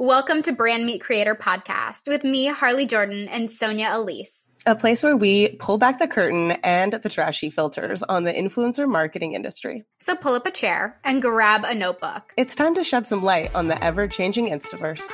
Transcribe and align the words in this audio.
Welcome 0.00 0.40
to 0.44 0.52
Brand 0.52 0.86
Meet 0.86 1.02
Creator 1.02 1.34
Podcast 1.34 2.08
with 2.08 2.24
me, 2.24 2.46
Harley 2.46 2.86
Jordan, 2.86 3.28
and 3.28 3.50
Sonia 3.50 3.88
Elyss. 3.88 4.48
A 4.64 4.74
place 4.74 5.02
where 5.02 5.14
we 5.14 5.50
pull 5.56 5.76
back 5.76 5.98
the 5.98 6.08
curtain 6.08 6.52
and 6.64 6.94
the 6.94 7.10
trashy 7.10 7.50
filters 7.50 8.02
on 8.02 8.24
the 8.24 8.32
influencer 8.32 8.90
marketing 8.90 9.34
industry. 9.34 9.84
So 9.98 10.16
pull 10.16 10.32
up 10.32 10.46
a 10.46 10.50
chair 10.50 10.98
and 11.04 11.20
grab 11.20 11.64
a 11.64 11.74
notebook. 11.74 12.32
It's 12.38 12.54
time 12.54 12.76
to 12.76 12.82
shed 12.82 13.08
some 13.08 13.22
light 13.22 13.54
on 13.54 13.68
the 13.68 13.84
ever 13.84 14.08
changing 14.08 14.46
Instaverse. 14.46 15.06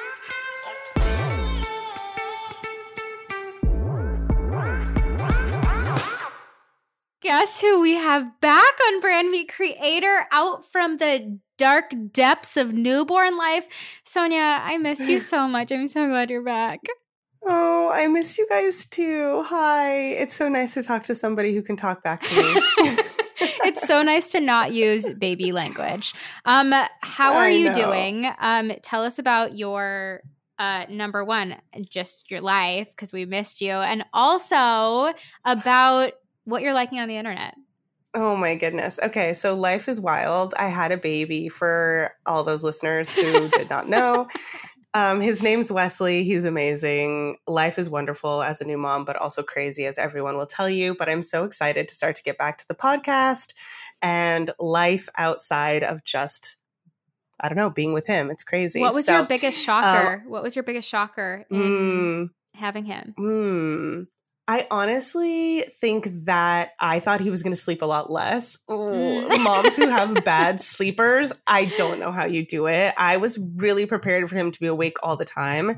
Guess 7.22 7.60
who 7.60 7.80
we 7.80 7.94
have 7.94 8.40
back 8.40 8.74
on 8.86 9.00
Brand 9.00 9.32
Meet 9.32 9.52
Creator 9.52 10.28
out 10.30 10.64
from 10.64 10.98
the 10.98 11.40
dark 11.56 11.92
depths 12.12 12.56
of 12.56 12.72
newborn 12.72 13.36
life? 13.36 14.00
Sonia, 14.04 14.60
I 14.62 14.78
miss 14.78 15.08
you 15.08 15.20
so 15.20 15.48
much. 15.48 15.72
I'm 15.72 15.88
so 15.88 16.08
glad 16.08 16.30
you're 16.30 16.42
back. 16.42 16.80
Oh, 17.44 17.90
I 17.92 18.06
miss 18.08 18.38
you 18.38 18.46
guys 18.48 18.86
too. 18.86 19.42
Hi. 19.42 19.94
It's 20.12 20.34
so 20.34 20.48
nice 20.48 20.74
to 20.74 20.82
talk 20.82 21.04
to 21.04 21.14
somebody 21.14 21.54
who 21.54 21.62
can 21.62 21.76
talk 21.76 22.02
back 22.02 22.22
to 22.22 22.34
me. 22.34 22.42
it's 23.64 23.86
so 23.86 24.02
nice 24.02 24.32
to 24.32 24.40
not 24.40 24.72
use 24.72 25.08
baby 25.14 25.52
language. 25.52 26.12
Um, 26.44 26.72
how 27.00 27.34
are 27.34 27.44
I 27.44 27.50
you 27.50 27.66
know. 27.66 27.74
doing? 27.74 28.30
Um, 28.38 28.72
tell 28.82 29.04
us 29.04 29.18
about 29.18 29.56
your 29.56 30.22
uh, 30.58 30.86
number 30.88 31.24
one, 31.24 31.56
just 31.88 32.30
your 32.30 32.40
life 32.40 32.88
because 32.90 33.12
we 33.12 33.26
missed 33.26 33.60
you, 33.60 33.72
and 33.72 34.04
also 34.12 35.12
about 35.44 36.12
what 36.44 36.62
you're 36.62 36.72
liking 36.72 36.98
on 36.98 37.08
the 37.08 37.16
internet. 37.16 37.54
Oh 38.16 38.34
my 38.34 38.54
goodness. 38.54 38.98
Okay, 39.02 39.34
so 39.34 39.54
life 39.54 39.88
is 39.88 40.00
wild. 40.00 40.54
I 40.58 40.68
had 40.68 40.90
a 40.90 40.96
baby 40.96 41.50
for 41.50 42.12
all 42.24 42.44
those 42.44 42.64
listeners 42.64 43.14
who 43.14 43.50
did 43.50 43.68
not 43.70 43.88
know. 43.88 44.28
Um, 44.94 45.20
his 45.20 45.42
name's 45.42 45.70
Wesley. 45.70 46.24
He's 46.24 46.46
amazing. 46.46 47.36
Life 47.46 47.78
is 47.78 47.90
wonderful 47.90 48.40
as 48.40 48.62
a 48.62 48.64
new 48.64 48.78
mom, 48.78 49.04
but 49.04 49.16
also 49.16 49.42
crazy, 49.42 49.84
as 49.84 49.98
everyone 49.98 50.38
will 50.38 50.46
tell 50.46 50.70
you. 50.70 50.94
But 50.94 51.10
I'm 51.10 51.20
so 51.20 51.44
excited 51.44 51.86
to 51.88 51.94
start 51.94 52.16
to 52.16 52.22
get 52.22 52.38
back 52.38 52.56
to 52.58 52.64
the 52.66 52.74
podcast 52.74 53.52
and 54.00 54.50
life 54.58 55.10
outside 55.18 55.84
of 55.84 56.02
just, 56.02 56.56
I 57.38 57.50
don't 57.50 57.58
know, 57.58 57.68
being 57.68 57.92
with 57.92 58.06
him. 58.06 58.30
It's 58.30 58.42
crazy. 58.42 58.80
What 58.80 58.94
was 58.94 59.04
so, 59.04 59.16
your 59.18 59.26
biggest 59.26 59.62
shocker? 59.62 60.22
Um, 60.24 60.30
what 60.30 60.42
was 60.42 60.56
your 60.56 60.62
biggest 60.62 60.88
shocker 60.88 61.44
in 61.50 61.58
mm, 61.58 62.30
having 62.54 62.86
him? 62.86 63.14
Mm, 63.18 64.06
I 64.48 64.66
honestly 64.70 65.62
think 65.62 66.08
that 66.26 66.72
I 66.78 67.00
thought 67.00 67.20
he 67.20 67.30
was 67.30 67.42
going 67.42 67.52
to 67.52 67.60
sleep 67.60 67.82
a 67.82 67.86
lot 67.86 68.10
less. 68.10 68.58
Mm. 68.68 69.42
Moms 69.42 69.76
who 69.76 69.88
have 69.88 70.14
bad 70.24 70.60
sleepers, 70.60 71.32
I 71.46 71.64
don't 71.76 71.98
know 71.98 72.12
how 72.12 72.26
you 72.26 72.46
do 72.46 72.68
it. 72.68 72.94
I 72.96 73.16
was 73.16 73.38
really 73.38 73.86
prepared 73.86 74.28
for 74.28 74.36
him 74.36 74.52
to 74.52 74.60
be 74.60 74.68
awake 74.68 74.98
all 75.02 75.16
the 75.16 75.24
time. 75.24 75.76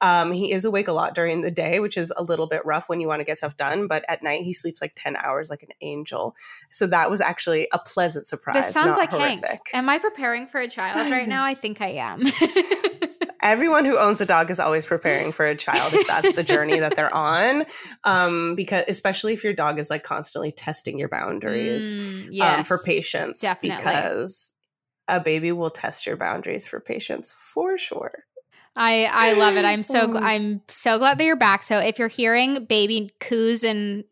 Um, 0.00 0.32
he 0.32 0.52
is 0.52 0.64
awake 0.64 0.88
a 0.88 0.92
lot 0.92 1.14
during 1.14 1.40
the 1.40 1.50
day, 1.50 1.80
which 1.80 1.96
is 1.96 2.12
a 2.16 2.22
little 2.22 2.46
bit 2.46 2.64
rough 2.66 2.88
when 2.88 3.00
you 3.00 3.06
want 3.06 3.20
to 3.20 3.24
get 3.24 3.38
stuff 3.38 3.56
done. 3.56 3.86
But 3.86 4.04
at 4.08 4.22
night, 4.22 4.42
he 4.42 4.52
sleeps 4.52 4.80
like 4.80 4.92
10 4.94 5.16
hours 5.16 5.48
like 5.48 5.62
an 5.62 5.70
angel. 5.80 6.36
So 6.70 6.86
that 6.86 7.10
was 7.10 7.20
actually 7.20 7.68
a 7.72 7.78
pleasant 7.78 8.26
surprise. 8.26 8.66
This 8.66 8.74
sounds 8.74 8.96
like 8.96 9.10
horrific. 9.10 9.44
Hank. 9.44 9.70
Am 9.72 9.88
I 9.88 9.98
preparing 9.98 10.46
for 10.46 10.60
a 10.60 10.68
child 10.68 11.10
right 11.10 11.28
now? 11.28 11.44
I 11.44 11.54
think 11.54 11.80
I 11.80 11.92
am. 11.92 12.22
everyone 13.46 13.84
who 13.84 13.96
owns 13.96 14.20
a 14.20 14.26
dog 14.26 14.50
is 14.50 14.58
always 14.58 14.84
preparing 14.84 15.30
for 15.30 15.46
a 15.46 15.54
child 15.54 15.94
if 15.94 16.06
that's 16.06 16.32
the 16.34 16.42
journey 16.42 16.80
that 16.80 16.96
they're 16.96 17.14
on 17.14 17.64
um, 18.04 18.54
because 18.56 18.84
especially 18.88 19.32
if 19.32 19.44
your 19.44 19.52
dog 19.52 19.78
is 19.78 19.88
like 19.88 20.02
constantly 20.02 20.50
testing 20.50 20.98
your 20.98 21.08
boundaries 21.08 21.96
mm, 21.96 22.28
yes, 22.30 22.58
um, 22.58 22.64
for 22.64 22.78
patience 22.84 23.40
definitely. 23.40 23.76
because 23.76 24.52
a 25.08 25.20
baby 25.20 25.52
will 25.52 25.70
test 25.70 26.06
your 26.06 26.16
boundaries 26.16 26.66
for 26.66 26.80
patience 26.80 27.34
for 27.38 27.78
sure 27.78 28.24
I 28.78 29.08
I 29.10 29.32
love 29.32 29.56
it. 29.56 29.64
I'm 29.64 29.82
so 29.82 30.06
gl- 30.06 30.20
I'm 30.20 30.60
so 30.68 30.98
glad 30.98 31.16
that 31.16 31.24
you're 31.24 31.34
back. 31.34 31.62
So 31.62 31.78
if 31.78 31.98
you're 31.98 32.08
hearing 32.08 32.66
baby 32.66 33.10
coos 33.20 33.64
and 33.64 34.04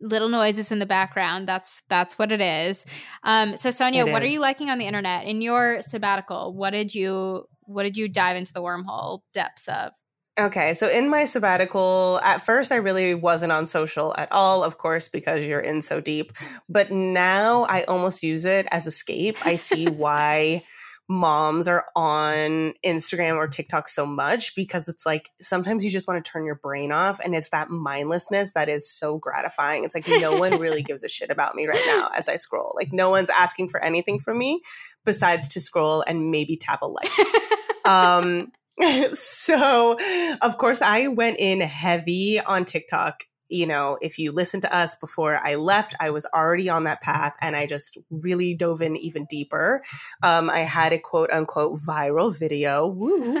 little 0.00 0.30
noises 0.30 0.72
in 0.72 0.78
the 0.78 0.86
background, 0.86 1.46
that's 1.46 1.82
that's 1.90 2.18
what 2.18 2.32
it 2.32 2.40
is. 2.40 2.86
Um, 3.24 3.58
so 3.58 3.70
Sonia, 3.70 4.06
what 4.06 4.22
are 4.22 4.26
you 4.26 4.40
liking 4.40 4.70
on 4.70 4.78
the 4.78 4.86
internet 4.86 5.26
in 5.26 5.42
your 5.42 5.82
sabbatical? 5.82 6.54
What 6.54 6.70
did 6.70 6.94
you 6.94 7.46
what 7.66 7.82
did 7.82 7.96
you 7.96 8.08
dive 8.08 8.36
into 8.36 8.52
the 8.52 8.62
wormhole 8.62 9.20
depths 9.32 9.68
of? 9.68 9.92
Okay, 10.38 10.74
so 10.74 10.86
in 10.88 11.08
my 11.08 11.24
sabbatical, 11.24 12.20
at 12.22 12.44
first 12.44 12.70
I 12.70 12.76
really 12.76 13.14
wasn't 13.14 13.52
on 13.52 13.66
social 13.66 14.14
at 14.18 14.28
all, 14.30 14.62
of 14.62 14.76
course, 14.76 15.08
because 15.08 15.44
you're 15.44 15.60
in 15.60 15.80
so 15.80 15.98
deep. 15.98 16.32
But 16.68 16.90
now 16.90 17.64
I 17.64 17.84
almost 17.84 18.22
use 18.22 18.44
it 18.44 18.66
as 18.70 18.86
escape. 18.86 19.38
I 19.46 19.54
see 19.54 19.86
why 19.86 20.62
moms 21.08 21.68
are 21.68 21.86
on 21.94 22.74
Instagram 22.84 23.36
or 23.36 23.46
TikTok 23.46 23.88
so 23.88 24.04
much 24.04 24.54
because 24.56 24.88
it's 24.88 25.06
like 25.06 25.30
sometimes 25.40 25.84
you 25.84 25.90
just 25.90 26.08
want 26.08 26.22
to 26.22 26.30
turn 26.30 26.44
your 26.44 26.56
brain 26.56 26.90
off 26.90 27.20
and 27.20 27.34
it's 27.34 27.50
that 27.50 27.70
mindlessness 27.70 28.52
that 28.52 28.68
is 28.68 28.90
so 28.90 29.16
gratifying. 29.16 29.84
It's 29.84 29.94
like 29.94 30.06
no 30.08 30.36
one 30.36 30.58
really 30.58 30.82
gives 30.86 31.04
a 31.04 31.08
shit 31.08 31.30
about 31.30 31.54
me 31.54 31.66
right 31.66 31.82
now 31.86 32.10
as 32.14 32.28
I 32.28 32.36
scroll. 32.36 32.72
Like 32.74 32.92
no 32.92 33.08
one's 33.08 33.30
asking 33.30 33.68
for 33.68 33.82
anything 33.82 34.18
from 34.18 34.38
me 34.38 34.60
besides 35.06 35.48
to 35.48 35.60
scroll 35.60 36.04
and 36.06 36.30
maybe 36.30 36.56
tap 36.56 36.82
a 36.82 36.86
like. 36.86 37.10
um 37.86 38.52
so 39.14 39.96
of 40.42 40.58
course 40.58 40.82
I 40.82 41.08
went 41.08 41.38
in 41.38 41.62
heavy 41.62 42.40
on 42.40 42.66
TikTok 42.66 43.24
you 43.48 43.66
know, 43.66 43.98
if 44.00 44.18
you 44.18 44.32
listen 44.32 44.60
to 44.62 44.76
us 44.76 44.94
before 44.96 45.38
I 45.42 45.54
left, 45.54 45.94
I 46.00 46.10
was 46.10 46.26
already 46.34 46.68
on 46.68 46.84
that 46.84 47.00
path 47.00 47.36
and 47.40 47.54
I 47.54 47.66
just 47.66 47.96
really 48.10 48.54
dove 48.54 48.82
in 48.82 48.96
even 48.96 49.24
deeper. 49.26 49.82
Um, 50.22 50.50
I 50.50 50.60
had 50.60 50.92
a 50.92 50.98
quote 50.98 51.30
unquote 51.30 51.78
viral 51.78 52.36
video. 52.36 52.86
Woo. 52.88 53.40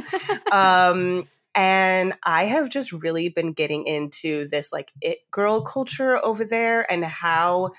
um, 0.52 1.28
and 1.54 2.12
I 2.22 2.44
have 2.44 2.68
just 2.68 2.92
really 2.92 3.30
been 3.30 3.52
getting 3.52 3.86
into 3.86 4.46
this 4.48 4.72
like 4.72 4.92
it 5.00 5.18
girl 5.30 5.62
culture 5.62 6.24
over 6.24 6.44
there 6.44 6.90
and 6.90 7.04
how 7.04 7.70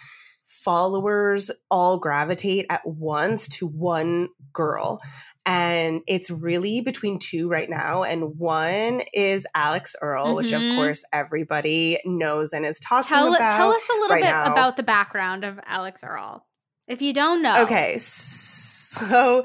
followers 0.48 1.52
all 1.70 1.98
gravitate 1.98 2.66
at 2.70 2.82
once 2.86 3.48
to 3.50 3.68
one 3.68 4.30
girl 4.54 5.02
and 5.48 6.02
it's 6.08 6.30
really 6.30 6.82
between 6.82 7.20
two 7.20 7.48
right 7.48 7.70
now. 7.70 8.04
And 8.04 8.38
one 8.38 9.02
is 9.14 9.48
Alix 9.56 9.96
Earle, 10.02 10.28
mm-hmm. 10.28 10.36
which 10.36 10.52
of 10.52 10.62
mm-hmm. 10.62 10.78
course 10.78 11.06
everybody 11.14 12.00
knows 12.04 12.52
and 12.52 12.66
is 12.66 12.82
talking 12.82 13.08
tell, 13.08 13.34
about. 13.34 13.56
Tell 13.56 13.72
us 13.72 13.90
a 13.90 13.94
little 13.94 14.16
right 14.16 14.24
bit 14.24 14.30
now. 14.30 14.52
about 14.52 14.76
the 14.76 14.84
background 14.84 15.46
of 15.46 15.58
Alix 15.66 16.04
Earle. 16.04 16.46
if 16.90 17.02
you 17.02 17.14
don't 17.14 17.42
know. 17.42 17.64
Okay, 17.64 17.96
so 17.98 19.44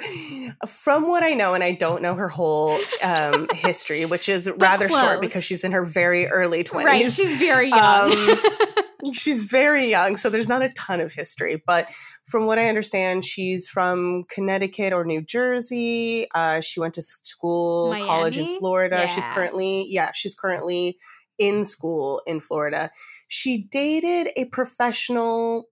from 0.66 1.06
what 1.06 1.22
I 1.22 1.34
know, 1.34 1.54
and 1.54 1.62
I 1.62 1.70
don't 1.70 2.02
know 2.02 2.16
her 2.16 2.28
whole 2.28 2.80
um, 3.04 3.46
history, 3.52 4.04
which 4.04 4.28
is 4.28 4.50
rather 4.56 4.88
close. 4.88 5.00
short 5.00 5.20
because 5.20 5.44
she's 5.44 5.62
in 5.62 5.70
her 5.70 5.84
very 5.84 6.26
early 6.26 6.64
twenties. 6.64 6.92
Right, 6.92 7.12
she's 7.12 7.34
very 7.34 7.68
young. 7.68 8.10
Um, 8.10 8.38
she's 9.12 9.44
very 9.44 9.86
young, 9.86 10.16
so 10.16 10.30
there's 10.30 10.48
not 10.48 10.62
a 10.62 10.68
ton 10.70 11.00
of 11.00 11.12
history. 11.12 11.62
But 11.66 11.90
from 12.26 12.46
what 12.46 12.58
I 12.58 12.68
understand, 12.68 13.24
she's 13.24 13.66
from 13.66 14.24
Connecticut 14.28 14.92
or 14.92 15.04
New 15.04 15.22
Jersey. 15.22 16.26
Uh, 16.34 16.60
she 16.60 16.80
went 16.80 16.94
to 16.94 17.02
school, 17.02 17.90
Miami? 17.90 18.06
college 18.06 18.38
in 18.38 18.58
Florida. 18.58 18.96
Yeah. 19.00 19.06
She's 19.06 19.26
currently, 19.26 19.86
yeah, 19.88 20.12
she's 20.12 20.34
currently 20.34 20.98
in 21.38 21.64
school 21.64 22.22
in 22.26 22.40
Florida. 22.40 22.90
She 23.28 23.58
dated 23.70 24.28
a 24.36 24.44
professional 24.46 25.68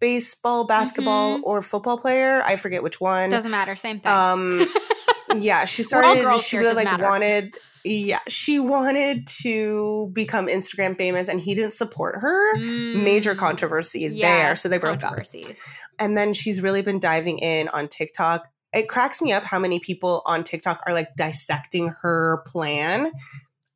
baseball, 0.00 0.66
basketball, 0.66 1.36
mm-hmm. 1.36 1.44
or 1.44 1.62
football 1.62 1.98
player. 1.98 2.42
I 2.44 2.56
forget 2.56 2.82
which 2.82 3.00
one. 3.00 3.30
Doesn't 3.30 3.50
matter. 3.50 3.76
Same 3.76 4.00
thing. 4.00 4.12
Um, 4.12 4.66
yeah, 5.40 5.64
she 5.64 5.82
started. 5.82 6.38
she 6.40 6.58
really 6.58 6.74
like 6.74 6.84
matter. 6.84 7.04
wanted 7.04 7.56
yeah, 7.84 8.20
she 8.28 8.58
wanted 8.58 9.26
to 9.42 10.10
become 10.12 10.46
Instagram 10.46 10.96
famous 10.96 11.28
and 11.28 11.38
he 11.38 11.54
didn't 11.54 11.74
support 11.74 12.16
her. 12.20 12.56
Mm. 12.56 13.04
Major 13.04 13.34
controversy 13.34 14.00
yeah, 14.00 14.44
there. 14.44 14.56
So 14.56 14.68
they 14.68 14.78
broke 14.78 15.04
up. 15.04 15.18
And 15.98 16.16
then 16.16 16.32
she's 16.32 16.62
really 16.62 16.80
been 16.80 16.98
diving 16.98 17.38
in 17.38 17.68
on 17.68 17.88
TikTok. 17.88 18.48
It 18.72 18.88
cracks 18.88 19.20
me 19.20 19.32
up 19.32 19.44
how 19.44 19.58
many 19.58 19.78
people 19.78 20.22
on 20.24 20.44
TikTok 20.44 20.82
are 20.86 20.94
like 20.94 21.14
dissecting 21.16 21.94
her 22.00 22.42
plan. 22.46 23.12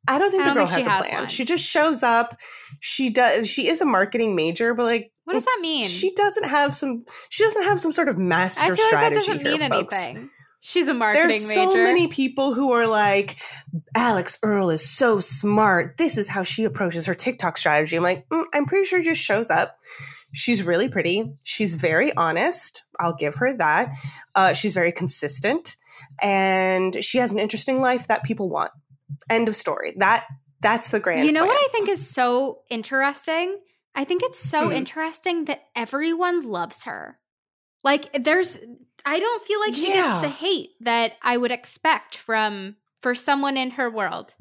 I 0.07 0.17
don't 0.17 0.31
think 0.31 0.43
I 0.43 0.49
the 0.49 0.55
girl 0.55 0.65
has 0.65 0.85
a 0.85 0.89
has 0.89 1.07
plan. 1.07 1.19
One. 1.19 1.27
She 1.29 1.45
just 1.45 1.63
shows 1.63 2.01
up. 2.01 2.35
She 2.79 3.11
does 3.11 3.47
she 3.47 3.67
is 3.67 3.79
a 3.79 3.85
marketing 3.85 4.35
major, 4.35 4.73
but 4.73 4.83
like 4.83 5.11
what 5.25 5.33
does 5.33 5.45
that 5.45 5.59
mean? 5.61 5.83
She 5.83 6.13
doesn't 6.15 6.45
have 6.45 6.73
some 6.73 7.05
she 7.29 7.43
doesn't 7.43 7.63
have 7.63 7.79
some 7.79 7.91
sort 7.91 8.09
of 8.09 8.17
master 8.17 8.75
strategy 8.75 8.95
like 8.95 9.01
that 9.01 9.13
doesn't 9.13 9.41
here, 9.41 9.57
mean 9.57 9.69
folks. 9.69 9.93
anything. 9.93 10.29
She's 10.61 10.87
a 10.89 10.93
marketing 10.93 11.27
major. 11.27 11.47
There's 11.47 11.53
so 11.53 11.73
many 11.75 12.07
people 12.07 12.53
who 12.53 12.71
are 12.71 12.87
like, 12.87 13.39
Alix 13.95 14.37
Earle 14.43 14.69
is 14.69 14.89
so 14.89 15.19
smart. 15.19 15.97
This 15.97 16.17
is 16.17 16.27
how 16.27 16.43
she 16.43 16.65
approaches 16.65 17.05
her 17.05 17.13
TikTok 17.13 17.57
strategy. 17.57 17.95
I'm 17.95 18.03
like, 18.03 18.27
mm, 18.29 18.43
I'm 18.53 18.65
pretty 18.65 18.85
sure 18.85 19.01
she 19.01 19.09
just 19.09 19.21
shows 19.21 19.49
up. 19.49 19.77
She's 20.33 20.63
really 20.63 20.89
pretty. 20.89 21.31
She's 21.43 21.75
very 21.75 22.15
honest. 22.15 22.83
I'll 22.99 23.15
give 23.15 23.35
her 23.35 23.55
that. 23.57 23.91
Uh, 24.35 24.53
she's 24.53 24.73
very 24.73 24.91
consistent, 24.91 25.77
and 26.21 27.03
she 27.03 27.17
has 27.17 27.31
an 27.31 27.39
interesting 27.39 27.79
life 27.79 28.07
that 28.07 28.23
people 28.23 28.49
want. 28.49 28.71
End 29.29 29.47
of 29.47 29.55
story. 29.55 29.93
That 29.97 30.25
that's 30.61 30.89
the 30.89 30.99
grand. 30.99 31.25
You 31.25 31.31
know 31.31 31.45
plan. 31.45 31.55
what 31.55 31.63
I 31.63 31.67
think 31.71 31.89
is 31.89 32.07
so 32.07 32.59
interesting? 32.69 33.59
I 33.95 34.03
think 34.03 34.21
it's 34.23 34.39
so 34.39 34.63
mm-hmm. 34.63 34.73
interesting 34.73 35.45
that 35.45 35.61
everyone 35.75 36.41
loves 36.47 36.83
her. 36.83 37.18
Like 37.83 38.23
there's 38.23 38.59
I 39.05 39.19
don't 39.19 39.43
feel 39.43 39.59
like 39.59 39.73
she 39.73 39.89
yeah. 39.89 40.07
gets 40.07 40.21
the 40.21 40.29
hate 40.29 40.71
that 40.81 41.13
I 41.21 41.37
would 41.37 41.51
expect 41.51 42.17
from 42.17 42.75
for 43.01 43.15
someone 43.15 43.57
in 43.57 43.71
her 43.71 43.89
world. 43.89 44.35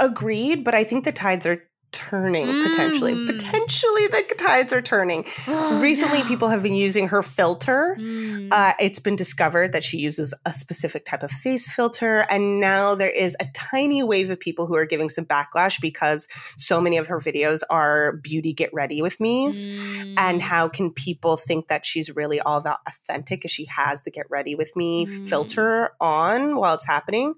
Agreed, 0.00 0.64
but 0.64 0.74
I 0.74 0.84
think 0.84 1.04
the 1.04 1.12
tides 1.12 1.46
are 1.46 1.62
turning 1.92 2.46
mm. 2.46 2.70
potentially. 2.70 3.26
Potentially, 3.26 4.06
the 4.06 4.34
tides 4.36 4.72
are 4.72 4.82
turning. 4.82 5.24
Oh, 5.46 5.80
Recently, 5.80 6.20
no. 6.20 6.24
people 6.26 6.48
have 6.48 6.62
been 6.62 6.74
using 6.74 7.08
her 7.08 7.22
filter. 7.22 7.96
Mm. 7.98 8.48
Uh, 8.50 8.72
it's 8.80 8.98
been 8.98 9.16
discovered 9.16 9.72
that 9.72 9.84
she 9.84 9.98
uses 9.98 10.34
a 10.46 10.52
specific 10.52 11.04
type 11.04 11.22
of 11.22 11.30
face 11.30 11.70
filter. 11.70 12.26
And 12.30 12.60
now 12.60 12.94
there 12.94 13.10
is 13.10 13.36
a 13.40 13.46
tiny 13.54 14.02
wave 14.02 14.30
of 14.30 14.40
people 14.40 14.66
who 14.66 14.74
are 14.74 14.86
giving 14.86 15.08
some 15.08 15.24
backlash 15.24 15.80
because 15.80 16.28
so 16.56 16.80
many 16.80 16.96
of 16.96 17.08
her 17.08 17.18
videos 17.18 17.62
are 17.70 18.12
beauty 18.12 18.52
get 18.52 18.72
ready 18.72 19.02
with 19.02 19.20
me's. 19.20 19.66
Mm. 19.66 20.14
And 20.18 20.42
how 20.42 20.68
can 20.68 20.90
people 20.90 21.36
think 21.36 21.68
that 21.68 21.84
she's 21.84 22.14
really 22.14 22.40
all 22.40 22.60
that 22.62 22.78
authentic 22.86 23.44
if 23.44 23.50
she 23.50 23.66
has 23.66 24.02
the 24.02 24.10
get 24.10 24.26
ready 24.30 24.54
with 24.54 24.74
me 24.76 25.06
mm. 25.06 25.28
filter 25.28 25.90
on 26.00 26.56
while 26.56 26.74
it's 26.74 26.86
happening? 26.86 27.34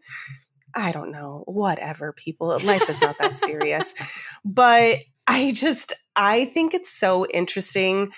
I 0.75 0.93
don't 0.93 1.13
know, 1.13 1.45
whatever, 1.47 2.13
people. 2.13 2.59
Life 2.63 2.89
is 2.89 3.01
not 3.01 3.19
that 3.19 3.35
serious. 3.35 3.95
But 4.45 4.99
I 5.27 5.53
just, 5.53 5.93
I 6.17 6.47
think 6.47 6.75
it's 6.75 6.91
so 6.91 7.27
interesting. 7.27 8.13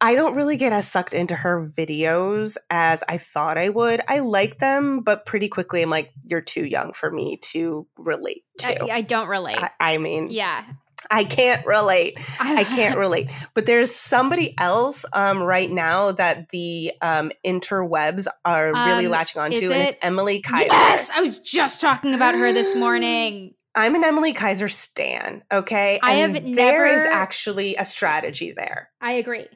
I 0.00 0.14
don't 0.14 0.34
really 0.34 0.56
get 0.56 0.72
as 0.72 0.88
sucked 0.88 1.12
into 1.14 1.34
her 1.34 1.60
videos 1.60 2.56
as 2.70 3.04
I 3.08 3.18
thought 3.18 3.58
I 3.58 3.68
would. 3.68 4.00
I 4.08 4.20
like 4.20 4.58
them, 4.58 5.00
but 5.00 5.26
pretty 5.26 5.48
quickly 5.48 5.82
I'm 5.82 5.90
like, 5.90 6.10
you're 6.24 6.40
too 6.40 6.64
young 6.64 6.92
for 6.92 7.10
me 7.10 7.38
to 7.50 7.86
relate 7.96 8.44
to. 8.58 8.84
I, 8.84 8.96
I 8.96 9.00
don't 9.02 9.28
relate. 9.28 9.58
I, 9.58 9.70
I 9.78 9.98
mean, 9.98 10.28
yeah. 10.30 10.64
I 11.14 11.24
can't 11.24 11.64
relate. 11.66 12.18
I 12.40 12.64
can't 12.64 12.98
relate. 12.98 13.30
But 13.52 13.66
there's 13.66 13.94
somebody 13.94 14.54
else 14.58 15.04
um, 15.12 15.42
right 15.42 15.70
now 15.70 16.12
that 16.12 16.48
the 16.48 16.92
um, 17.02 17.30
interwebs 17.44 18.26
are 18.46 18.72
really 18.72 19.06
um, 19.06 19.12
latching 19.12 19.42
onto, 19.42 19.70
and 19.70 19.82
it's 19.82 19.96
Emilie 20.00 20.40
Kiser. 20.40 20.68
Yes, 20.68 21.10
I 21.10 21.20
was 21.20 21.38
just 21.38 21.82
talking 21.82 22.14
about 22.14 22.34
her 22.34 22.52
this 22.52 22.74
morning. 22.74 23.54
I'm 23.74 23.94
an 23.94 24.04
Emilie 24.04 24.32
Kiser 24.32 24.68
stan. 24.68 25.42
Okay, 25.52 26.00
I 26.02 26.14
and 26.14 26.34
have 26.34 26.54
there 26.54 26.84
never. 26.84 26.86
is 26.86 27.06
actually 27.12 27.76
a 27.76 27.84
strategy 27.84 28.52
there. 28.52 28.90
I 29.00 29.12
agree. 29.12 29.48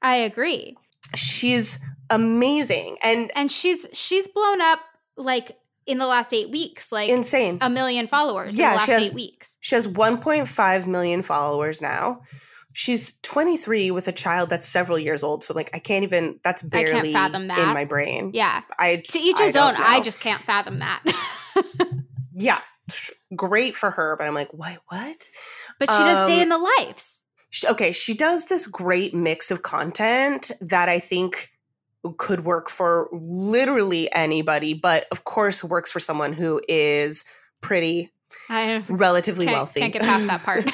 I 0.00 0.16
agree. 0.16 0.76
She's 1.14 1.78
amazing, 2.08 2.96
and 3.04 3.30
and 3.36 3.52
she's 3.52 3.86
she's 3.92 4.28
blown 4.28 4.62
up 4.62 4.80
like 5.18 5.58
in 5.86 5.98
the 5.98 6.06
last 6.06 6.32
eight 6.32 6.50
weeks, 6.50 6.92
like 6.92 7.08
insane, 7.08 7.58
a 7.60 7.70
million 7.70 8.06
followers. 8.06 8.56
Yeah, 8.56 8.66
in 8.66 8.72
the 8.72 8.76
last 8.76 8.88
has, 8.88 9.10
eight 9.10 9.14
weeks. 9.14 9.56
She 9.60 9.74
has 9.74 9.88
1.5 9.88 10.86
million 10.86 11.22
followers 11.22 11.82
now. 11.82 12.22
She's 12.74 13.14
23 13.22 13.90
with 13.90 14.08
a 14.08 14.12
child 14.12 14.48
that's 14.48 14.66
several 14.66 14.98
years 14.98 15.22
old. 15.22 15.44
So 15.44 15.52
like, 15.52 15.70
I 15.74 15.78
can't 15.78 16.04
even. 16.04 16.40
That's 16.42 16.62
barely 16.62 17.12
fathom 17.12 17.48
that. 17.48 17.58
in 17.58 17.68
my 17.68 17.84
brain. 17.84 18.30
Yeah, 18.32 18.62
I 18.78 18.96
to 18.96 19.18
each 19.18 19.38
his 19.38 19.56
own. 19.56 19.74
I 19.76 20.00
just 20.00 20.20
can't 20.20 20.42
fathom 20.42 20.78
that. 20.78 21.02
yeah, 22.34 22.60
great 23.36 23.74
for 23.74 23.90
her, 23.90 24.16
but 24.16 24.26
I'm 24.26 24.34
like, 24.34 24.52
what? 24.52 24.78
What? 24.88 25.30
But 25.78 25.90
she 25.90 25.96
um, 25.96 26.04
does 26.04 26.28
day 26.28 26.40
in 26.40 26.48
the 26.48 26.58
lives. 26.58 27.24
She, 27.50 27.68
okay, 27.68 27.92
she 27.92 28.14
does 28.14 28.46
this 28.46 28.66
great 28.66 29.14
mix 29.14 29.50
of 29.50 29.62
content 29.62 30.50
that 30.62 30.88
I 30.88 30.98
think 30.98 31.50
could 32.18 32.44
work 32.44 32.68
for 32.68 33.08
literally 33.12 34.12
anybody, 34.12 34.74
but 34.74 35.06
of 35.10 35.24
course 35.24 35.62
works 35.62 35.90
for 35.90 36.00
someone 36.00 36.32
who 36.32 36.60
is 36.68 37.24
pretty 37.60 38.12
I 38.48 38.82
relatively 38.88 39.46
can't, 39.46 39.56
wealthy. 39.56 39.80
Can't 39.80 39.92
get 39.92 40.02
past 40.02 40.26
that 40.26 40.42
part. 40.42 40.70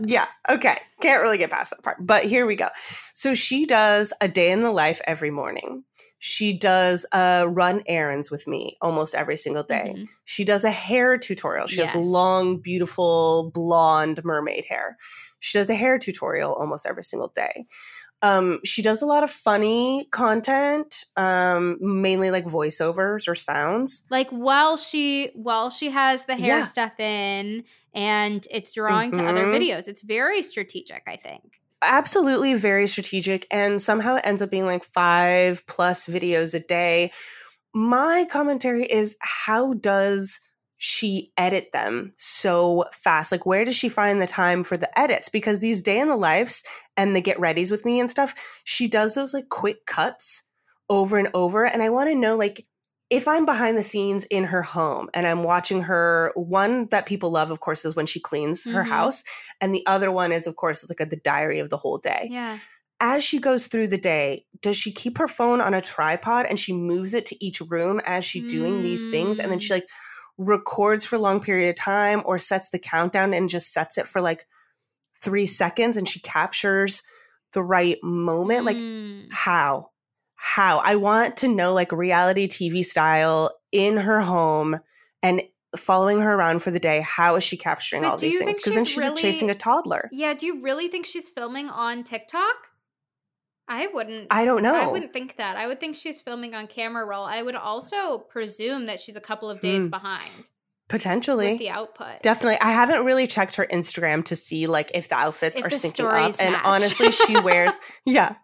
yeah. 0.08 0.26
Okay. 0.48 0.78
Can't 1.00 1.22
really 1.22 1.38
get 1.38 1.50
past 1.50 1.70
that 1.70 1.82
part. 1.82 1.98
But 2.00 2.24
here 2.24 2.46
we 2.46 2.56
go. 2.56 2.68
So 3.12 3.34
she 3.34 3.66
does 3.66 4.12
a 4.20 4.28
day 4.28 4.50
in 4.50 4.62
the 4.62 4.70
life 4.70 5.00
every 5.06 5.30
morning. 5.30 5.84
She 6.20 6.52
does 6.52 7.06
uh, 7.12 7.46
run 7.48 7.82
errands 7.86 8.30
with 8.30 8.48
me 8.48 8.76
almost 8.80 9.14
every 9.14 9.36
single 9.36 9.62
day. 9.62 9.92
Mm-hmm. 9.94 10.04
She 10.24 10.44
does 10.44 10.64
a 10.64 10.70
hair 10.70 11.16
tutorial. 11.16 11.68
She 11.68 11.78
yes. 11.78 11.92
has 11.92 12.04
long, 12.04 12.58
beautiful, 12.58 13.52
blonde 13.54 14.24
mermaid 14.24 14.64
hair. 14.68 14.96
She 15.38 15.58
does 15.58 15.70
a 15.70 15.74
hair 15.74 15.98
tutorial 15.98 16.54
almost 16.54 16.86
every 16.86 17.04
single 17.04 17.28
day. 17.28 17.66
Um, 18.20 18.58
she 18.64 18.82
does 18.82 19.00
a 19.00 19.06
lot 19.06 19.22
of 19.22 19.30
funny 19.30 20.08
content, 20.10 21.04
um, 21.16 21.78
mainly 21.80 22.30
like 22.30 22.44
voiceovers 22.44 23.28
or 23.28 23.34
sounds. 23.34 24.04
Like 24.10 24.28
while 24.30 24.76
she 24.76 25.30
while 25.34 25.70
she 25.70 25.90
has 25.90 26.24
the 26.24 26.34
hair 26.34 26.58
yeah. 26.58 26.64
stuff 26.64 26.98
in 26.98 27.64
and 27.94 28.46
it's 28.50 28.72
drawing 28.72 29.12
mm-hmm. 29.12 29.22
to 29.22 29.28
other 29.28 29.44
mm-hmm. 29.44 29.62
videos. 29.62 29.88
It's 29.88 30.02
very 30.02 30.42
strategic, 30.42 31.02
I 31.06 31.16
think. 31.16 31.60
Absolutely 31.82 32.54
very 32.54 32.88
strategic. 32.88 33.46
And 33.52 33.80
somehow 33.80 34.16
it 34.16 34.26
ends 34.26 34.42
up 34.42 34.50
being 34.50 34.66
like 34.66 34.82
five 34.82 35.64
plus 35.66 36.06
videos 36.06 36.54
a 36.54 36.60
day. 36.60 37.12
My 37.72 38.26
commentary 38.28 38.84
is 38.84 39.16
how 39.20 39.74
does 39.74 40.40
she 40.78 41.32
edit 41.36 41.72
them 41.72 42.12
so 42.16 42.84
fast? 42.92 43.32
Like, 43.32 43.44
where 43.44 43.64
does 43.64 43.76
she 43.76 43.88
find 43.88 44.22
the 44.22 44.26
time 44.26 44.64
for 44.64 44.76
the 44.76 44.96
edits? 44.98 45.28
Because 45.28 45.58
these 45.58 45.82
day 45.82 45.98
in 45.98 46.08
the 46.08 46.16
lives 46.16 46.62
and 46.98 47.16
the 47.16 47.22
get 47.22 47.38
readies 47.38 47.70
with 47.70 47.86
me 47.86 48.00
and 48.00 48.10
stuff, 48.10 48.34
she 48.64 48.88
does 48.88 49.14
those 49.14 49.32
like 49.32 49.48
quick 49.48 49.86
cuts 49.86 50.42
over 50.90 51.16
and 51.16 51.30
over. 51.32 51.64
And 51.64 51.82
I 51.82 51.88
want 51.88 52.10
to 52.10 52.14
know, 52.14 52.36
like, 52.36 52.66
if 53.08 53.26
I'm 53.26 53.46
behind 53.46 53.78
the 53.78 53.82
scenes 53.82 54.24
in 54.24 54.44
her 54.44 54.60
home 54.60 55.08
and 55.14 55.26
I'm 55.26 55.42
watching 55.42 55.84
her, 55.84 56.32
one 56.34 56.88
that 56.90 57.06
people 57.06 57.30
love, 57.30 57.50
of 57.50 57.60
course, 57.60 57.86
is 57.86 57.96
when 57.96 58.04
she 58.04 58.20
cleans 58.20 58.64
mm-hmm. 58.64 58.74
her 58.74 58.82
house. 58.82 59.24
And 59.62 59.74
the 59.74 59.86
other 59.86 60.12
one 60.12 60.30
is, 60.30 60.46
of 60.46 60.56
course, 60.56 60.86
like 60.88 61.00
a, 61.00 61.06
the 61.06 61.16
diary 61.16 61.60
of 61.60 61.70
the 61.70 61.78
whole 61.78 61.96
day. 61.96 62.28
Yeah. 62.30 62.58
As 63.00 63.24
she 63.24 63.38
goes 63.38 63.66
through 63.66 63.86
the 63.86 63.96
day, 63.96 64.44
does 64.60 64.76
she 64.76 64.92
keep 64.92 65.18
her 65.18 65.28
phone 65.28 65.60
on 65.60 65.72
a 65.72 65.80
tripod 65.80 66.46
and 66.46 66.58
she 66.58 66.72
moves 66.72 67.14
it 67.14 67.24
to 67.26 67.42
each 67.42 67.60
room 67.60 68.00
as 68.04 68.24
she 68.24 68.46
doing 68.46 68.80
mm. 68.80 68.82
these 68.82 69.08
things? 69.08 69.38
And 69.38 69.52
then 69.52 69.60
she 69.60 69.68
mm. 69.68 69.76
like 69.76 69.88
records 70.36 71.04
for 71.04 71.16
a 71.16 71.20
long 71.20 71.40
period 71.40 71.70
of 71.70 71.76
time 71.76 72.22
or 72.26 72.38
sets 72.38 72.70
the 72.70 72.78
countdown 72.78 73.32
and 73.32 73.48
just 73.48 73.72
sets 73.72 73.98
it 73.98 74.06
for 74.06 74.20
like 74.20 74.46
three 75.20 75.46
seconds 75.46 75.96
and 75.96 76.08
she 76.08 76.20
captures 76.20 77.02
the 77.52 77.62
right 77.62 77.98
moment. 78.02 78.64
Like, 78.64 78.76
mm. 78.76 79.26
how? 79.30 79.90
How? 80.34 80.78
I 80.78 80.96
want 80.96 81.38
to 81.38 81.48
know, 81.48 81.72
like, 81.72 81.92
reality 81.92 82.46
TV 82.46 82.84
style 82.84 83.50
in 83.72 83.96
her 83.96 84.20
home 84.20 84.78
and 85.22 85.42
following 85.76 86.20
her 86.20 86.34
around 86.34 86.62
for 86.62 86.70
the 86.70 86.78
day. 86.78 87.00
How 87.00 87.36
is 87.36 87.44
she 87.44 87.56
capturing 87.56 88.02
but 88.02 88.10
all 88.10 88.18
these 88.18 88.38
things? 88.38 88.58
Because 88.58 88.74
then 88.74 88.84
she's 88.84 89.04
really, 89.04 89.20
chasing 89.20 89.50
a 89.50 89.54
toddler. 89.54 90.08
Yeah. 90.12 90.34
Do 90.34 90.46
you 90.46 90.60
really 90.62 90.88
think 90.88 91.06
she's 91.06 91.30
filming 91.30 91.68
on 91.68 92.04
TikTok? 92.04 92.54
I 93.68 93.88
wouldn't. 93.92 94.28
I 94.30 94.46
don't 94.46 94.62
know. 94.62 94.74
I 94.74 94.86
wouldn't 94.86 95.12
think 95.12 95.36
that. 95.36 95.56
I 95.56 95.66
would 95.66 95.78
think 95.78 95.94
she's 95.94 96.22
filming 96.22 96.54
on 96.54 96.66
camera 96.68 97.04
roll. 97.04 97.24
I 97.24 97.42
would 97.42 97.54
also 97.54 98.18
presume 98.18 98.86
that 98.86 98.98
she's 98.98 99.16
a 99.16 99.20
couple 99.20 99.50
of 99.50 99.60
days 99.60 99.86
mm. 99.86 99.90
behind. 99.90 100.50
Potentially. 100.88 101.58
the 101.58 101.70
output. 101.70 102.22
Definitely. 102.22 102.58
I 102.60 102.70
haven't 102.70 103.04
really 103.04 103.26
checked 103.26 103.56
her 103.56 103.66
Instagram 103.66 104.24
to 104.26 104.36
see 104.36 104.66
like 104.66 104.90
if 104.94 105.08
the 105.08 105.16
outfits 105.16 105.58
if 105.58 105.66
are 105.66 105.68
the 105.68 105.76
syncing 105.76 106.04
up. 106.04 106.34
And 106.40 106.56
honestly, 106.64 107.10
she 107.12 107.38
wears 107.40 107.78
yeah. 108.06 108.36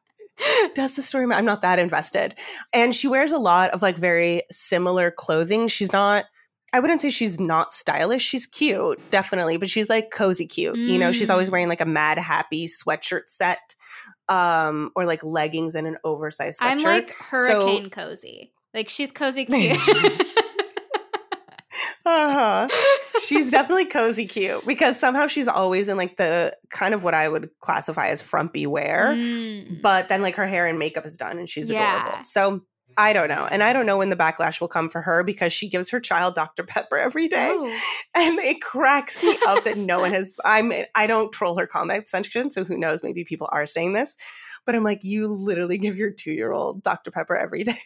Does 0.75 0.97
the 0.97 1.03
story 1.03 1.27
I'm 1.33 1.45
not 1.45 1.63
that 1.63 1.79
invested. 1.79 2.35
And 2.73 2.95
she 2.95 3.09
wears 3.09 3.33
a 3.33 3.39
lot 3.39 3.71
of 3.71 3.83
like 3.83 3.97
very 3.97 4.43
similar 4.51 5.11
clothing. 5.11 5.69
She's 5.69 5.93
not 5.93 6.25
I 6.73 6.81
wouldn't 6.81 7.01
say 7.01 7.11
she's 7.11 7.39
not 7.39 7.73
stylish. 7.73 8.21
She's 8.21 8.49
cute, 8.49 9.01
definitely, 9.13 9.59
but 9.59 9.71
she's 9.71 9.89
like 9.89 10.11
cozy 10.11 10.47
cute. 10.47 10.75
Mm. 10.75 10.89
You 10.89 10.99
know, 10.99 11.13
she's 11.13 11.31
always 11.31 11.49
mm. 11.49 11.53
wearing 11.53 11.69
like 11.69 11.81
a 11.81 11.87
Madhappy 11.87 12.67
sweatshirt 12.67 13.29
set 13.29 13.77
um 14.29 14.91
or 14.97 15.05
like 15.05 15.23
leggings 15.23 15.75
and 15.75 15.87
an 15.87 15.97
oversized 16.05 16.61
sweatshirt. 16.61 16.67
I'm 16.67 16.83
like 16.83 17.11
hurricane 17.11 17.85
so, 17.85 17.91
cozy. 17.91 18.53
Like 18.75 18.89
she's 18.89 19.13
cozy 19.13 19.45
cute. 19.47 19.79
uh-huh. 22.05 22.69
She's 23.21 23.51
definitely 23.51 23.87
cozy 23.87 24.27
cute 24.27 24.67
because 24.67 24.99
somehow 24.99 25.27
she's 25.27 25.49
always 25.49 25.89
in 25.89 25.97
like 25.97 26.17
the 26.17 26.55
kind 26.71 26.95
of 26.95 27.05
what 27.05 27.15
I 27.15 27.29
would 27.29 27.49
classify 27.61 28.09
as 28.09 28.21
frumpy 28.21 28.67
wear. 28.67 29.15
Mm. 29.15 29.81
But 29.81 30.09
then 30.09 30.21
like 30.21 30.37
her 30.37 30.47
hair 30.47 30.67
and 30.67 30.79
makeup 30.79 31.07
is 31.07 31.17
done 31.17 31.39
and 31.39 31.49
she's 31.49 31.71
yeah. 31.71 32.03
adorable. 32.03 32.25
So 32.25 32.63
I 32.97 33.13
don't 33.13 33.29
know. 33.29 33.47
And 33.51 33.63
I 33.63 33.73
don't 33.73 33.87
know 33.87 33.97
when 33.97 34.11
the 34.11 34.17
backlash 34.17 34.61
will 34.61 34.69
come 34.69 34.89
for 34.89 35.01
her 35.03 35.23
because 35.23 35.53
she 35.53 35.69
gives 35.69 35.91
her 35.91 36.01
child 36.01 36.35
Dr. 36.35 36.65
Pepper 36.65 36.97
every 36.97 37.29
day. 37.29 37.49
Oh. 37.51 37.81
And 38.15 38.39
it 38.39 38.61
cracks 38.61 39.23
me 39.23 39.37
up 39.47 39.65
that 39.65 39.79
no 39.79 40.01
one 40.01 40.13
has 40.15 40.35
I'm 40.45 40.73
I 40.95 41.07
don't 41.07 41.33
troll 41.33 41.59
her 41.59 41.67
comment 41.67 42.09
section, 42.09 42.51
so 42.51 42.65
who 42.65 42.77
knows, 42.77 43.03
maybe 43.03 43.25
people 43.25 43.49
are 43.51 43.67
saying 43.67 43.93
this. 43.93 44.17
But 44.67 44.75
I'm 44.75 44.85
like, 44.85 45.05
you 45.05 45.27
literally 45.27 45.79
give 45.79 45.99
your 45.99 46.11
two 46.11 46.33
year 46.33 46.53
old 46.53 46.83
Dr. 46.83 47.11
Pepper 47.11 47.37
every 47.37 47.65
day. 47.65 47.79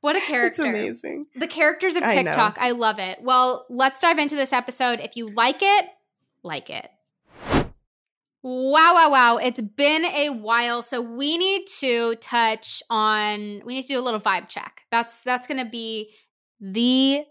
What 0.00 0.16
a 0.16 0.20
character. 0.26 0.48
It's 0.48 0.58
amazing. 0.58 1.26
The 1.36 1.46
characters 1.46 1.96
of 1.96 2.02
TikTok. 2.04 2.58
I, 2.60 2.68
I 2.68 2.70
love 2.72 2.98
it. 2.98 3.18
Well, 3.22 3.66
let's 3.68 4.00
dive 4.00 4.18
into 4.18 4.36
this 4.36 4.52
episode. 4.52 5.00
If 5.00 5.16
you 5.16 5.32
like 5.32 5.62
it, 5.62 5.86
like 6.42 6.70
it. 6.70 6.90
Wow, 8.42 8.94
wow, 8.94 9.10
wow. 9.10 9.36
It's 9.36 9.60
been 9.60 10.06
a 10.06 10.30
while. 10.30 10.82
So 10.82 11.02
we 11.02 11.36
need 11.36 11.66
to 11.80 12.14
touch 12.16 12.82
on 12.88 13.62
we 13.66 13.74
need 13.74 13.82
to 13.82 13.88
do 13.88 13.98
a 13.98 14.00
little 14.00 14.20
vibe 14.20 14.48
check. 14.48 14.82
That's 14.90 15.22
that's 15.22 15.46
going 15.46 15.62
to 15.62 15.70
be 15.70 16.14
the 16.60 17.24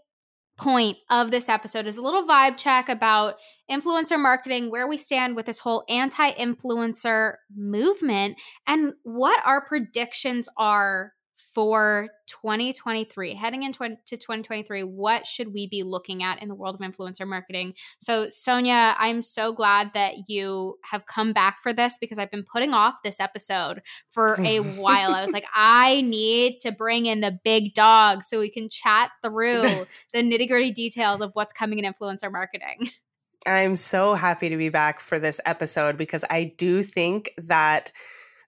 point 0.56 0.98
of 1.08 1.30
this 1.30 1.48
episode 1.48 1.86
is 1.86 1.96
a 1.96 2.02
little 2.02 2.22
vibe 2.24 2.58
check 2.58 2.88
about 2.88 3.36
influencer 3.70 4.20
marketing, 4.20 4.70
where 4.70 4.86
we 4.86 4.96
stand 4.96 5.34
with 5.34 5.46
this 5.46 5.60
whole 5.60 5.84
anti-influencer 5.88 7.34
movement 7.56 8.38
and 8.66 8.92
what 9.02 9.40
our 9.44 9.64
predictions 9.64 10.48
are 10.58 11.14
for 11.52 12.08
2023 12.26 13.34
heading 13.34 13.64
into 13.64 13.78
2023 13.78 14.82
what 14.84 15.26
should 15.26 15.52
we 15.52 15.66
be 15.66 15.82
looking 15.82 16.22
at 16.22 16.40
in 16.40 16.48
the 16.48 16.54
world 16.54 16.76
of 16.76 16.80
influencer 16.80 17.26
marketing? 17.26 17.74
So 18.00 18.28
sonia 18.30 18.94
i'm 18.98 19.22
so 19.22 19.52
glad 19.52 19.92
that 19.94 20.28
you 20.28 20.78
have 20.84 21.06
come 21.06 21.32
back 21.32 21.58
for 21.60 21.72
this 21.72 21.98
because 22.00 22.18
i've 22.18 22.30
been 22.30 22.44
putting 22.44 22.72
off 22.72 23.02
this 23.02 23.20
episode 23.20 23.82
for 24.10 24.34
a 24.40 24.60
while. 24.60 25.14
I 25.14 25.22
was 25.22 25.32
like 25.32 25.46
i 25.54 26.00
need 26.02 26.60
to 26.60 26.72
bring 26.72 27.06
in 27.06 27.20
the 27.20 27.38
big 27.44 27.74
dog 27.74 28.22
so 28.22 28.40
we 28.40 28.50
can 28.50 28.68
chat 28.68 29.10
through 29.22 29.62
the 30.12 30.18
nitty 30.18 30.48
gritty 30.48 30.72
details 30.72 31.20
of 31.20 31.32
what's 31.34 31.52
coming 31.52 31.78
in 31.78 31.92
influencer 31.92 32.30
marketing. 32.30 32.90
I'm 33.46 33.76
so 33.76 34.14
happy 34.14 34.50
to 34.50 34.56
be 34.56 34.68
back 34.68 35.00
for 35.00 35.18
this 35.18 35.40
episode 35.46 35.96
because 35.96 36.24
i 36.28 36.44
do 36.58 36.82
think 36.82 37.30
that 37.38 37.90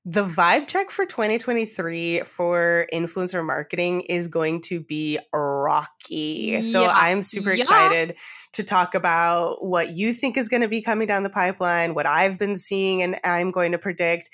the 0.05 0.25
vibe 0.25 0.67
check 0.67 0.91
for 0.91 1.07
2023 1.07 2.21
for 2.21 2.87
influencer 2.93 3.45
marketing 3.45 4.01
is 4.03 4.27
going 4.27 4.61
to 4.63 4.81
be 4.81 5.19
rocky. 5.33 6.61
So. 6.61 6.89
I'm 6.91 7.23
super 7.23 7.53
yeah. 7.53 7.61
excited 7.61 8.17
to 8.55 8.65
talk 8.65 8.97
about 8.97 9.65
what 9.65 9.91
you 9.91 10.13
think 10.13 10.37
is 10.37 10.49
going 10.49 10.63
to 10.63 10.69
be 10.69 10.83
coming 10.83 11.07
down 11.07 11.23
the 11.23 11.31
pipeline, 11.31 11.95
what 11.95 12.07
I've 12.07 12.37
been 12.37 12.59
seeing 12.59 13.01
and 13.03 13.19
I'm 13.23 13.53
going 13.53 13.73
to 13.73 13.79
predict. 13.79 14.29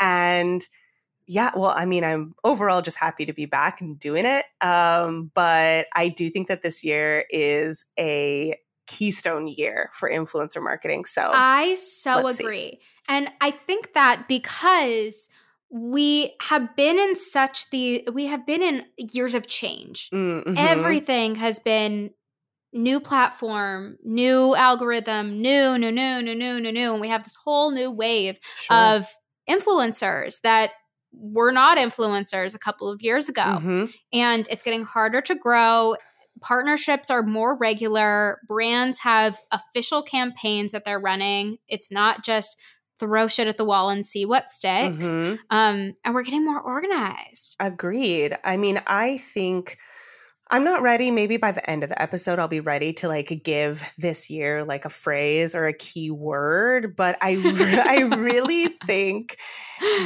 And 0.00 0.66
yeah, 1.28 1.52
well, 1.54 1.72
I 1.74 1.86
mean, 1.86 2.02
I'm 2.02 2.34
overall 2.42 2.82
just 2.82 2.98
happy 2.98 3.24
to 3.26 3.32
be 3.32 3.46
back 3.46 3.80
and 3.80 3.96
doing 3.96 4.24
it. 4.26 4.44
Um, 4.60 5.30
but 5.34 5.86
I 5.94 6.08
do 6.08 6.30
think 6.30 6.48
that 6.48 6.62
this 6.62 6.82
year 6.82 7.24
is 7.30 7.86
a 7.96 8.56
keystone 8.86 9.48
year 9.48 9.90
for 9.92 10.10
influencer 10.10 10.62
marketing. 10.62 11.04
So 11.04 11.30
I 11.32 11.74
so 11.74 12.26
agree. 12.26 12.70
See. 12.70 12.80
And 13.08 13.28
I 13.40 13.50
think 13.50 13.94
that 13.94 14.26
because 14.28 15.28
we 15.70 16.34
have 16.42 16.76
been 16.76 16.98
in 16.98 17.16
such 17.16 17.70
the 17.70 18.06
we 18.12 18.26
have 18.26 18.46
been 18.46 18.62
in 18.62 18.84
years 18.98 19.34
of 19.34 19.46
change. 19.46 20.10
Mm-hmm. 20.10 20.54
Everything 20.56 21.36
has 21.36 21.58
been 21.58 22.10
new 22.72 23.00
platform, 23.00 23.98
new 24.02 24.54
algorithm, 24.54 25.40
new, 25.40 25.78
new, 25.78 25.90
new, 25.90 26.22
new, 26.22 26.34
new, 26.34 26.60
new, 26.60 26.72
new. 26.72 26.92
And 26.92 27.00
we 27.00 27.08
have 27.08 27.24
this 27.24 27.36
whole 27.36 27.70
new 27.70 27.90
wave 27.90 28.38
sure. 28.56 28.76
of 28.76 29.06
influencers 29.48 30.40
that 30.42 30.70
were 31.12 31.52
not 31.52 31.78
influencers 31.78 32.54
a 32.54 32.58
couple 32.58 32.88
of 32.88 33.02
years 33.02 33.28
ago. 33.28 33.42
Mm-hmm. 33.42 33.84
And 34.12 34.48
it's 34.50 34.62
getting 34.62 34.84
harder 34.84 35.20
to 35.22 35.34
grow 35.34 35.96
partnerships 36.40 37.10
are 37.10 37.22
more 37.22 37.56
regular. 37.56 38.38
Brands 38.48 39.00
have 39.00 39.38
official 39.50 40.02
campaigns 40.02 40.72
that 40.72 40.84
they're 40.84 41.00
running. 41.00 41.58
It's 41.68 41.92
not 41.92 42.24
just 42.24 42.56
throw 42.98 43.26
shit 43.26 43.48
at 43.48 43.56
the 43.56 43.64
wall 43.64 43.90
and 43.90 44.06
see 44.06 44.24
what 44.24 44.48
sticks. 44.48 45.06
Mm-hmm. 45.06 45.34
Um, 45.50 45.94
and 46.04 46.14
we're 46.14 46.22
getting 46.22 46.44
more 46.44 46.60
organized. 46.60 47.56
Agreed. 47.58 48.36
I 48.44 48.56
mean, 48.56 48.80
I 48.86 49.18
think 49.18 49.76
I'm 50.52 50.64
not 50.64 50.82
ready. 50.82 51.10
Maybe 51.10 51.38
by 51.38 51.52
the 51.52 51.68
end 51.68 51.82
of 51.82 51.88
the 51.88 52.00
episode, 52.00 52.38
I'll 52.38 52.46
be 52.46 52.60
ready 52.60 52.92
to 52.94 53.08
like 53.08 53.42
give 53.42 53.82
this 53.96 54.28
year 54.28 54.64
like 54.64 54.84
a 54.84 54.90
phrase 54.90 55.54
or 55.54 55.66
a 55.66 55.72
key 55.72 56.10
word. 56.10 56.94
But 56.94 57.16
I, 57.22 57.40
I 57.86 58.02
really 58.16 58.68
think 58.68 59.38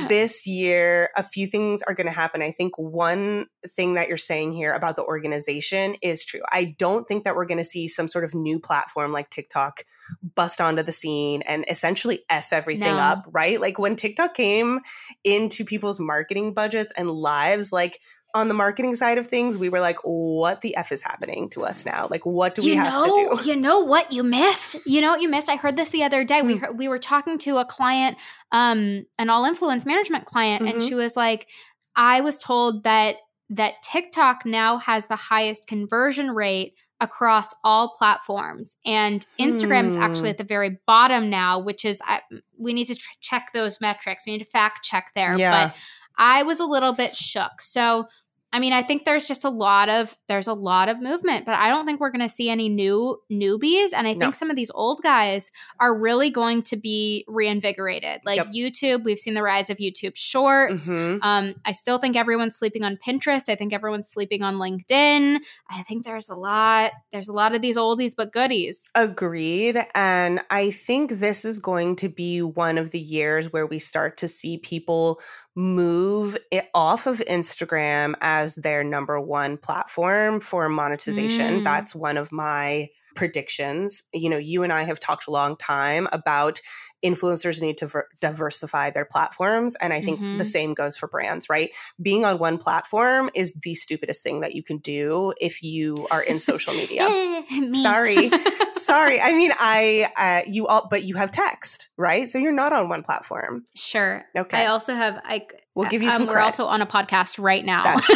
this 0.09 0.47
year 0.47 1.11
a 1.17 1.23
few 1.23 1.47
things 1.47 1.83
are 1.83 1.95
going 1.95 2.07
to 2.07 2.13
happen. 2.13 2.43
I 2.43 2.51
think 2.51 2.77
one 2.79 3.47
thing 3.67 3.95
that 3.95 4.09
you're 4.09 4.17
saying 4.17 4.53
here 4.53 4.73
about 4.73 4.97
the 4.97 5.05
organization 5.05 5.97
is 6.03 6.25
true. 6.25 6.41
I 6.51 6.75
don't 6.79 7.07
think 7.07 7.25
that 7.25 7.37
we're 7.37 7.47
going 7.47 7.59
to 7.59 7.65
see 7.65 7.89
some 7.89 8.09
sort 8.09 8.25
of 8.25 8.35
new 8.35 8.59
platform 8.59 9.13
like 9.13 9.31
TikTok 9.31 9.85
bust 10.35 10.61
onto 10.61 10.83
the 10.83 10.93
scene 10.93 11.43
and 11.43 11.65
essentially 11.69 12.21
f 12.31 12.53
everything 12.53 12.97
no. 12.97 13.01
up. 13.01 13.27
Right? 13.31 13.61
Like 13.61 13.79
when 13.79 13.97
TikTok 13.97 14.35
came 14.35 14.81
into 15.25 15.65
people's 15.65 16.01
marketing 16.01 16.55
budgets 16.55 16.93
and 16.97 17.11
lives, 17.11 17.73
like 17.73 18.01
on 18.37 18.49
the 18.49 18.55
marketing 18.55 18.95
side 18.95 19.17
of 19.17 19.27
things, 19.27 19.57
we 19.57 19.71
were 19.71 19.81
like, 19.81 19.97
what 20.03 20.61
the 20.61 20.77
F 20.77 20.93
is 20.93 21.01
happening 21.01 21.49
to 21.51 21.65
us 21.65 21.87
now? 21.87 22.07
Like, 22.11 22.27
what 22.27 22.55
do 22.55 22.63
you 22.63 22.73
we 22.73 22.77
have 22.77 22.93
know, 22.93 23.37
to 23.37 23.43
do? 23.43 23.49
You 23.49 23.57
know 23.57 23.81
what 23.81 24.13
you 24.13 24.23
missed? 24.23 24.87
You 24.87 25.01
know 25.01 25.09
what 25.09 25.23
you 25.23 25.31
missed? 25.31 25.49
I 25.49 25.57
heard 25.57 25.77
this 25.77 25.89
the 25.89 26.05
other 26.05 26.23
day. 26.23 26.41
Mm-hmm. 26.41 26.47
We, 26.47 26.55
mm. 26.55 26.61
heard, 26.61 26.79
we 26.79 26.89
were 26.89 26.99
talking 26.99 27.39
to 27.39 27.57
a 27.57 27.65
client, 27.65 28.19
um, 28.53 29.07
an 29.19 29.31
all 29.31 29.47
influence 29.47 29.87
management 29.87 30.27
client, 30.27 30.63
mm-hmm. 30.63 30.75
and 30.75 30.83
she 30.83 30.95
was 30.95 31.17
like, 31.17 31.49
I 31.97 32.21
was 32.21 32.37
told 32.37 32.85
that 32.85 33.17
that 33.49 33.75
TikTok 33.83 34.45
now 34.45 34.77
has 34.77 35.07
the 35.07 35.17
highest 35.17 35.67
conversion 35.67 36.31
rate 36.33 36.75
across 37.01 37.49
all 37.63 37.91
platforms 37.91 38.77
and 38.87 39.27
instagram 39.39 39.85
is 39.85 39.99
actually 39.99 40.29
hmm. 40.29 40.31
at 40.31 40.39
the 40.39 40.45
very 40.45 40.79
bottom 40.87 41.29
now 41.29 41.59
which 41.59 41.85
is 41.85 42.01
I, 42.07 42.23
we 42.59 42.73
need 42.73 42.87
to 42.87 42.95
tr- 42.95 43.11
check 43.21 43.51
those 43.53 43.83
metrics 43.83 44.25
we 44.27 44.33
need 44.33 44.39
to 44.39 44.47
fact 44.47 44.83
check 44.83 45.13
there 45.15 45.37
yeah. 45.37 45.69
but 45.69 45.77
i 46.17 46.43
was 46.43 46.59
a 46.59 46.65
little 46.65 46.95
bit 46.95 47.15
shook 47.15 47.61
so 47.61 48.07
I 48.53 48.59
mean, 48.59 48.73
I 48.73 48.83
think 48.83 49.05
there's 49.05 49.27
just 49.27 49.45
a 49.45 49.51
lot 49.51 49.89
of 49.89 50.17
there's 50.29 50.47
a 50.47 50.55
lot 50.55 50.89
of 50.89 51.03
movement, 51.03 51.45
but 51.45 51.57
I 51.57 51.69
don't 51.69 51.85
think 51.85 52.01
we're 52.01 52.11
going 52.11 52.27
to 52.27 52.29
see 52.29 52.49
any 52.49 52.69
new 52.69 53.21
newbies 53.31 53.89
and 53.93 54.07
I 54.07 54.13
think 54.13 54.21
no. 54.21 54.31
some 54.31 54.51
of 54.51 54.57
these 54.57 54.71
old 54.75 55.03
guys 55.03 55.51
are 55.81 55.95
really 55.95 56.31
going 56.31 56.63
to 56.63 56.77
be 56.77 57.25
reinvigorated. 57.29 58.21
Like 58.25 58.37
yep. 58.37 58.53
YouTube, 58.53 59.05
we've 59.05 59.19
seen 59.19 59.35
the 59.35 59.43
rise 59.43 59.69
of 59.69 59.79
YouTube 59.79 60.13
Shorts. 60.15 60.89
Mm-hmm. 60.89 61.19
Um, 61.23 61.57
I 61.65 61.73
still 61.73 61.99
think 61.99 62.17
everyone's 62.17 62.57
sleeping 62.57 62.85
on 62.85 62.99
Pinterest. 63.07 63.49
I 63.49 63.57
think 63.57 63.73
everyone's 63.73 64.09
sleeping 64.09 64.43
on 64.43 64.57
LinkedIn. 64.57 65.39
I 65.69 65.83
think 65.83 66.05
there's 66.05 66.29
a 66.29 66.37
lot 66.37 66.93
there's 67.11 67.29
a 67.29 67.33
lot 67.33 67.55
of 67.55 67.63
these 67.63 67.77
oldies 67.77 68.15
but 68.17 68.33
goodies. 68.33 68.89
Agreed, 68.95 69.85
and 69.95 70.41
I 70.51 70.71
think 70.71 71.13
this 71.13 71.45
is 71.45 71.59
going 71.59 71.97
to 71.97 72.09
be 72.09 72.43
one 72.43 72.79
of 72.79 72.91
the 72.91 73.01
years 73.01 73.53
where 73.53 73.67
we 73.67 73.79
start 73.79 74.17
to 74.19 74.29
see 74.29 74.59
people 74.59 75.21
move 75.57 76.37
it 76.53 76.69
off 76.75 77.07
of 77.07 77.19
Instagram 77.21 78.15
as 78.21 78.55
their 78.55 78.85
number 78.85 79.19
one 79.19 79.57
platform 79.57 80.39
for 80.41 80.69
monetization. 80.69 81.61
Mm. 81.61 81.65
That's 81.65 81.95
one 81.95 82.19
of 82.19 82.31
my 82.31 82.89
predictions. 83.15 84.05
You 84.13 84.29
know, 84.29 84.37
you 84.37 84.63
and 84.63 84.73
I 84.73 84.83
have 84.83 85.01
talked 85.01 85.27
a 85.27 85.31
long 85.31 85.57
time 85.57 86.07
about 86.13 86.61
influencers 87.05 87.61
need 87.61 87.79
to 87.79 87.87
ver- 87.87 88.09
diversify 88.21 88.91
their 88.91 89.05
platforms. 89.05 89.77
And 89.77 89.93
I 89.93 90.01
think 90.01 90.19
mm-hmm. 90.19 90.39
the 90.39 90.45
same 90.45 90.75
goes 90.75 90.97
for 90.97 91.07
brands, 91.07 91.49
right? 91.49 91.71
Being 92.01 92.25
on 92.25 92.39
one 92.39 92.59
platform 92.59 93.31
is 93.35 93.53
the 93.55 93.75
stupidest 93.75 94.23
thing 94.23 94.41
that 94.41 94.55
you 94.55 94.63
can 94.63 94.79
do 94.79 95.33
if 95.41 95.63
you 95.63 96.07
are 96.11 96.23
in 96.23 96.39
social 96.39 96.75
media. 96.75 97.07
sorry. 97.83 98.31
sorry. 98.71 99.21
I 99.21 99.35
mean, 99.35 99.53
I, 99.59 100.11
uh, 100.17 100.51
you 100.51 100.67
all, 100.67 100.89
but 100.91 101.05
you 101.05 101.17
have 101.17 101.31
text, 101.31 101.91
right? 101.97 102.29
So 102.29 102.39
you're 102.39 102.53
not 102.53 102.73
on 102.73 102.89
one 102.89 103.03
platform. 103.03 103.65
Sure. 103.75 104.25
Okay. 104.37 104.63
I 104.63 104.67
also 104.67 104.95
have, 104.95 105.21
I, 105.25 105.46
we'll 105.75 105.89
give 105.89 106.03
you 106.03 106.09
um, 106.09 106.17
some 106.17 106.27
We're 106.27 106.39
also 106.39 106.67
on 106.67 106.83
a 106.83 106.87
podcast 106.87 107.39
right 107.39 107.65
now. 107.65 107.83
That's 107.83 108.11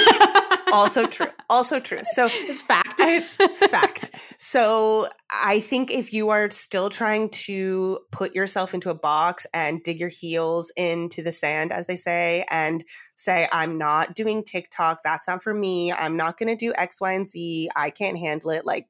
also 0.73 1.07
true. 1.07 1.27
Also 1.49 1.81
true. 1.81 2.01
So 2.03 2.27
it's 2.31 2.63
fact. 2.63 2.89
It's 3.03 3.35
fact. 3.67 4.15
So 4.39 5.09
I 5.31 5.61
think 5.61 5.91
if 5.91 6.13
you 6.13 6.29
are 6.29 6.49
still 6.51 6.91
trying 6.91 7.31
to 7.31 7.99
put 8.13 8.35
yourself 8.35 8.73
into 8.73 8.91
a 8.91 8.95
box 8.95 9.47
and 9.53 9.83
dig 9.83 9.99
your 9.99 10.11
heels 10.11 10.71
into 10.77 11.23
the 11.23 11.33
sand, 11.33 11.73
as 11.73 11.87
they 11.87 11.97
say, 11.97 12.45
and 12.51 12.85
say, 13.17 13.49
I'm 13.53 13.79
not 13.79 14.15
doing 14.15 14.45
TikTok, 14.45 15.03
that's 15.03 15.27
not 15.27 15.43
for 15.43 15.53
me. 15.53 15.93
I'm 15.93 16.17
not 16.17 16.39
going 16.39 16.49
to 16.49 16.57
do 16.57 16.73
X, 16.77 17.01
Y, 17.01 17.13
and 17.13 17.29
Z. 17.29 17.71
I 17.75 17.91
can't 17.91 18.19
handle 18.19 18.51
it. 18.51 18.65
Like, 18.65 18.87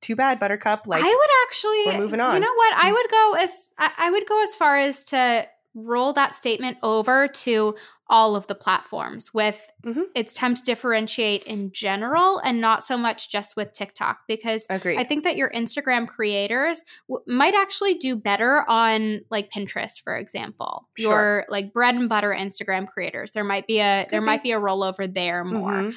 too 0.00 0.14
bad, 0.14 0.38
Buttercup. 0.38 0.86
Like, 0.86 1.02
I 1.02 1.08
would 1.08 1.30
actually, 1.48 1.82
we're 1.86 2.04
moving 2.04 2.20
on. 2.20 2.34
You 2.34 2.40
know 2.40 2.54
what? 2.54 2.74
I 2.76 2.92
would 2.92 3.10
go 3.10 3.34
as 3.40 3.72
I 3.78 4.10
would 4.10 4.26
go 4.28 4.42
as 4.42 4.54
far 4.54 4.76
as 4.76 5.02
to 5.04 5.46
roll 5.74 6.12
that 6.12 6.34
statement 6.34 6.78
over 6.82 7.28
to 7.28 7.74
all 8.08 8.36
of 8.36 8.46
the 8.48 8.54
platforms 8.54 9.32
with 9.32 9.70
mm-hmm. 9.84 10.02
it's 10.14 10.34
time 10.34 10.54
to 10.54 10.62
differentiate 10.62 11.42
in 11.44 11.72
general 11.72 12.38
and 12.44 12.60
not 12.60 12.84
so 12.84 12.98
much 12.98 13.30
just 13.30 13.56
with 13.56 13.72
TikTok 13.72 14.18
because 14.28 14.66
Agreed. 14.68 14.98
I 14.98 15.04
think 15.04 15.24
that 15.24 15.36
your 15.36 15.50
Instagram 15.50 16.06
creators 16.06 16.84
w- 17.08 17.24
might 17.26 17.54
actually 17.54 17.94
do 17.94 18.14
better 18.14 18.62
on 18.68 19.20
like 19.30 19.50
Pinterest 19.50 20.02
for 20.02 20.14
example. 20.14 20.86
Sure. 20.98 21.10
Your 21.10 21.44
like 21.48 21.72
bread 21.72 21.94
and 21.94 22.08
butter 22.08 22.36
Instagram 22.38 22.86
creators. 22.86 23.32
There 23.32 23.44
might 23.44 23.66
be 23.66 23.80
a 23.80 24.04
Could 24.04 24.12
there 24.12 24.20
be. 24.20 24.26
might 24.26 24.42
be 24.42 24.52
a 24.52 24.60
rollover 24.60 25.12
there 25.12 25.42
more. 25.42 25.72
Mm-hmm. 25.72 25.96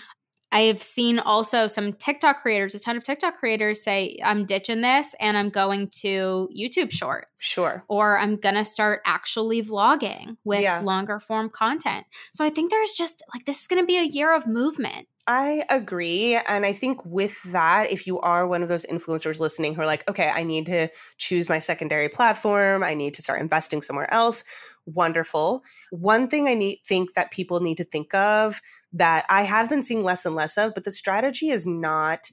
I've 0.51 0.81
seen 0.81 1.19
also 1.19 1.67
some 1.67 1.93
TikTok 1.93 2.41
creators, 2.41 2.73
a 2.73 2.79
ton 2.79 2.95
of 2.95 3.03
TikTok 3.03 3.37
creators 3.37 3.83
say, 3.83 4.17
I'm 4.23 4.45
ditching 4.45 4.81
this 4.81 5.13
and 5.19 5.37
I'm 5.37 5.49
going 5.49 5.89
to 6.01 6.49
YouTube 6.57 6.91
shorts. 6.91 7.43
Sure. 7.43 7.83
Or 7.89 8.17
I'm 8.17 8.37
going 8.37 8.55
to 8.55 8.63
start 8.63 9.01
actually 9.05 9.61
vlogging 9.61 10.37
with 10.45 10.61
yeah. 10.61 10.79
longer 10.79 11.19
form 11.19 11.49
content. 11.49 12.05
So 12.33 12.45
I 12.45 12.49
think 12.49 12.71
there's 12.71 12.93
just 12.93 13.21
like, 13.33 13.45
this 13.45 13.61
is 13.61 13.67
going 13.67 13.81
to 13.81 13.85
be 13.85 13.97
a 13.97 14.03
year 14.03 14.33
of 14.33 14.47
movement. 14.47 15.07
I 15.29 15.65
agree. 15.69 16.35
And 16.47 16.65
I 16.65 16.71
think 16.71 17.03
with 17.05 17.43
that, 17.51 17.91
if 17.91 18.07
you 18.07 18.17
are 18.21 18.47
one 18.47 18.63
of 18.63 18.69
those 18.69 18.85
influencers 18.85 19.41
listening 19.41 19.75
who 19.75 19.81
are 19.81 19.85
like, 19.85 20.09
okay, 20.09 20.29
I 20.33 20.43
need 20.43 20.67
to 20.67 20.87
choose 21.17 21.49
my 21.49 21.59
secondary 21.59 22.07
platform, 22.07 22.81
I 22.81 22.93
need 22.93 23.13
to 23.15 23.21
start 23.21 23.41
investing 23.41 23.81
somewhere 23.81 24.11
else, 24.13 24.45
wonderful. 24.85 25.63
One 25.91 26.29
thing 26.29 26.47
I 26.47 26.53
need 26.53 26.79
think 26.85 27.13
that 27.15 27.31
people 27.31 27.59
need 27.59 27.75
to 27.75 27.83
think 27.83 28.13
of 28.13 28.61
that 28.93 29.25
I 29.29 29.43
have 29.43 29.69
been 29.69 29.83
seeing 29.83 30.03
less 30.03 30.25
and 30.25 30.35
less 30.35 30.57
of, 30.57 30.73
but 30.73 30.83
the 30.83 30.91
strategy 30.91 31.49
is 31.49 31.67
not, 31.67 32.29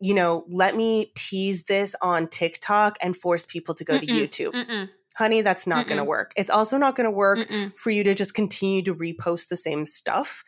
you 0.00 0.14
know, 0.14 0.44
let 0.48 0.76
me 0.76 1.12
tease 1.16 1.64
this 1.64 1.94
on 2.02 2.28
TikTok 2.28 2.96
and 3.00 3.16
force 3.16 3.46
people 3.46 3.74
to 3.74 3.84
go 3.84 3.94
mm-mm, 3.94 4.28
to 4.30 4.50
YouTube. 4.50 4.52
Mm-mm. 4.52 4.88
Honey, 5.16 5.42
that's 5.42 5.66
not 5.66 5.86
going 5.86 5.98
to 5.98 6.04
work. 6.04 6.32
It's 6.36 6.50
also 6.50 6.78
not 6.78 6.94
going 6.94 7.06
to 7.06 7.10
work 7.10 7.40
for 7.74 7.90
you 7.90 8.04
to 8.04 8.14
just 8.14 8.34
continue 8.34 8.82
to 8.82 8.94
repost 8.94 9.48
the 9.48 9.56
same 9.56 9.84
stuff 9.84 10.44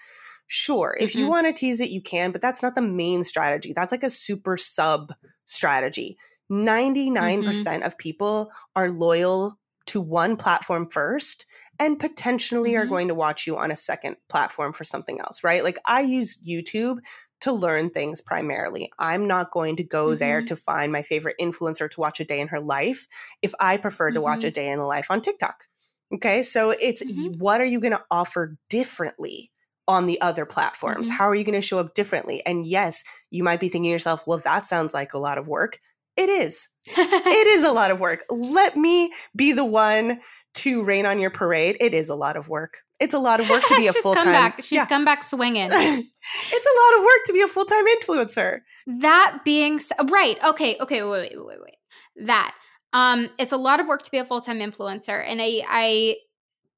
Sure, 0.52 0.97
if 0.99 1.11
mm-hmm. 1.11 1.21
you 1.21 1.28
want 1.28 1.47
to 1.47 1.52
tease 1.52 1.80
it, 1.80 1.90
you 1.90 2.02
can, 2.02 2.33
but 2.33 2.40
that's 2.40 2.61
not 2.61 2.75
the 2.75 2.83
main 2.83 3.23
strategy. 3.23 3.73
That's 3.73 3.92
like 3.92 4.02
a 4.02 4.11
super 4.11 4.57
sub 4.57 5.14
strategy. 5.47 6.19
99% 6.50 7.23
mm 7.23 7.76
hmm 7.76 7.83
of 7.85 7.97
people 7.97 8.50
are 8.75 8.90
loyal 8.90 9.61
to 9.87 10.00
one 10.00 10.37
platform 10.37 10.88
first 10.90 11.47
and 11.80 11.99
potentially 11.99 12.72
mm-hmm. 12.72 12.82
are 12.82 12.87
going 12.87 13.08
to 13.08 13.14
watch 13.14 13.46
you 13.46 13.56
on 13.56 13.70
a 13.72 13.76
second 13.76 14.16
platform 14.28 14.72
for 14.72 14.84
something 14.84 15.18
else, 15.18 15.42
right? 15.42 15.64
Like 15.64 15.78
I 15.87 16.02
use 16.02 16.38
YouTube 16.46 16.99
to 17.40 17.52
learn 17.52 17.88
things 17.88 18.20
primarily. 18.20 18.92
I'm 18.99 19.26
not 19.26 19.50
going 19.50 19.76
to 19.76 19.82
go 19.82 20.08
mm-hmm. 20.08 20.18
there 20.18 20.42
to 20.42 20.54
find 20.54 20.92
my 20.92 21.00
favorite 21.00 21.37
influencer 21.40 21.90
to 21.90 22.00
watch 22.00 22.20
a 22.20 22.25
day 22.25 22.38
in 22.38 22.49
her 22.49 22.60
life 22.60 23.08
if 23.40 23.54
I 23.58 23.78
prefer 23.78 24.10
to 24.10 24.18
mm-hmm. 24.18 24.25
watch 24.25 24.44
a 24.44 24.49
mm-hmm. 24.49 24.52
day 24.52 24.68
in 24.68 24.78
the 24.78 24.84
life 24.84 25.10
on 25.10 25.22
TikTok. 25.22 25.64
Okay, 26.12 26.42
so 26.42 26.70
it's 26.70 27.02
mm-hmm. 27.02 27.38
what 27.38 27.60
are 27.60 27.66
you 27.66 27.80
going 27.80 27.92
to 27.92 28.04
offer 28.10 28.58
differently 28.68 29.50
on 29.88 30.06
the 30.06 30.20
other 30.20 30.44
platforms? 30.44 31.08
Mm-hmm. 31.08 31.16
How 31.16 31.28
are 31.28 31.34
you 31.34 31.44
going 31.44 31.60
to 31.60 31.66
show 31.66 31.78
up 31.78 31.94
differently? 31.94 32.44
And 32.44 32.66
yes, 32.66 33.04
you 33.30 33.42
might 33.42 33.60
be 33.60 33.68
thinking 33.68 33.88
to 33.88 33.92
yourself, 33.92 34.26
well, 34.26 34.38
that 34.38 34.66
sounds 34.66 34.92
like 34.92 35.14
a 35.14 35.18
lot 35.18 35.38
of 35.38 35.49
work. 35.49 35.78
It 36.17 36.29
is. 36.29 36.69
it 36.87 37.47
is 37.47 37.62
a 37.62 37.73
lot 37.73 37.90
of 37.90 38.00
work. 38.00 38.25
Let 38.31 38.76
me 38.76 39.12
be 39.37 39.52
the 39.52 39.64
one 39.64 40.21
to 40.55 40.83
rain 40.83 41.07
on 41.07 41.19
your 41.19 41.31
parade. 41.31 41.76
It 41.81 41.95
is 41.95 42.09
a 42.09 42.14
lot 42.14 42.37
of 42.37 42.49
work. 42.49 42.79
It's 42.99 43.14
a 43.14 43.19
lot 43.19 43.40
of 43.40 43.49
work 43.49 43.62
to 43.67 43.76
be 43.76 43.87
a 43.87 43.93
full 44.02 44.14
time. 44.14 44.52
She's 44.59 44.73
yeah. 44.73 44.87
come 44.87 45.05
back 45.05 45.23
swinging. 45.23 45.67
it's 45.73 45.73
a 45.73 45.83
lot 45.83 46.99
of 46.99 47.05
work 47.05 47.25
to 47.26 47.33
be 47.33 47.40
a 47.40 47.49
full 47.49 47.64
time 47.64 47.87
influencer. 47.87 48.61
That 48.87 49.40
being 49.45 49.81
right. 50.11 50.37
Okay. 50.45 50.76
Okay. 50.81 51.02
Wait. 51.02 51.33
Wait. 51.33 51.47
Wait. 51.47 51.59
Wait. 51.62 52.26
That. 52.26 52.55
Um. 52.93 53.31
It's 53.38 53.52
a 53.52 53.57
lot 53.57 53.81
of 53.81 53.87
work 53.87 54.02
to 54.02 54.11
be 54.11 54.19
a 54.19 54.25
full 54.25 54.40
time 54.40 54.59
influencer, 54.59 55.25
and 55.26 55.40
I 55.40 55.62
I 55.69 56.17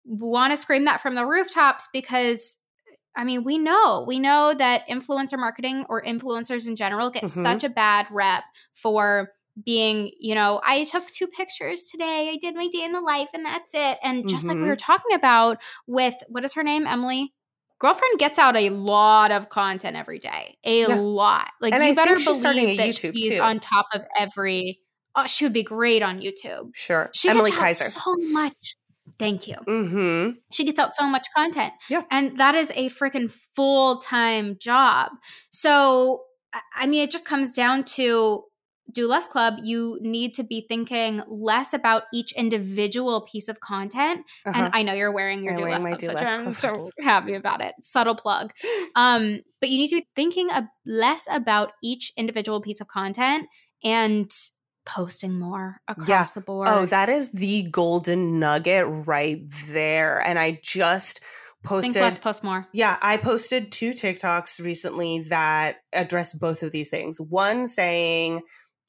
want 0.05 0.53
to 0.53 0.57
scream 0.57 0.85
that 0.85 1.01
from 1.01 1.15
the 1.15 1.27
rooftops 1.27 1.89
because 1.93 2.59
I 3.17 3.25
mean, 3.25 3.45
we 3.45 3.59
know, 3.59 4.05
we 4.07 4.19
know 4.19 4.55
that 4.57 4.83
influencer 4.89 5.39
marketing 5.39 5.85
or 5.89 6.03
influencers 6.03 6.67
in 6.67 6.77
general 6.77 7.11
get 7.11 7.25
mm-hmm. 7.25 7.43
such 7.43 7.65
a 7.65 7.69
bad 7.69 8.07
rep 8.11 8.45
for 8.73 9.31
being, 9.65 10.11
you 10.19 10.35
know, 10.35 10.61
I 10.65 10.85
took 10.85 11.11
two 11.11 11.27
pictures 11.27 11.89
today. 11.91 12.31
I 12.33 12.39
did 12.41 12.55
my 12.55 12.69
day 12.73 12.85
in 12.85 12.93
the 12.93 13.01
life 13.01 13.31
and 13.35 13.45
that's 13.45 13.75
it. 13.75 13.99
And 14.03 14.27
just 14.29 14.47
mm-hmm. 14.47 14.49
like 14.49 14.57
we 14.57 14.63
mm-hmm. 14.63 14.71
were 14.71 14.77
talking 14.77 15.15
about 15.15 15.59
with 15.87 16.15
what 16.29 16.45
is 16.45 16.55
her 16.55 16.63
name? 16.63 16.87
Emilie? 16.87 17.35
Girlfriend 17.79 18.19
gets 18.19 18.39
out 18.39 18.57
a 18.57 18.71
lot 18.71 19.33
of 19.33 19.49
content 19.49 19.97
every 19.97 20.21
day. 20.21 20.57
A 20.65 20.83
yeah. 20.83 20.95
lot. 20.95 21.51
Like 21.61 21.75
and 21.75 21.83
you 21.83 21.91
I 21.91 21.95
better 21.95 22.15
believe 22.15 22.79
that 22.79 22.89
YouTube 22.91 23.13
she's 23.15 23.35
too. 23.35 23.43
on 23.43 23.59
top 23.61 23.87
of 23.93 24.03
every 24.17 24.79
oh, 25.17 25.27
she 25.27 25.45
would 25.45 25.53
be 25.53 25.65
great 25.65 26.03
on 26.03 26.21
YouTube. 26.21 26.71
Sure. 26.75 27.11
She 27.13 27.29
Emilie 27.29 27.51
Kiser. 27.51 27.85
so 27.85 28.15
much 28.31 28.77
Thank 29.19 29.49
you. 29.49 29.55
Mm-hmm. 29.67 30.39
She 30.53 30.65
gets 30.65 30.79
out 30.79 30.95
so 30.95 31.07
much 31.07 31.27
content. 31.35 31.73
Yeah. 31.89 32.03
And 32.11 32.39
that 32.39 32.55
is 32.55 32.71
a 32.75 32.89
freaking 32.89 33.31
full 33.31 33.99
time 33.99 34.57
job. 34.61 35.11
So, 35.51 36.23
I 36.77 36.87
mean, 36.87 37.03
it 37.03 37.11
just 37.11 37.25
comes 37.25 37.53
down 37.53 37.85
to 37.97 38.45
do 38.93 39.07
less 39.07 39.27
club 39.27 39.55
you 39.63 39.99
need 40.03 40.35
to 40.35 40.43
be 40.43 40.67
thinking 40.69 41.23
less 41.29 41.73
about 41.73 42.03
each 42.13 42.33
individual 42.33 43.23
piece 43.23 43.49
of 43.49 43.61
content 43.61 44.27
uh-huh. 44.45 44.65
and 44.65 44.75
i 44.75 44.83
know 44.83 44.93
you're 44.93 45.13
wearing 45.13 45.43
your 45.43 45.55
I'm 45.55 45.61
do 45.61 45.65
less 45.65 45.83
club 45.83 45.99
do 45.99 46.07
less 46.09 46.35
i'm 46.35 46.55
so 46.55 46.91
happy 47.01 47.35
about 47.35 47.61
it 47.61 47.75
subtle 47.81 48.15
plug 48.15 48.53
um 48.97 49.41
but 49.61 49.71
you 49.71 49.79
need 49.79 49.89
to 49.89 49.97
be 49.97 50.07
thinking 50.15 50.51
less 50.85 51.27
about 51.31 51.73
each 51.83 52.13
individual 52.17 52.61
piece 52.61 52.81
of 52.81 52.89
content 52.89 53.49
and 53.83 54.31
posting 54.85 55.39
more 55.39 55.81
across 55.89 56.09
yeah. 56.09 56.25
the 56.35 56.41
oh, 56.41 56.43
board. 56.43 56.69
Oh, 56.71 56.87
that 56.87 57.09
is 57.09 57.31
the 57.33 57.63
golden 57.65 58.39
nugget 58.39 58.85
right 58.89 59.43
there. 59.69 60.21
And 60.27 60.39
I 60.39 60.61
just 60.63 61.21
posted 61.63 61.95
Think 61.95 62.03
less, 62.03 62.19
post 62.19 62.45
more. 62.45 62.67
Yeah, 62.73 62.97
I 63.01 63.17
posted 63.17 63.71
two 63.71 63.93
TikToks 63.93 64.63
recently 64.63 65.21
that 65.29 65.77
address 65.93 66.33
both 66.33 66.63
of 66.63 66.73
these 66.73 66.89
things. 66.91 67.21
One 67.21 67.69
saying, 67.69 68.43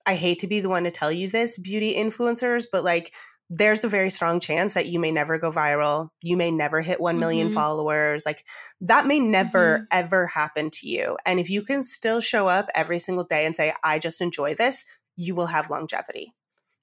I 0.05 0.15
hate 0.15 0.39
to 0.39 0.47
be 0.47 0.59
the 0.59 0.69
one 0.69 0.83
to 0.83 0.91
tell 0.91 1.11
you 1.11 1.27
this, 1.27 1.57
beauty 1.57 1.95
influencers, 1.95 2.65
but 2.71 2.83
like 2.83 3.13
there's 3.49 3.83
a 3.83 3.89
very 3.89 4.09
strong 4.09 4.39
chance 4.39 4.73
that 4.73 4.87
you 4.87 4.99
may 4.99 5.11
never 5.11 5.37
go 5.37 5.51
viral. 5.51 6.09
You 6.21 6.37
may 6.37 6.49
never 6.49 6.81
hit 6.81 6.99
1 6.99 7.19
million 7.19 7.47
mm-hmm. 7.47 7.55
followers. 7.55 8.25
Like 8.25 8.45
that 8.81 9.05
may 9.05 9.19
never, 9.19 9.79
mm-hmm. 9.79 9.83
ever 9.91 10.27
happen 10.27 10.69
to 10.71 10.87
you. 10.87 11.17
And 11.25 11.39
if 11.39 11.49
you 11.49 11.61
can 11.61 11.83
still 11.83 12.19
show 12.19 12.47
up 12.47 12.69
every 12.73 12.99
single 12.99 13.25
day 13.25 13.45
and 13.45 13.55
say, 13.55 13.73
I 13.83 13.99
just 13.99 14.21
enjoy 14.21 14.55
this, 14.55 14.85
you 15.15 15.35
will 15.35 15.47
have 15.47 15.69
longevity. 15.69 16.33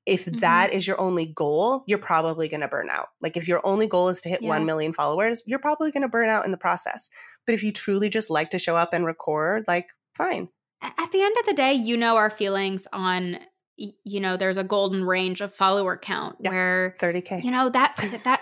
If 0.06 0.24
mm-hmm. 0.24 0.40
that 0.40 0.72
is 0.72 0.86
your 0.86 1.00
only 1.00 1.26
goal, 1.26 1.84
you're 1.86 1.98
probably 1.98 2.48
going 2.48 2.62
to 2.62 2.68
burn 2.68 2.88
out. 2.90 3.08
Like 3.20 3.36
if 3.36 3.46
your 3.46 3.60
only 3.64 3.86
goal 3.86 4.08
is 4.08 4.20
to 4.22 4.28
hit 4.28 4.42
yeah. 4.42 4.48
1 4.48 4.64
million 4.64 4.92
followers, 4.92 5.42
you're 5.46 5.58
probably 5.58 5.90
going 5.90 6.02
to 6.02 6.08
burn 6.08 6.28
out 6.28 6.44
in 6.44 6.50
the 6.50 6.58
process. 6.58 7.10
But 7.46 7.54
if 7.54 7.62
you 7.62 7.72
truly 7.72 8.08
just 8.08 8.30
like 8.30 8.50
to 8.50 8.58
show 8.58 8.76
up 8.76 8.94
and 8.94 9.04
record, 9.04 9.64
like 9.68 9.90
fine. 10.16 10.48
At 10.82 11.12
the 11.12 11.20
end 11.20 11.36
of 11.38 11.46
the 11.46 11.52
day, 11.52 11.74
you 11.74 11.96
know 11.96 12.16
our 12.16 12.30
feelings 12.30 12.86
on 12.92 13.38
you 13.76 14.20
know 14.20 14.36
there's 14.36 14.58
a 14.58 14.64
golden 14.64 15.04
range 15.04 15.40
of 15.40 15.52
follower 15.52 15.96
count 15.96 16.36
yeah. 16.40 16.50
where 16.50 16.96
30k. 17.00 17.44
You 17.44 17.50
know 17.50 17.68
that 17.70 17.94
that 18.24 18.40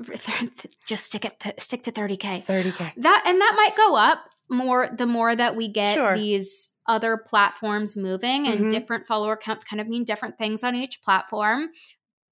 just 0.88 1.04
stick 1.04 1.24
it 1.24 1.60
stick 1.60 1.82
to 1.84 1.92
30k 1.92 2.44
30k 2.44 2.92
that 2.96 3.24
and 3.26 3.40
that 3.40 3.54
might 3.56 3.76
go 3.76 3.96
up 3.96 4.18
more 4.52 4.88
the 4.88 5.06
more 5.06 5.34
that 5.34 5.56
we 5.56 5.68
get 5.68 5.94
sure. 5.94 6.16
these 6.16 6.72
other 6.86 7.16
platforms 7.16 7.96
moving 7.96 8.46
and 8.46 8.60
mm-hmm. 8.60 8.68
different 8.70 9.06
follower 9.06 9.36
counts 9.36 9.64
kind 9.64 9.80
of 9.80 9.88
mean 9.88 10.04
different 10.04 10.36
things 10.38 10.62
on 10.62 10.74
each 10.74 11.02
platform 11.02 11.70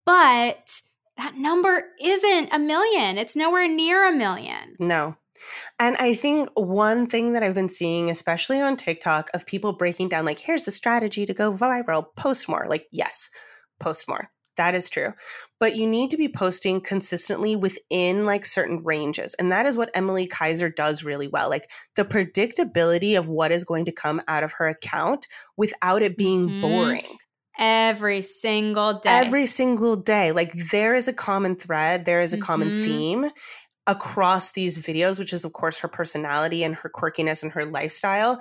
but 0.05 0.83
that 1.17 1.35
number 1.37 1.85
isn't 2.03 2.49
a 2.53 2.59
million 2.59 3.19
it's 3.19 3.37
nowhere 3.37 3.69
near 3.69 4.09
a 4.09 4.13
million 4.13 4.77
no 4.79 5.17
and 5.79 5.97
I 5.97 6.15
think 6.15 6.51
one 6.55 7.07
thing 7.07 7.33
that 7.33 7.43
I've 7.43 7.55
been 7.55 7.69
seeing, 7.69 8.11
especially 8.11 8.61
on 8.61 8.77
TikTok, 8.77 9.31
of 9.33 9.47
people 9.47 9.73
breaking 9.73 10.11
down, 10.11 10.25
like, 10.27 10.39
here's 10.39 10.65
the 10.65 10.71
strategy 10.71 11.25
to 11.27 11.33
go 11.33 11.51
viral, 11.51 12.05
post 12.17 12.49
more. 12.49 12.67
Like, 12.69 12.87
yes, 12.93 13.31
post 13.79 14.07
more. 14.09 14.31
That 14.61 14.75
is 14.75 14.91
true. 14.91 15.15
But 15.59 15.75
you 15.75 15.87
need 15.87 16.11
to 16.11 16.19
be 16.19 16.29
posting 16.29 16.83
consistently 16.83 17.57
within 17.57 18.27
like 18.27 18.45
certain 18.45 18.85
ranges. 18.85 19.33
And 19.33 19.51
that 19.53 19.65
is 19.65 19.75
what 19.75 19.91
Emilie 19.95 20.27
Kiser 20.27 20.69
does 20.69 21.03
really 21.03 21.29
well. 21.29 21.49
Like 21.49 21.71
the 21.97 22.05
predictability 22.05 23.19
of 23.19 23.27
what 23.27 23.53
is 23.53 23.65
going 23.65 23.87
to 23.87 23.93
come 23.93 24.21
out 24.29 24.45
of 24.45 24.53
her 24.59 24.69
account 24.69 25.29
without 25.57 26.03
it 26.03 26.15
being 26.15 26.47
mm-hmm. 26.47 26.61
boring. 26.61 27.17
Every 27.59 28.21
single 28.21 29.01
day. 29.01 29.09
Every 29.09 29.47
single 29.47 29.97
day. 29.97 30.33
Like 30.33 30.53
there 30.71 30.95
is 30.95 31.09
a 31.09 31.15
common 31.15 31.57
thread, 31.57 32.05
there 32.05 32.21
is 32.21 32.35
a 32.35 32.37
mm-hmm. 32.37 32.45
common 32.45 32.69
theme 32.83 33.31
across 33.87 34.53
these 34.53 34.77
videos, 34.77 35.19
which 35.19 35.33
is, 35.33 35.47
of 35.47 35.55
course, 35.55 35.81
her 35.81 35.89
personality 35.89 36.65
and 36.65 36.75
her 36.75 36.91
quirkiness 36.95 37.43
and 37.43 37.53
her 37.53 37.65
lifestyle. 37.65 38.39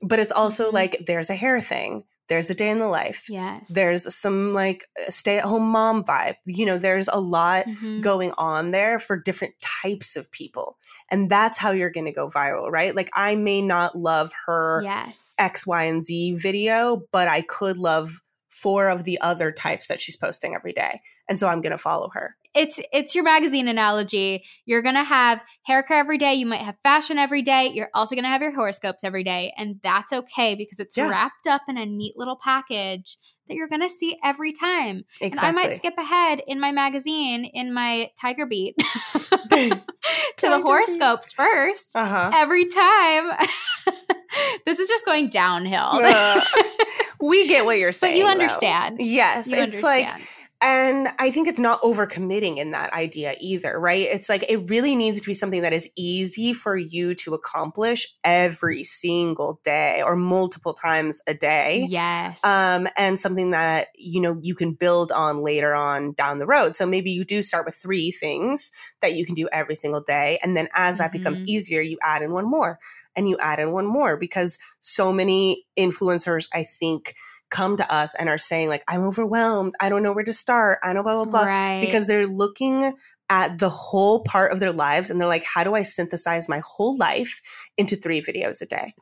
But 0.00 0.18
it's 0.18 0.32
also 0.32 0.68
mm-hmm. 0.68 0.76
like 0.76 1.04
there's 1.06 1.28
a 1.28 1.34
hair 1.34 1.60
thing, 1.60 2.04
there's 2.28 2.50
a 2.50 2.54
day 2.54 2.70
in 2.70 2.78
the 2.78 2.88
life. 2.88 3.28
Yes. 3.28 3.68
There's 3.68 4.14
some 4.14 4.52
like 4.52 4.86
stay 5.08 5.38
at 5.38 5.44
home 5.44 5.68
mom 5.68 6.04
vibe. 6.04 6.36
You 6.46 6.66
know, 6.66 6.78
there's 6.78 7.08
a 7.08 7.20
lot 7.20 7.66
mm-hmm. 7.66 8.00
going 8.00 8.32
on 8.38 8.70
there 8.70 8.98
for 8.98 9.16
different 9.16 9.54
types 9.60 10.16
of 10.16 10.30
people. 10.30 10.78
And 11.10 11.30
that's 11.30 11.58
how 11.58 11.72
you're 11.72 11.90
going 11.90 12.06
to 12.06 12.12
go 12.12 12.28
viral, 12.28 12.70
right? 12.70 12.94
Like 12.94 13.10
I 13.14 13.34
may 13.36 13.62
not 13.62 13.96
love 13.96 14.32
her 14.46 14.82
yes. 14.82 15.34
X, 15.38 15.66
Y, 15.66 15.84
and 15.84 16.04
Z 16.04 16.36
video, 16.36 17.02
but 17.12 17.28
I 17.28 17.40
could 17.42 17.78
love 17.78 18.20
four 18.48 18.88
of 18.88 19.04
the 19.04 19.20
other 19.20 19.52
types 19.52 19.88
that 19.88 20.00
she's 20.00 20.16
posting 20.16 20.54
every 20.54 20.72
day. 20.72 21.00
And 21.28 21.38
so 21.38 21.48
I'm 21.48 21.60
going 21.60 21.72
to 21.72 21.78
follow 21.78 22.10
her 22.14 22.36
it's 22.54 22.80
it's 22.92 23.14
your 23.14 23.24
magazine 23.24 23.68
analogy. 23.68 24.44
You're 24.64 24.82
gonna 24.82 25.04
have 25.04 25.40
hair 25.62 25.82
care 25.82 25.98
every 25.98 26.18
day. 26.18 26.34
You 26.34 26.46
might 26.46 26.62
have 26.62 26.76
fashion 26.82 27.18
every 27.18 27.42
day. 27.42 27.70
You're 27.72 27.90
also 27.94 28.16
gonna 28.16 28.28
have 28.28 28.42
your 28.42 28.54
horoscopes 28.54 29.04
every 29.04 29.22
day, 29.22 29.52
and 29.56 29.76
that's 29.82 30.12
okay 30.12 30.54
because 30.54 30.80
it's 30.80 30.96
yeah. 30.96 31.08
wrapped 31.08 31.46
up 31.46 31.62
in 31.68 31.76
a 31.76 31.86
neat 31.86 32.14
little 32.16 32.38
package 32.42 33.18
that 33.48 33.54
you're 33.54 33.68
gonna 33.68 33.88
see 33.88 34.16
every 34.24 34.52
time. 34.52 35.04
Exactly. 35.20 35.26
And 35.26 35.40
I 35.40 35.52
might 35.52 35.74
skip 35.74 35.94
ahead 35.98 36.42
in 36.46 36.58
my 36.60 36.72
magazine 36.72 37.44
in 37.44 37.72
my 37.72 38.10
Tiger 38.20 38.46
Beat 38.46 38.76
to 38.78 39.80
the 40.40 40.60
horoscopes 40.60 41.32
beat. 41.32 41.44
first 41.44 41.96
uh-huh. 41.96 42.30
every 42.34 42.66
time. 42.66 43.32
this 44.66 44.78
is 44.78 44.88
just 44.88 45.04
going 45.04 45.28
downhill. 45.28 45.90
Uh, 45.92 46.40
we 47.20 47.46
get 47.46 47.64
what 47.64 47.78
you're 47.78 47.92
saying, 47.92 48.14
but 48.14 48.18
you 48.18 48.26
understand. 48.26 48.98
Though. 48.98 49.04
Yes, 49.04 49.46
you 49.46 49.54
it's 49.54 49.62
understand. 49.62 50.12
like 50.12 50.28
and 50.60 51.08
I 51.20 51.30
think 51.30 51.46
it's 51.46 51.58
not 51.58 51.80
overcommitting 51.82 52.56
in 52.56 52.72
that 52.72 52.92
idea 52.92 53.36
either, 53.40 53.78
right? 53.78 54.08
It's 54.10 54.28
like 54.28 54.44
it 54.50 54.68
really 54.68 54.96
needs 54.96 55.20
to 55.20 55.26
be 55.26 55.34
something 55.34 55.62
that 55.62 55.72
is 55.72 55.88
easy 55.96 56.52
for 56.52 56.76
you 56.76 57.14
to 57.16 57.34
accomplish 57.34 58.08
every 58.24 58.82
single 58.82 59.60
day 59.62 60.02
or 60.04 60.16
multiple 60.16 60.74
times 60.74 61.20
a 61.28 61.34
day. 61.34 61.86
Yes. 61.88 62.42
Um, 62.44 62.88
and 62.96 63.20
something 63.20 63.52
that, 63.52 63.88
you 63.94 64.20
know, 64.20 64.36
you 64.42 64.56
can 64.56 64.72
build 64.72 65.12
on 65.12 65.38
later 65.38 65.74
on 65.74 66.12
down 66.12 66.40
the 66.40 66.46
road. 66.46 66.74
So 66.74 66.86
maybe 66.86 67.12
you 67.12 67.24
do 67.24 67.40
start 67.40 67.64
with 67.64 67.76
three 67.76 68.10
things 68.10 68.72
that 69.00 69.14
you 69.14 69.24
can 69.24 69.36
do 69.36 69.48
every 69.52 69.76
single 69.76 70.00
day. 70.00 70.40
And 70.42 70.56
then 70.56 70.68
as 70.74 70.98
that 70.98 71.10
mm-hmm. 71.10 71.18
becomes 71.18 71.42
easier, 71.44 71.80
you 71.80 71.98
add 72.02 72.22
in 72.22 72.32
one 72.32 72.50
more 72.50 72.80
and 73.14 73.28
you 73.28 73.38
add 73.38 73.60
in 73.60 73.70
one 73.70 73.86
more 73.86 74.16
because 74.16 74.58
so 74.80 75.12
many 75.12 75.66
influencers, 75.78 76.48
I 76.52 76.64
think, 76.64 77.14
come 77.50 77.76
to 77.76 77.94
us 77.94 78.14
and 78.14 78.28
are 78.28 78.38
saying 78.38 78.68
like 78.68 78.84
i'm 78.88 79.02
overwhelmed 79.02 79.72
i 79.80 79.88
don't 79.88 80.02
know 80.02 80.12
where 80.12 80.24
to 80.24 80.32
start 80.32 80.78
i 80.82 80.92
don't 80.92 81.04
blah 81.04 81.24
blah 81.24 81.24
blah 81.24 81.44
right. 81.44 81.80
because 81.80 82.06
they're 82.06 82.26
looking 82.26 82.92
at 83.30 83.58
the 83.58 83.68
whole 83.68 84.20
part 84.20 84.52
of 84.52 84.60
their 84.60 84.72
lives 84.72 85.10
and 85.10 85.20
they're 85.20 85.28
like, 85.28 85.44
how 85.44 85.64
do 85.64 85.74
I 85.74 85.82
synthesize 85.82 86.48
my 86.48 86.62
whole 86.64 86.96
life 86.96 87.40
into 87.76 87.96
three 87.96 88.22
videos 88.22 88.62
a 88.62 88.66
day? 88.66 88.94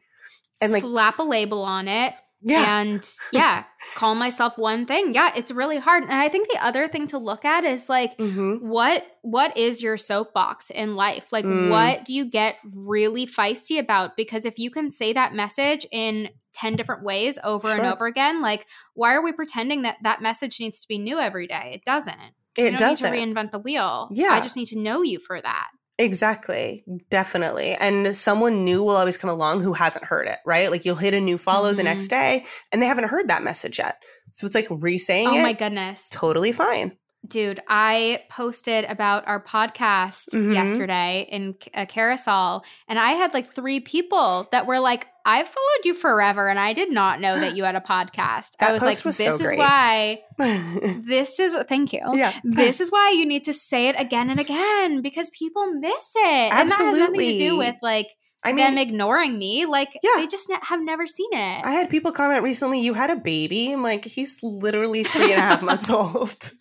And 0.60 0.72
like 0.72 0.82
slap 0.82 1.18
a 1.18 1.22
label 1.22 1.62
on 1.62 1.86
it. 1.86 2.14
Yeah. 2.42 2.80
And 2.80 3.08
yeah, 3.32 3.64
call 3.94 4.14
myself 4.14 4.58
one 4.58 4.86
thing. 4.86 5.14
Yeah, 5.14 5.32
it's 5.34 5.50
really 5.50 5.78
hard. 5.78 6.04
And 6.04 6.12
I 6.12 6.28
think 6.28 6.48
the 6.48 6.64
other 6.64 6.86
thing 6.86 7.06
to 7.08 7.18
look 7.18 7.44
at 7.44 7.64
is 7.64 7.88
like 7.88 8.16
mm-hmm. 8.18 8.68
what 8.68 9.04
what 9.22 9.56
is 9.56 9.82
your 9.82 9.96
soapbox 9.96 10.70
in 10.70 10.96
life? 10.96 11.32
Like 11.32 11.44
mm. 11.44 11.70
what 11.70 12.04
do 12.04 12.14
you 12.14 12.30
get 12.30 12.56
really 12.72 13.26
feisty 13.26 13.78
about? 13.78 14.16
Because 14.16 14.44
if 14.44 14.58
you 14.58 14.70
can 14.70 14.90
say 14.90 15.12
that 15.12 15.34
message 15.34 15.86
in 15.90 16.28
10 16.56 16.76
different 16.76 17.02
ways 17.02 17.38
over 17.44 17.68
sure. 17.68 17.78
and 17.78 17.86
over 17.92 18.06
again, 18.06 18.42
like 18.42 18.66
why 18.94 19.14
are 19.14 19.22
we 19.22 19.32
pretending 19.32 19.82
that 19.82 19.96
that 20.02 20.22
message 20.22 20.58
needs 20.58 20.80
to 20.80 20.88
be 20.88 20.98
new 20.98 21.18
every 21.18 21.46
day? 21.46 21.72
It 21.74 21.84
doesn't. 21.84 22.16
It 22.56 22.78
doesn't. 22.78 23.12
reinvent 23.12 23.52
the 23.52 23.58
wheel. 23.58 24.08
Yeah. 24.12 24.30
I 24.30 24.40
just 24.40 24.56
need 24.56 24.66
to 24.68 24.78
know 24.78 25.02
you 25.02 25.18
for 25.18 25.40
that. 25.40 25.68
Exactly. 25.98 26.84
Definitely. 27.10 27.72
And 27.72 28.14
someone 28.14 28.64
new 28.64 28.82
will 28.82 28.96
always 28.96 29.16
come 29.16 29.30
along 29.30 29.62
who 29.62 29.72
hasn't 29.72 30.04
heard 30.04 30.28
it, 30.28 30.38
right? 30.44 30.70
Like 30.70 30.84
you'll 30.84 30.96
hit 30.96 31.14
a 31.14 31.20
new 31.20 31.38
follow 31.38 31.68
mm-hmm. 31.68 31.78
the 31.78 31.82
next 31.84 32.10
mm-hmm. 32.10 32.40
day 32.40 32.44
and 32.72 32.82
they 32.82 32.86
haven't 32.86 33.08
heard 33.08 33.28
that 33.28 33.42
message 33.42 33.78
yet. 33.78 34.02
So 34.32 34.46
it's 34.46 34.54
like 34.54 34.66
re-saying 34.70 35.28
oh 35.28 35.34
it. 35.34 35.40
Oh 35.40 35.42
my 35.42 35.52
goodness. 35.52 36.08
Totally 36.10 36.52
fine. 36.52 36.96
Dude, 37.26 37.60
I 37.68 38.20
posted 38.30 38.84
about 38.84 39.26
our 39.26 39.42
podcast 39.42 40.30
mm-hmm. 40.34 40.52
yesterday 40.52 41.26
in 41.28 41.56
a 41.74 41.84
carousel, 41.86 42.64
and 42.88 42.98
I 42.98 43.12
had 43.12 43.34
like 43.34 43.52
three 43.52 43.80
people 43.80 44.48
that 44.52 44.66
were 44.66 44.78
like, 44.78 45.08
I've 45.26 45.48
followed 45.48 45.84
you 45.84 45.92
forever, 45.92 46.48
and 46.48 46.58
I 46.58 46.72
did 46.72 46.92
not 46.92 47.20
know 47.20 47.38
that 47.38 47.56
you 47.56 47.64
had 47.64 47.74
a 47.74 47.80
podcast. 47.80 48.52
I 48.60 48.72
was 48.72 48.80
like, 48.80 49.04
was 49.04 49.18
this 49.18 49.38
so 49.38 49.44
is 49.44 49.52
why, 49.56 50.20
this 50.38 51.40
is, 51.40 51.56
thank 51.68 51.92
you. 51.92 52.00
Yeah. 52.14 52.32
This 52.44 52.80
is 52.80 52.90
why 52.90 53.10
you 53.10 53.26
need 53.26 53.44
to 53.44 53.52
say 53.52 53.88
it 53.88 53.96
again 53.98 54.30
and 54.30 54.38
again 54.38 55.02
because 55.02 55.28
people 55.30 55.66
miss 55.72 56.12
it. 56.14 56.52
Absolutely. 56.52 56.54
And 56.54 56.70
that 56.70 56.78
has 56.78 56.98
nothing 56.98 57.18
to 57.18 57.38
do 57.38 57.56
with 57.56 57.74
like, 57.82 58.08
I 58.44 58.52
mean, 58.52 58.64
them 58.64 58.78
ignoring 58.78 59.36
me. 59.36 59.66
Like, 59.66 59.88
yeah. 60.02 60.10
they 60.16 60.28
just 60.28 60.48
ne- 60.48 60.56
have 60.62 60.80
never 60.80 61.06
seen 61.06 61.32
it. 61.32 61.64
I 61.64 61.72
had 61.72 61.90
people 61.90 62.12
comment 62.12 62.44
recently, 62.44 62.80
you 62.80 62.94
had 62.94 63.10
a 63.10 63.16
baby. 63.16 63.72
I'm 63.72 63.82
like, 63.82 64.04
he's 64.04 64.40
literally 64.42 65.02
three 65.02 65.32
and 65.32 65.40
a 65.40 65.44
half 65.44 65.62
months 65.64 65.90
old. 65.90 66.52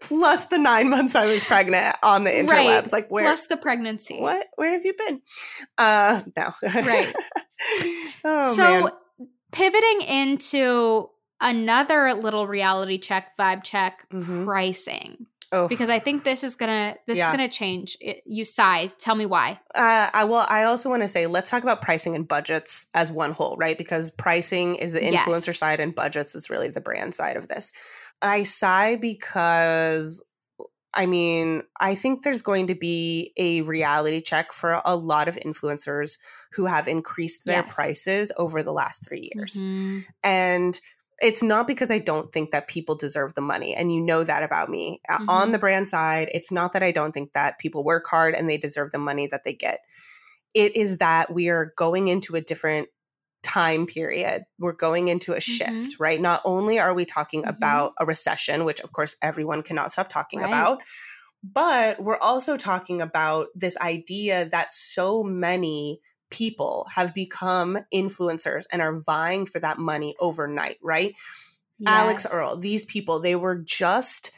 Plus 0.00 0.46
the 0.46 0.58
nine 0.58 0.88
months 0.88 1.16
I 1.16 1.26
was 1.26 1.44
pregnant 1.44 1.96
on 2.02 2.22
the 2.24 2.30
interwebs. 2.30 2.48
Right. 2.48 2.92
Like, 2.92 3.10
where? 3.10 3.24
Plus 3.24 3.46
the 3.46 3.56
pregnancy. 3.56 4.20
What? 4.20 4.46
Where 4.54 4.70
have 4.70 4.84
you 4.84 4.94
been? 4.94 5.20
Uh, 5.76 6.22
no. 6.36 6.52
right. 6.62 7.12
oh, 8.24 8.54
so, 8.54 8.62
man. 8.62 9.28
pivoting 9.52 10.02
into 10.02 11.10
another 11.40 12.14
little 12.14 12.46
reality 12.46 12.98
check, 12.98 13.36
vibe 13.36 13.62
check, 13.64 14.06
mm-hmm. 14.10 14.44
pricing. 14.44 15.26
Oh. 15.52 15.68
Because 15.68 15.88
I 15.88 16.00
think 16.00 16.24
this 16.24 16.42
is 16.42 16.56
gonna 16.56 16.96
this 17.06 17.18
yeah. 17.18 17.28
is 17.28 17.30
gonna 17.30 17.48
change. 17.48 17.96
It, 18.00 18.22
you 18.26 18.44
sigh. 18.44 18.90
Tell 18.98 19.14
me 19.14 19.26
why. 19.26 19.60
Uh, 19.74 20.10
I 20.12 20.24
will. 20.24 20.44
I 20.48 20.64
also 20.64 20.90
want 20.90 21.02
to 21.02 21.08
say 21.08 21.28
let's 21.28 21.50
talk 21.50 21.62
about 21.62 21.82
pricing 21.82 22.16
and 22.16 22.26
budgets 22.26 22.88
as 22.94 23.12
one 23.12 23.30
whole, 23.30 23.56
right? 23.56 23.78
Because 23.78 24.10
pricing 24.10 24.74
is 24.74 24.92
the 24.92 25.00
influencer 25.00 25.46
yes. 25.48 25.58
side, 25.58 25.78
and 25.78 25.94
budgets 25.94 26.34
is 26.34 26.50
really 26.50 26.68
the 26.68 26.80
brand 26.80 27.14
side 27.14 27.36
of 27.36 27.46
this. 27.46 27.70
I 28.20 28.42
sigh 28.42 28.96
because 28.96 30.24
I 30.96 31.06
mean, 31.06 31.62
I 31.78 31.94
think 31.94 32.22
there's 32.22 32.42
going 32.42 32.68
to 32.68 32.74
be 32.74 33.32
a 33.36 33.60
reality 33.60 34.22
check 34.22 34.52
for 34.52 34.80
a 34.84 34.96
lot 34.96 35.28
of 35.28 35.36
influencers 35.36 36.16
who 36.56 36.66
have 36.66 36.88
increased 36.88 37.44
their 37.44 37.62
yes. 37.64 37.74
prices 37.74 38.32
over 38.36 38.62
the 38.62 38.72
last 38.72 39.06
three 39.06 39.30
years. 39.34 39.56
Mm-hmm. 39.56 40.00
And 40.24 40.80
it's 41.20 41.42
not 41.42 41.66
because 41.66 41.90
I 41.90 41.98
don't 41.98 42.32
think 42.32 42.50
that 42.50 42.66
people 42.66 42.94
deserve 42.94 43.34
the 43.34 43.40
money. 43.40 43.74
And 43.74 43.92
you 43.92 44.00
know 44.00 44.24
that 44.24 44.42
about 44.42 44.70
me. 44.70 45.00
Mm-hmm. 45.08 45.28
On 45.28 45.52
the 45.52 45.58
brand 45.58 45.88
side, 45.88 46.30
it's 46.32 46.50
not 46.50 46.72
that 46.72 46.82
I 46.82 46.92
don't 46.92 47.12
think 47.12 47.32
that 47.34 47.58
people 47.58 47.84
work 47.84 48.06
hard 48.08 48.34
and 48.34 48.48
they 48.48 48.58
deserve 48.58 48.90
the 48.90 48.98
money 48.98 49.26
that 49.28 49.44
they 49.44 49.52
get. 49.52 49.80
It 50.54 50.76
is 50.76 50.98
that 50.98 51.32
we 51.32 51.48
are 51.48 51.72
going 51.76 52.08
into 52.08 52.36
a 52.36 52.40
different 52.40 52.88
time 53.42 53.86
period. 53.86 54.44
We're 54.58 54.72
going 54.72 55.08
into 55.08 55.34
a 55.34 55.40
shift, 55.40 55.72
mm-hmm. 55.72 56.02
right? 56.02 56.20
Not 56.20 56.40
only 56.44 56.78
are 56.78 56.94
we 56.94 57.04
talking 57.04 57.42
mm-hmm. 57.42 57.50
about 57.50 57.92
a 58.00 58.06
recession, 58.06 58.64
which 58.64 58.80
of 58.80 58.92
course 58.92 59.14
everyone 59.22 59.62
cannot 59.62 59.92
stop 59.92 60.08
talking 60.08 60.40
right. 60.40 60.48
about, 60.48 60.82
but 61.42 62.00
we're 62.02 62.18
also 62.18 62.56
talking 62.56 63.00
about 63.00 63.48
this 63.54 63.76
idea 63.78 64.48
that 64.50 64.72
so 64.72 65.22
many 65.22 66.00
people 66.30 66.86
have 66.94 67.14
become 67.14 67.78
influencers 67.94 68.64
and 68.72 68.82
are 68.82 69.00
vying 69.00 69.46
for 69.46 69.58
that 69.60 69.78
money 69.78 70.14
overnight, 70.20 70.76
right? 70.82 71.14
Yes. 71.78 71.92
Alix 71.92 72.26
Earle, 72.30 72.56
these 72.56 72.84
people, 72.84 73.20
they 73.20 73.36
were 73.36 73.56
just 73.56 74.32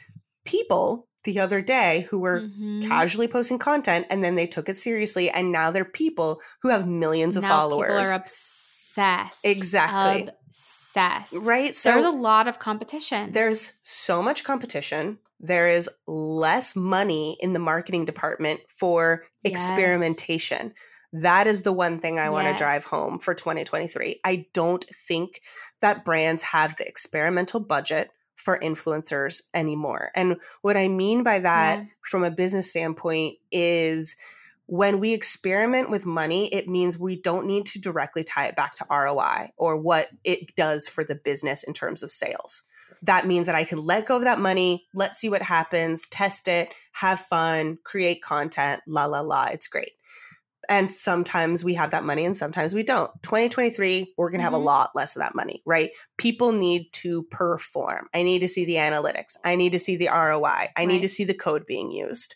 people 0.45 1.07
the 1.23 1.39
other 1.39 1.61
day 1.61 2.07
who 2.09 2.19
were 2.19 2.41
mm-hmm. 2.41 2.81
casually 2.81 3.27
posting 3.27 3.59
content 3.59 4.07
and 4.09 4.23
then 4.23 4.35
they 4.35 4.47
took 4.47 4.69
it 4.69 4.77
seriously 4.77 5.29
and 5.29 5.51
now 5.51 5.71
they're 5.71 5.85
people 5.85 6.41
who 6.61 6.69
have 6.69 6.87
millions 6.87 7.37
of 7.37 7.43
now 7.43 7.49
followers. 7.49 8.07
People 8.07 8.11
are 8.11 8.15
obsessed. 8.15 9.45
Exactly. 9.45 10.29
Obsessed. 10.47 11.35
Right? 11.41 11.75
So 11.75 11.91
there's 11.91 12.05
a 12.05 12.09
lot 12.09 12.47
of 12.47 12.59
competition. 12.59 13.31
There's 13.31 13.79
so 13.83 14.21
much 14.21 14.43
competition. 14.43 15.19
There 15.39 15.69
is 15.69 15.89
less 16.07 16.75
money 16.75 17.37
in 17.39 17.53
the 17.53 17.59
marketing 17.59 18.05
department 18.05 18.61
for 18.69 19.23
yes. 19.43 19.53
experimentation. 19.53 20.73
That 21.11 21.47
is 21.47 21.63
the 21.63 21.73
one 21.73 21.99
thing 21.99 22.19
I 22.19 22.29
want 22.29 22.47
to 22.47 22.53
drive 22.53 22.85
home 22.85 23.19
for 23.19 23.33
2023. 23.33 24.19
I 24.23 24.45
don't 24.53 24.85
think 25.07 25.41
that 25.81 26.05
brands 26.05 26.43
have 26.43 26.75
the 26.75 26.87
experimental 26.87 27.59
budget 27.59 28.11
for 28.35 28.59
influencers 28.59 29.43
anymore. 29.53 30.11
And 30.15 30.37
what 30.61 30.77
I 30.77 30.87
mean 30.87 31.23
by 31.23 31.39
that 31.39 31.79
yeah. 31.79 31.85
from 32.01 32.23
a 32.23 32.31
business 32.31 32.69
standpoint 32.69 33.37
is 33.51 34.15
when 34.67 34.99
we 34.99 35.13
experiment 35.13 35.89
with 35.89 36.05
money, 36.05 36.47
it 36.53 36.67
means 36.67 36.97
we 36.97 37.19
don't 37.19 37.47
need 37.47 37.65
to 37.65 37.79
directly 37.81 38.23
tie 38.23 38.45
it 38.45 38.55
back 38.55 38.75
to 38.75 38.85
ROI 38.89 39.49
or 39.57 39.77
what 39.77 40.09
it 40.23 40.55
does 40.55 40.87
for 40.87 41.03
the 41.03 41.15
business 41.15 41.63
in 41.63 41.73
terms 41.73 42.03
of 42.03 42.11
sales. 42.11 42.63
That 43.01 43.25
means 43.25 43.47
that 43.47 43.55
I 43.55 43.63
can 43.63 43.79
let 43.79 44.05
go 44.05 44.17
of 44.17 44.23
that 44.23 44.39
money, 44.39 44.85
let's 44.93 45.17
see 45.17 45.29
what 45.29 45.41
happens, 45.41 46.07
test 46.07 46.47
it, 46.47 46.73
have 46.91 47.19
fun, 47.19 47.79
create 47.83 48.21
content, 48.21 48.81
la 48.87 49.05
la 49.05 49.21
la. 49.21 49.45
It's 49.45 49.67
great. 49.67 49.91
And 50.69 50.91
sometimes 50.91 51.63
we 51.63 51.73
have 51.73 51.91
that 51.91 52.03
money 52.03 52.23
and 52.23 52.37
sometimes 52.37 52.75
we 52.75 52.83
don't. 52.83 53.11
2023, 53.23 54.13
we're 54.17 54.29
going 54.29 54.37
to 54.37 54.37
mm-hmm. 54.37 54.43
have 54.43 54.53
a 54.53 54.57
mm-hmm. 54.57 54.65
lot 54.65 54.91
less 54.93 55.15
of 55.15 55.21
that 55.21 55.33
money, 55.33 55.63
right? 55.65 55.89
People 56.17 56.51
need 56.51 56.93
to 56.93 57.23
perform. 57.23 58.07
I 58.13 58.21
need 58.21 58.39
to 58.39 58.47
see 58.47 58.65
the 58.65 58.75
analytics. 58.75 59.35
I 59.43 59.55
need 59.55 59.71
to 59.71 59.79
see 59.79 59.97
the 59.97 60.09
ROI. 60.09 60.45
I 60.45 60.69
right. 60.77 60.87
need 60.87 61.01
to 61.01 61.09
see 61.09 61.23
the 61.23 61.33
code 61.33 61.65
being 61.65 61.91
used. 61.91 62.35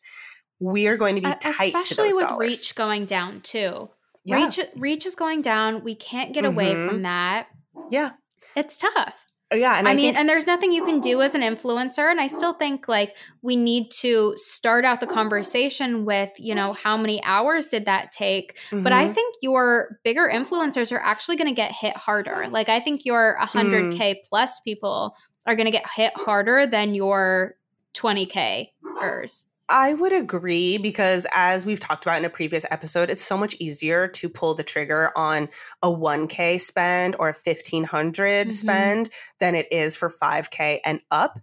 We 0.59 0.87
are 0.87 0.97
going 0.97 1.15
to 1.15 1.21
be 1.21 1.27
uh, 1.27 1.35
tight 1.35 1.75
especially 1.75 2.09
with 2.09 2.27
dollars. 2.27 2.39
reach 2.39 2.75
going 2.75 3.05
down 3.05 3.41
too. 3.41 3.89
Yeah. 4.25 4.45
Reach 4.45 4.59
reach 4.75 5.05
is 5.05 5.15
going 5.15 5.41
down. 5.41 5.83
We 5.83 5.93
can't 5.93 6.33
get 6.33 6.43
mm-hmm. 6.43 6.53
away 6.53 6.73
from 6.73 6.95
mm-hmm. 6.95 7.01
that. 7.03 7.47
Yeah. 7.91 8.11
It's 8.55 8.77
tough. 8.77 9.32
Uh, 9.51 9.57
yeah, 9.57 9.77
and 9.77 9.87
I, 9.87 9.91
I 9.91 9.95
mean, 9.95 10.05
think- 10.07 10.17
and 10.17 10.29
there's 10.29 10.47
nothing 10.47 10.71
you 10.71 10.85
can 10.85 10.99
do 10.99 11.21
as 11.21 11.35
an 11.35 11.41
influencer. 11.41 12.09
And 12.09 12.19
I 12.19 12.27
still 12.27 12.53
think 12.53 12.87
like 12.87 13.17
we 13.41 13.55
need 13.55 13.91
to 13.99 14.33
start 14.35 14.85
out 14.85 14.99
the 14.99 15.07
conversation 15.07 16.05
with, 16.05 16.31
you 16.37 16.55
know, 16.55 16.73
how 16.73 16.97
many 16.97 17.23
hours 17.23 17.67
did 17.67 17.85
that 17.85 18.11
take? 18.11 18.55
Mm-hmm. 18.55 18.83
But 18.83 18.93
I 18.93 19.05
mm-hmm. 19.05 19.13
think 19.13 19.35
your 19.41 19.99
bigger 20.03 20.29
influencers 20.31 20.91
are 20.91 20.99
actually 20.99 21.35
going 21.35 21.49
to 21.49 21.55
get 21.55 21.71
hit 21.71 21.95
harder. 21.95 22.47
Like 22.49 22.69
I 22.69 22.79
think 22.79 23.05
your 23.05 23.37
100k 23.41 23.97
mm. 23.97 24.15
plus 24.27 24.59
people 24.61 25.15
are 25.45 25.55
going 25.55 25.65
to 25.65 25.71
get 25.71 25.85
hit 25.95 26.13
harder 26.15 26.65
than 26.65 26.93
your 26.93 27.55
20k-ers. 27.95 29.45
I 29.69 29.93
would 29.93 30.13
agree 30.13 30.77
because, 30.77 31.25
as 31.33 31.65
we've 31.65 31.79
talked 31.79 32.05
about 32.05 32.17
in 32.17 32.25
a 32.25 32.29
previous 32.29 32.65
episode, 32.69 33.09
it's 33.09 33.23
so 33.23 33.37
much 33.37 33.55
easier 33.59 34.07
to 34.09 34.29
pull 34.29 34.55
the 34.55 34.63
trigger 34.63 35.11
on 35.15 35.47
a 35.81 35.87
1K 35.87 36.59
spend 36.59 37.15
or 37.17 37.29
a 37.29 37.33
1500 37.33 38.47
mm-hmm. 38.47 38.49
spend 38.49 39.09
than 39.39 39.55
it 39.55 39.67
is 39.71 39.95
for 39.95 40.09
5K 40.09 40.79
and 40.85 40.99
up. 41.11 41.39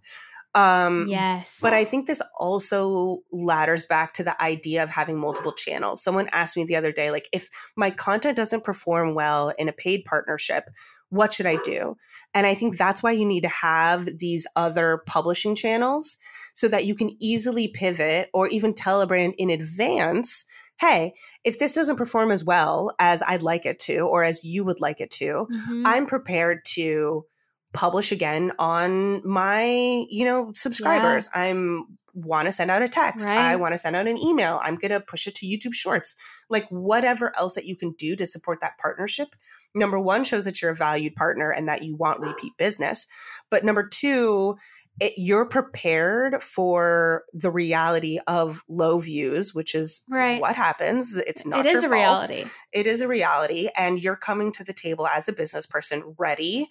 Um, 0.53 1.07
yes. 1.07 1.59
But 1.61 1.73
I 1.73 1.85
think 1.85 2.07
this 2.07 2.21
also 2.37 3.19
ladders 3.31 3.85
back 3.85 4.13
to 4.15 4.23
the 4.23 4.41
idea 4.41 4.83
of 4.83 4.89
having 4.89 5.17
multiple 5.17 5.53
channels. 5.53 6.03
Someone 6.03 6.29
asked 6.31 6.57
me 6.57 6.63
the 6.63 6.75
other 6.75 6.91
day, 6.91 7.09
like, 7.09 7.29
if 7.31 7.49
my 7.75 7.89
content 7.89 8.37
doesn't 8.37 8.63
perform 8.63 9.15
well 9.15 9.49
in 9.57 9.69
a 9.69 9.73
paid 9.73 10.03
partnership, 10.05 10.69
what 11.09 11.33
should 11.33 11.45
I 11.45 11.55
do? 11.57 11.97
And 12.33 12.45
I 12.45 12.53
think 12.53 12.77
that's 12.77 13.01
why 13.01 13.11
you 13.11 13.25
need 13.25 13.41
to 13.41 13.49
have 13.49 14.05
these 14.19 14.45
other 14.55 15.01
publishing 15.05 15.55
channels 15.55 16.17
so 16.53 16.67
that 16.67 16.85
you 16.85 16.95
can 16.95 17.15
easily 17.19 17.67
pivot 17.67 18.29
or 18.33 18.47
even 18.47 18.73
tell 18.73 19.01
a 19.01 19.07
brand 19.07 19.35
in 19.37 19.49
advance 19.49 20.45
hey, 20.81 21.13
if 21.43 21.59
this 21.59 21.73
doesn't 21.73 21.95
perform 21.95 22.31
as 22.31 22.43
well 22.43 22.91
as 22.97 23.21
I'd 23.21 23.43
like 23.43 23.67
it 23.67 23.77
to, 23.81 23.99
or 23.99 24.23
as 24.23 24.43
you 24.43 24.63
would 24.65 24.81
like 24.81 24.99
it 24.99 25.11
to, 25.11 25.45
mm-hmm. 25.45 25.83
I'm 25.85 26.07
prepared 26.07 26.65
to 26.73 27.23
publish 27.71 28.11
again 28.11 28.51
on 28.57 29.25
my, 29.25 30.05
you 30.09 30.25
know, 30.25 30.51
subscribers. 30.53 31.29
Yeah. 31.35 31.43
I'm 31.43 31.85
want 32.13 32.45
to 32.45 32.51
send 32.51 32.69
out 32.69 32.81
a 32.81 32.89
text. 32.89 33.27
Right. 33.27 33.37
I 33.37 33.55
want 33.55 33.73
to 33.73 33.77
send 33.77 33.95
out 33.95 34.07
an 34.07 34.17
email. 34.17 34.59
I'm 34.63 34.75
going 34.75 34.91
to 34.91 34.99
push 34.99 35.27
it 35.27 35.35
to 35.35 35.45
YouTube 35.45 35.73
Shorts. 35.73 36.15
Like 36.49 36.67
whatever 36.69 37.31
else 37.37 37.53
that 37.55 37.65
you 37.65 37.77
can 37.77 37.93
do 37.93 38.15
to 38.15 38.25
support 38.25 38.59
that 38.61 38.77
partnership. 38.79 39.29
Number 39.73 39.99
1 39.99 40.25
shows 40.25 40.43
that 40.43 40.61
you're 40.61 40.71
a 40.71 40.75
valued 40.75 41.15
partner 41.15 41.49
and 41.49 41.69
that 41.69 41.83
you 41.83 41.95
want 41.95 42.19
repeat 42.19 42.51
business. 42.57 43.07
But 43.49 43.63
number 43.63 43.87
2, 43.87 44.57
it, 44.99 45.13
you're 45.17 45.45
prepared 45.45 46.43
for 46.43 47.23
the 47.33 47.49
reality 47.49 48.19
of 48.27 48.63
low 48.67 48.99
views, 48.99 49.53
which 49.55 49.73
is 49.73 50.01
right. 50.09 50.39
what 50.41 50.55
happens. 50.55 51.15
It's 51.15 51.45
not 51.45 51.65
it 51.65 51.71
is 51.71 51.79
a 51.79 51.87
fault. 51.89 51.91
reality. 51.93 52.45
It 52.71 52.85
is 52.87 53.01
a 53.01 53.07
reality, 53.07 53.69
and 53.75 54.01
you're 54.03 54.15
coming 54.15 54.51
to 54.53 54.63
the 54.63 54.73
table 54.73 55.07
as 55.07 55.27
a 55.27 55.33
business 55.33 55.65
person 55.65 56.15
ready 56.17 56.69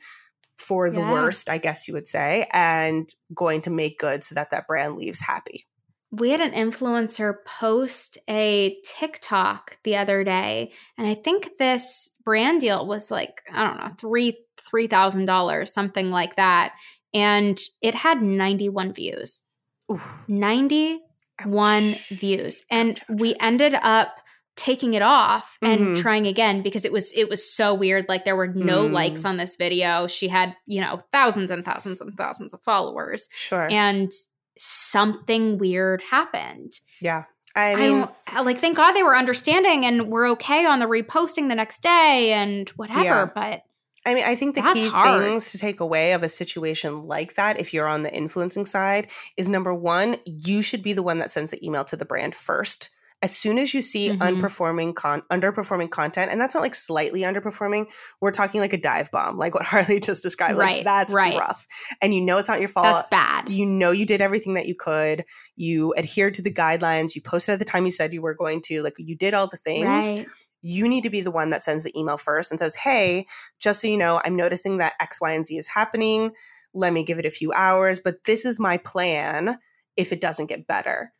for 0.58 0.90
the 0.90 1.00
Yeah. 1.00 1.10
worst, 1.10 1.48
I 1.48 1.58
guess 1.58 1.88
you 1.88 1.94
would 1.94 2.06
say, 2.06 2.46
and 2.52 3.12
going 3.34 3.62
to 3.62 3.70
make 3.70 3.98
good 3.98 4.22
so 4.22 4.34
that 4.34 4.50
that 4.50 4.66
brand 4.66 4.96
leaves 4.96 5.20
happy. 5.20 5.66
we 6.12 6.30
had 6.30 6.40
an 6.40 6.50
influencer 6.52 7.34
post 7.46 8.18
a 8.28 8.76
TikTok 8.84 9.78
the 9.84 9.96
other 9.96 10.24
day, 10.24 10.72
and 10.98 11.06
I 11.06 11.14
think 11.14 11.50
this 11.58 12.12
brand 12.24 12.60
deal 12.60 12.84
was 12.86 13.10
like 13.12 13.42
I 13.52 13.64
don't 13.66 13.78
know 13.78 13.92
three 13.98 14.38
three 14.58 14.86
thousand 14.88 15.26
dollars, 15.26 15.72
something 15.72 16.10
like 16.10 16.34
that, 16.36 16.72
and 17.14 17.58
it 17.82 17.94
had 17.94 18.22
ninety 18.22 18.68
one 18.68 18.92
views. 18.92 19.42
Oof. 19.90 20.02
Ninety 20.28 21.00
one 21.44 21.90
Ouch. 21.90 22.08
views, 22.10 22.64
and 22.70 23.00
we 23.08 23.34
ended 23.40 23.74
up 23.74 24.20
taking 24.56 24.92
it 24.94 25.00
off 25.02 25.56
and 25.62 25.80
Mhm. 25.96 26.02
trying 26.02 26.26
again 26.26 26.60
because 26.60 26.84
it 26.84 26.92
was 26.92 27.12
it 27.16 27.30
was 27.30 27.50
so 27.50 27.72
weird 27.72 28.04
like 28.10 28.24
there 28.26 28.36
were 28.36 28.48
no 28.48 28.86
Mm. 28.86 28.92
likes 28.92 29.24
on 29.24 29.38
this 29.38 29.56
video 29.56 30.06
she 30.06 30.28
had 30.28 30.54
you 30.66 30.82
know 30.82 31.00
thousands 31.12 31.50
and 31.50 31.64
thousands 31.64 32.02
and 32.02 32.14
thousands 32.14 32.52
of 32.52 32.60
followers 32.62 33.28
Sure. 33.32 33.68
and 33.70 34.10
something 34.58 35.58
weird 35.58 36.02
happened. 36.10 36.72
yeah. 37.00 37.24
I 37.56 37.72
I, 37.72 37.76
mean, 37.76 38.08
I- 38.28 38.42
like 38.42 38.58
thank 38.58 38.76
God 38.76 38.92
they 38.92 39.02
were 39.02 39.16
understanding 39.16 39.84
and 39.84 40.08
we're 40.08 40.28
okay 40.32 40.66
on 40.66 40.78
the 40.78 40.86
reposting 40.86 41.48
the 41.48 41.54
next 41.56 41.82
day 41.82 42.32
and 42.32 42.68
whatever. 42.70 43.02
Yeah. 43.02 43.28
But 43.34 43.62
I 44.10 44.14
mean, 44.14 44.24
I 44.24 44.34
think 44.34 44.54
the 44.56 44.62
That's 44.62 44.74
key 44.74 44.88
hard. 44.88 45.22
things 45.22 45.52
to 45.52 45.58
take 45.58 45.80
away 45.80 46.12
of 46.12 46.22
a 46.22 46.28
situation 46.28 47.02
like 47.02 47.34
that, 47.34 47.58
if 47.60 47.72
you're 47.72 47.86
on 47.88 48.02
the 48.02 48.12
influencing 48.12 48.66
side, 48.66 49.08
is 49.36 49.48
number 49.48 49.72
one, 49.72 50.16
you 50.26 50.60
should 50.62 50.82
be 50.82 50.92
the 50.92 51.02
one 51.02 51.18
that 51.18 51.30
sends 51.30 51.50
the 51.52 51.64
email 51.64 51.84
to 51.84 51.96
the 51.96 52.04
brand 52.04 52.34
first. 52.34 52.90
As 53.22 53.36
soon 53.36 53.58
as 53.58 53.74
you 53.74 53.82
see 53.82 54.08
Mhm. 54.08 54.16
unperforming 54.18 54.94
con 54.94 55.22
underperforming 55.30 55.90
content, 55.90 56.32
and 56.32 56.40
that's 56.40 56.54
not 56.54 56.62
like 56.62 56.74
slightly 56.74 57.20
underperforming, 57.20 57.84
we're 58.22 58.30
talking 58.30 58.62
like 58.62 58.72
a 58.72 58.78
dive 58.80 59.10
bomb, 59.10 59.36
like 59.36 59.54
what 59.54 59.66
Harley 59.66 60.00
just 60.00 60.22
described. 60.22 60.56
Like 60.56 60.64
Right, 60.66 60.84
that's 60.84 61.12
right. 61.12 61.38
rough. 61.38 61.66
And 62.00 62.14
you 62.14 62.22
know 62.22 62.38
it's 62.38 62.48
not 62.48 62.60
your 62.60 62.70
fault. 62.70 62.86
that's 62.86 63.08
bad. 63.10 63.50
You 63.50 63.66
know 63.66 63.90
you 63.90 64.06
did 64.06 64.22
everything 64.22 64.54
that 64.54 64.64
you 64.66 64.74
could. 64.74 65.26
You 65.54 65.94
adhered 65.98 66.32
to 66.34 66.42
the 66.42 66.50
guidelines. 66.52 67.14
You 67.14 67.20
posted 67.20 67.52
at 67.52 67.58
the 67.58 67.66
time 67.66 67.84
you 67.84 67.90
said 67.90 68.14
you 68.14 68.22
were 68.22 68.34
going 68.34 68.62
to. 68.62 68.82
Like 68.82 68.94
you 68.96 69.14
did 69.16 69.34
all 69.34 69.48
the 69.48 69.58
things 69.58 69.86
Right. 69.86 70.26
You 70.62 70.88
need 70.88 71.02
to 71.04 71.10
be 71.10 71.20
the 71.20 71.30
one 71.30 71.50
that 71.50 71.62
sends 71.62 71.84
the 71.84 71.98
email 71.98 72.16
first 72.18 72.50
and 72.50 72.58
says, 72.60 72.74
Hey, 72.74 73.26
just 73.58 73.80
so 73.80 73.88
you 73.88 73.96
know, 73.96 74.20
I'm 74.24 74.36
noticing 74.36 74.78
that 74.78 74.94
X, 75.00 75.20
Y, 75.20 75.32
and 75.32 75.44
Z 75.46 75.56
is 75.56 75.68
happening. 75.68 76.32
Let 76.74 76.92
me 76.92 77.02
give 77.04 77.18
it 77.18 77.26
a 77.26 77.30
few 77.30 77.52
hours, 77.52 77.98
but 77.98 78.24
this 78.24 78.44
is 78.44 78.60
my 78.60 78.76
plan 78.76 79.58
if 79.96 80.12
it 80.12 80.20
doesn't 80.20 80.46
get 80.46 80.66
better. 80.66 81.12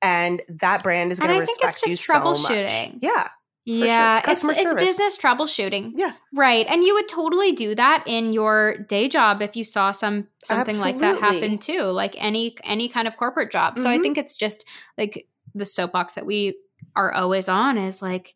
And 0.00 0.42
that 0.48 0.82
brand 0.82 1.12
is 1.12 1.18
going 1.20 1.28
to 1.30 1.42
I 1.42 1.44
think 1.44 1.62
respect 1.62 1.78
it's 1.84 1.86
you 1.90 1.96
just 1.96 2.06
so 2.06 2.18
much. 2.20 2.36
troubleshooting. 2.68 2.98
Yeah. 3.00 3.22
sure. 3.22 3.30
Yeah, 3.64 4.10
It's 4.12 4.18
it's, 4.18 4.26
customer 4.42 4.52
it's 4.56 4.74
business 4.74 5.16
troubleshooting. 5.18 5.92
Yeah. 5.94 6.12
Right. 6.34 6.66
And 6.68 6.82
you 6.82 6.94
would 6.94 7.08
totally 7.08 7.52
do 7.52 7.74
that 7.76 8.02
in 8.06 8.32
your 8.32 8.76
day 8.78 9.08
job 9.08 9.40
if 9.42 9.54
you 9.56 9.62
saw 9.64 9.92
some 9.92 10.26
something 10.44 10.78
like 10.78 10.98
that 10.98 11.20
happen 11.20 11.58
too, 11.58 11.82
like 11.82 12.14
any 12.18 12.56
any 12.64 12.88
kind 12.88 13.06
of 13.06 13.16
corporate 13.16 13.52
job. 13.52 13.78
So 13.78 13.88
I 13.88 13.98
Mhm. 13.98 14.02
think 14.02 14.18
it's 14.18 14.36
just 14.36 14.64
like 14.98 15.28
the 15.54 15.64
soapbox 15.64 16.14
that 16.14 16.26
we 16.26 16.56
are 16.96 17.12
always 17.12 17.48
on 17.48 17.78
is 17.78 18.02
like 18.02 18.34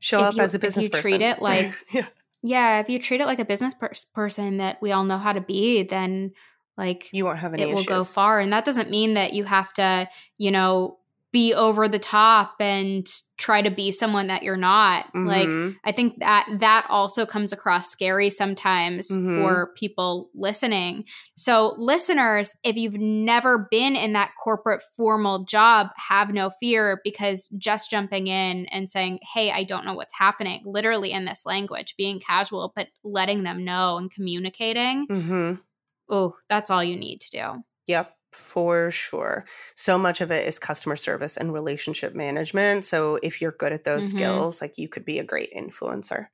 Show 0.00 0.20
If 0.20 0.24
up 0.26 0.34
you- 0.36 0.42
as 0.42 0.54
a 0.54 0.58
business 0.60 0.86
if 0.86 0.90
you 0.92 0.96
person. 0.96 1.10
treat 1.10 1.22
it 1.22 1.42
like- 1.42 1.74
yeah. 1.92 2.06
yeah, 2.42 2.78
if 2.80 2.88
you 2.88 3.00
treat 3.00 3.20
it 3.20 3.26
like 3.26 3.40
a 3.40 3.44
business 3.44 3.74
pers- 3.74 4.04
person 4.04 4.58
that 4.58 4.80
we 4.80 4.92
all 4.92 5.02
know 5.02 5.18
how 5.18 5.32
to 5.32 5.40
be, 5.40 5.82
then 5.82 6.30
like 6.76 7.12
you 7.12 7.24
won't 7.24 7.40
have 7.40 7.52
any 7.52 7.62
it 7.64 7.74
will 7.74 7.82
go 7.82 8.04
far. 8.04 8.38
And 8.38 8.52
that 8.52 8.64
doesn't 8.64 8.90
mean 8.90 9.14
that 9.14 9.32
you 9.32 9.42
have 9.42 9.72
to, 9.74 10.08
you 10.36 10.52
know, 10.52 10.98
be 11.30 11.52
over 11.52 11.88
the 11.88 11.98
top 11.98 12.54
and 12.58 13.06
try 13.36 13.60
to 13.60 13.70
be 13.70 13.92
someone 13.92 14.28
that 14.28 14.42
you're 14.42 14.56
not. 14.56 15.06
Like 15.14 15.46
Mhm. 15.48 15.76
I 15.84 15.92
think 15.92 16.18
that 16.20 16.48
that 16.60 16.86
also 16.88 17.26
comes 17.26 17.52
across 17.52 17.90
scary 17.90 18.30
sometimes 18.30 19.08
Mhm. 19.10 19.34
for 19.34 19.72
people 19.76 20.30
listening. 20.34 21.04
So, 21.36 21.74
listeners, 21.76 22.54
if 22.64 22.76
you've 22.76 22.96
never 22.98 23.68
been 23.70 23.94
in 23.94 24.14
that 24.14 24.32
corporate 24.42 24.82
formal 24.96 25.44
job, 25.44 25.88
have 26.08 26.32
no 26.32 26.50
fear 26.58 27.00
because 27.04 27.48
just 27.58 27.90
jumping 27.90 28.26
in 28.26 28.66
and 28.72 28.90
saying, 28.90 29.20
Hey, 29.34 29.50
I 29.52 29.64
don't 29.64 29.84
know 29.84 29.94
what's 29.94 30.16
happening, 30.18 30.62
literally 30.64 31.12
in 31.12 31.26
this 31.26 31.44
language, 31.44 31.94
being 31.98 32.20
casual, 32.20 32.72
but 32.74 32.88
letting 33.04 33.42
them 33.42 33.64
know 33.64 33.98
and 33.98 34.10
communicating, 34.10 35.06
Mhm. 35.08 35.60
oh, 36.08 36.34
that's 36.48 36.70
all 36.70 36.82
you 36.82 36.96
need 36.96 37.20
to 37.20 37.30
do. 37.30 37.64
Yep, 37.86 38.12
for 38.38 38.90
sure. 38.90 39.44
So 39.74 39.98
much 39.98 40.20
of 40.20 40.30
it 40.30 40.46
is 40.46 40.58
customer 40.58 40.96
service 40.96 41.36
and 41.36 41.52
relationship 41.52 42.14
management. 42.14 42.84
So 42.84 43.18
if 43.22 43.40
you're 43.40 43.52
good 43.52 43.72
at 43.72 43.84
those 43.84 44.06
Mhm. 44.06 44.08
skills, 44.08 44.60
like 44.62 44.78
you 44.78 44.88
could 44.88 45.04
be 45.04 45.18
a 45.18 45.24
great 45.24 45.52
influencer. 45.54 46.28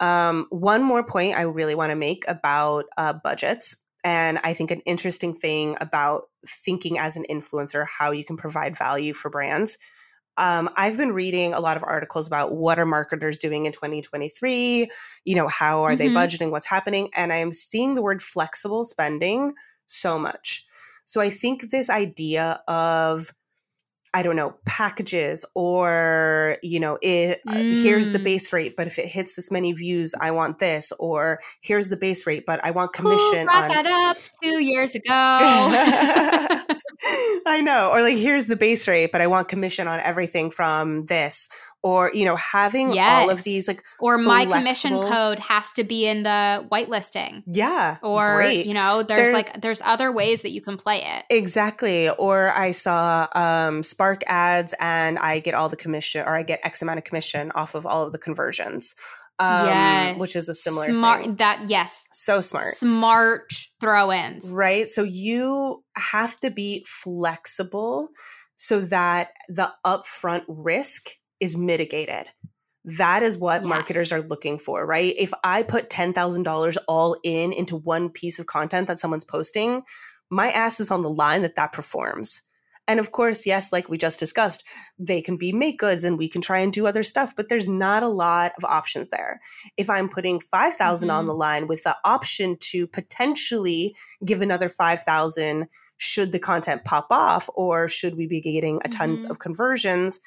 Um, 0.00 0.46
one 0.50 0.82
more 0.82 1.04
point 1.04 1.36
I 1.36 1.42
really 1.42 1.74
want 1.74 1.90
to 1.90 1.96
make 1.96 2.24
about 2.28 2.86
uh, 2.96 3.12
budgets. 3.14 3.76
And 4.04 4.38
I 4.44 4.54
think 4.54 4.70
an 4.70 4.80
interesting 4.82 5.34
thing 5.34 5.76
about 5.80 6.24
thinking 6.46 6.98
as 6.98 7.16
an 7.16 7.26
influencer, 7.30 7.86
how 7.86 8.12
you 8.12 8.24
can 8.24 8.36
provide 8.36 8.76
value 8.78 9.14
for 9.14 9.30
brands. 9.30 9.78
Um, 10.36 10.70
I've 10.76 10.96
been 10.96 11.12
reading 11.12 11.52
a 11.52 11.60
lot 11.60 11.76
of 11.76 11.82
articles 11.82 12.26
about 12.26 12.54
what 12.54 12.78
are 12.78 12.86
marketers 12.86 13.38
doing 13.38 13.66
in 13.66 13.72
2023. 13.72 14.88
You 15.24 15.34
know, 15.34 15.48
how 15.48 15.82
are 15.82 15.96
they 15.96 16.08
Mhm. 16.08 16.10
budgeting? 16.10 16.50
What's 16.50 16.66
happening? 16.66 17.08
And 17.14 17.32
I'm 17.32 17.52
seeing 17.52 17.94
the 17.94 18.02
word 18.02 18.22
flexible 18.22 18.84
spending 18.84 19.54
so 19.86 20.18
much. 20.18 20.64
So 21.04 21.20
I 21.20 21.30
think 21.30 21.70
this 21.70 21.90
idea 21.90 22.60
of 22.68 23.32
I 24.12 24.22
don't 24.24 24.34
know, 24.34 24.54
packages 24.66 25.44
or, 25.54 26.56
you 26.64 26.80
know, 26.80 26.98
it, 27.00 27.40
uh, 27.46 27.62
here's 27.70 28.08
the 28.10 28.18
Mm. 28.18 28.24
base 28.24 28.52
rate, 28.52 28.74
but 28.76 28.88
if 28.88 28.98
it 28.98 29.06
hits 29.06 29.36
this 29.36 29.52
many 29.52 29.72
views, 29.72 30.16
I 30.20 30.32
want 30.32 30.58
this, 30.58 30.92
or 30.98 31.38
here's 31.62 31.90
the 31.90 31.96
base 31.96 32.26
rate, 32.26 32.42
but 32.44 32.58
I 32.64 32.72
want 32.72 32.92
commission. 32.92 33.42
Who 33.42 33.44
brought 33.44 33.70
on 33.70 33.84
that 33.84 33.86
up 33.86 34.16
two 34.42 34.60
years 34.64 34.96
ago? 34.96 35.06
I 37.46 37.60
know. 37.60 37.90
Or 37.92 38.02
like, 38.02 38.16
here's 38.16 38.46
the 38.46 38.56
base 38.56 38.86
rate, 38.88 39.12
but 39.12 39.20
I 39.20 39.26
want 39.26 39.48
commission 39.48 39.88
on 39.88 40.00
everything 40.00 40.50
from 40.50 41.06
this. 41.06 41.48
Or, 41.82 42.10
you 42.12 42.26
know, 42.26 42.36
having 42.36 42.98
all 42.98 43.30
of 43.30 43.42
these 43.42 43.66
like, 43.66 43.82
or 43.98 44.18
my 44.18 44.44
commission 44.44 44.92
code 44.92 45.38
has 45.38 45.72
to 45.72 45.84
be 45.84 46.06
in 46.06 46.24
the 46.24 46.66
whitelisting. 46.70 47.42
yeah. 47.46 47.96
Or 48.02 48.36
great. 48.36 48.66
you 48.66 48.74
know, 48.74 49.02
there's, 49.02 49.18
There's- 49.18 49.32
like 49.32 49.62
there's 49.62 49.80
other 49.80 50.12
ways 50.12 50.42
that 50.42 50.50
you 50.50 50.60
can 50.60 50.76
play 50.76 51.02
it. 51.02 51.24
Exactly. 51.30 52.10
Or 52.10 52.50
I 52.50 52.72
saw 52.72 53.26
um, 53.34 53.82
Spark 53.82 54.22
ads 54.26 54.74
and 54.78 55.18
I 55.18 55.38
get 55.38 55.54
all 55.54 55.70
the 55.70 55.76
commission 55.76 56.22
or 56.26 56.34
I 56.36 56.42
get 56.42 56.60
X 56.64 56.82
amount 56.82 56.98
of 56.98 57.04
commission 57.04 57.50
off 57.54 57.74
of 57.74 57.86
all 57.86 58.04
of 58.04 58.12
the 58.12 58.18
conversions. 58.18 58.94
Um, 59.40 59.66
yes, 59.66 60.20
Which 60.20 60.36
is 60.36 60.48
a 60.48 60.54
similar 60.54 60.84
smart. 60.86 61.22
thing. 61.24 61.36
That 61.36 61.68
yes, 61.68 62.06
So 62.12 62.40
smart. 62.40 62.74
smart 62.74 63.52
throw-ins. 63.80 64.50
Right. 64.52 64.90
So 64.90 65.02
you 65.02 65.82
have 65.96 66.36
to 66.40 66.50
be 66.50 66.84
flexible 66.86 68.10
so 68.56 68.80
that 68.80 69.30
the 69.48 69.72
upfront 69.86 70.44
risk 70.48 71.10
is 71.40 71.56
mitigated. 71.56 72.28
That 72.84 73.22
is 73.22 73.38
what 73.38 73.64
marketers 73.64 74.12
are 74.12 74.22
looking 74.22 74.58
for, 74.58 74.84
right? 74.86 75.14
If 75.18 75.32
I 75.44 75.62
put 75.62 75.90
$10,000 75.90 76.76
all 76.88 77.16
in 77.22 77.52
into 77.52 77.76
one 77.76 78.10
piece 78.10 78.38
of 78.38 78.46
content 78.46 78.88
that 78.88 78.98
someone's 78.98 79.24
posting, 79.24 79.82
my 80.30 80.50
ass 80.50 80.80
is 80.80 80.90
on 80.90 81.02
the 81.02 81.10
line 81.10 81.42
that 81.42 81.56
that 81.56 81.72
performs. 81.72 82.42
And 82.88 82.98
of 82.98 83.12
course, 83.12 83.46
yes, 83.46 83.72
like 83.72 83.88
we 83.88 83.98
just 83.98 84.18
discussed, 84.18 84.64
they 84.98 85.22
can 85.22 85.36
be 85.36 85.52
make 85.52 85.78
goods 85.78 86.02
and 86.02 86.18
we 86.18 86.28
can 86.28 86.40
try 86.40 86.58
and 86.58 86.72
do 86.72 86.86
other 86.86 87.04
stuff, 87.04 87.34
but 87.36 87.48
there's 87.48 87.68
not 87.68 88.02
a 88.02 88.08
lot 88.08 88.52
of 88.58 88.64
options 88.64 89.10
there. 89.10 89.40
If 89.76 89.88
I'm 89.88 90.08
putting 90.08 90.40
5,000 90.40 91.08
on 91.10 91.24
Mhm. 91.24 91.28
the 91.28 91.34
line 91.34 91.66
with 91.68 91.84
the 91.84 91.96
option 92.04 92.56
to 92.70 92.86
potentially 92.88 93.94
give 94.24 94.40
another 94.40 94.68
5,000 94.68 95.68
should 95.98 96.32
the 96.32 96.38
content 96.38 96.84
pop 96.84 97.06
off 97.10 97.48
or 97.54 97.86
should 97.86 98.16
we 98.16 98.26
be 98.26 98.40
getting 98.40 98.80
a 98.84 98.88
tons 98.88 99.24
Mhm. 99.24 99.30
of 99.30 99.38
conversions, 99.38 100.18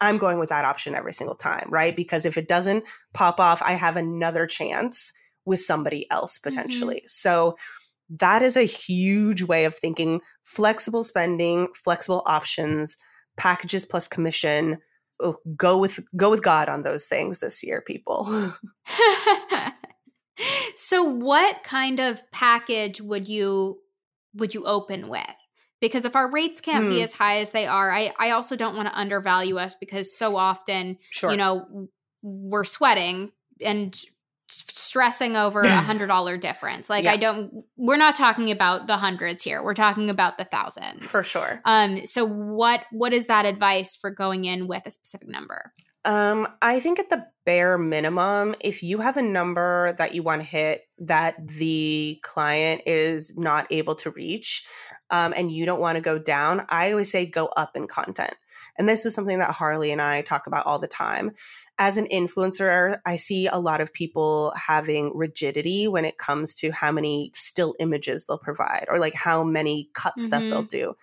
I'm 0.00 0.16
going 0.16 0.38
with 0.38 0.48
that 0.48 0.64
option 0.64 0.94
every 0.94 1.12
single 1.12 1.34
time, 1.34 1.66
right? 1.70 1.94
Because 1.94 2.24
if 2.24 2.38
it 2.38 2.48
doesn't 2.48 2.84
pop 3.14 3.40
off, 3.40 3.60
I 3.60 3.72
have 3.72 3.96
another 3.96 4.46
chance 4.46 5.12
with 5.44 5.60
somebody 5.60 6.08
else 6.10 6.38
potentially. 6.38 7.02
So 7.06 7.56
that 8.10 8.42
is 8.42 8.56
a 8.56 8.62
huge 8.62 9.42
way 9.42 9.64
of 9.64 9.74
thinking 9.74 10.20
flexible 10.44 11.04
spending, 11.04 11.68
flexible 11.74 12.22
options, 12.26 12.96
packages 13.36 13.84
plus 13.84 14.08
commission. 14.08 14.78
Oh, 15.20 15.36
go 15.56 15.76
with 15.76 16.00
go 16.16 16.30
with 16.30 16.42
God 16.42 16.68
on 16.68 16.82
those 16.82 17.06
things 17.06 17.38
this 17.38 17.62
year, 17.64 17.82
people. 17.82 18.26
so 20.74 21.02
what 21.02 21.62
kind 21.64 22.00
of 22.00 22.22
package 22.30 23.00
would 23.00 23.28
you 23.28 23.78
would 24.34 24.54
you 24.54 24.64
open 24.64 25.08
with? 25.08 25.22
Because 25.80 26.04
if 26.04 26.16
our 26.16 26.30
rates 26.30 26.60
can't 26.60 26.88
be 26.88 26.96
Hmm. 26.98 27.04
as 27.04 27.12
high 27.12 27.38
as 27.38 27.52
they 27.52 27.66
are, 27.66 27.90
I, 27.90 28.12
I 28.18 28.30
also 28.30 28.56
don't 28.56 28.76
want 28.76 28.88
to 28.88 28.98
undervalue 28.98 29.58
us 29.58 29.74
because 29.76 30.16
so 30.16 30.36
often 30.36 30.98
Sure. 31.10 31.30
you 31.30 31.36
know 31.36 31.88
we're 32.22 32.64
sweating 32.64 33.32
and 33.60 33.98
stressing 34.48 35.36
over 35.36 35.60
a 35.60 35.68
hundred 35.68 36.06
dollar 36.06 36.36
difference. 36.36 36.88
Like 36.88 37.04
yeah. 37.04 37.12
I 37.12 37.16
don't 37.16 37.64
we're 37.76 37.96
not 37.96 38.14
talking 38.14 38.50
about 38.50 38.86
the 38.86 38.96
hundreds 38.96 39.42
here. 39.42 39.62
We're 39.62 39.74
talking 39.74 40.10
about 40.10 40.38
the 40.38 40.44
thousands. 40.44 41.06
For 41.06 41.22
sure. 41.22 41.60
Um 41.64 42.06
so 42.06 42.24
what 42.24 42.84
what 42.90 43.12
is 43.12 43.26
that 43.26 43.44
advice 43.44 43.96
for 43.96 44.10
going 44.10 44.44
in 44.44 44.66
with 44.66 44.86
a 44.86 44.90
specific 44.90 45.28
number? 45.28 45.72
Um 46.04 46.48
I 46.62 46.80
think 46.80 46.98
at 46.98 47.10
the 47.10 47.26
bare 47.44 47.78
minimum 47.78 48.54
if 48.60 48.82
you 48.82 48.98
have 49.00 49.16
a 49.16 49.22
number 49.22 49.94
that 49.98 50.14
you 50.14 50.22
want 50.22 50.42
to 50.42 50.48
hit 50.48 50.82
that 50.98 51.34
the 51.46 52.18
client 52.22 52.82
is 52.86 53.36
not 53.36 53.66
able 53.70 53.94
to 53.96 54.10
reach 54.10 54.66
um, 55.10 55.32
and 55.36 55.50
you 55.50 55.64
don't 55.64 55.80
want 55.80 55.96
to 55.96 56.02
go 56.02 56.18
down, 56.18 56.66
I 56.68 56.90
always 56.90 57.10
say 57.10 57.24
go 57.24 57.46
up 57.46 57.76
in 57.76 57.86
content. 57.86 58.34
And 58.76 58.88
this 58.88 59.06
is 59.06 59.14
something 59.14 59.38
that 59.38 59.52
Harley 59.52 59.90
and 59.90 60.02
I 60.02 60.22
talk 60.22 60.46
about 60.46 60.66
all 60.66 60.78
the 60.78 60.86
time 60.86 61.32
as 61.78 61.96
an 61.96 62.08
influencer, 62.12 62.98
I 63.06 63.16
see 63.16 63.46
a 63.46 63.58
lot 63.58 63.80
of 63.80 63.92
people 63.92 64.52
having 64.56 65.12
rigidity 65.14 65.86
when 65.86 66.04
it 66.04 66.18
comes 66.18 66.52
to 66.54 66.70
how 66.72 66.90
many 66.90 67.30
still 67.34 67.74
images 67.78 68.24
they'll 68.24 68.38
provide 68.38 68.86
or 68.88 68.98
like 68.98 69.14
how 69.14 69.44
many 69.44 69.88
cuts 69.94 70.24
mm-hmm. 70.24 70.30
that 70.30 70.40
they'll 70.40 70.64
mm-hmm. 70.64 70.66
do. 70.66 70.94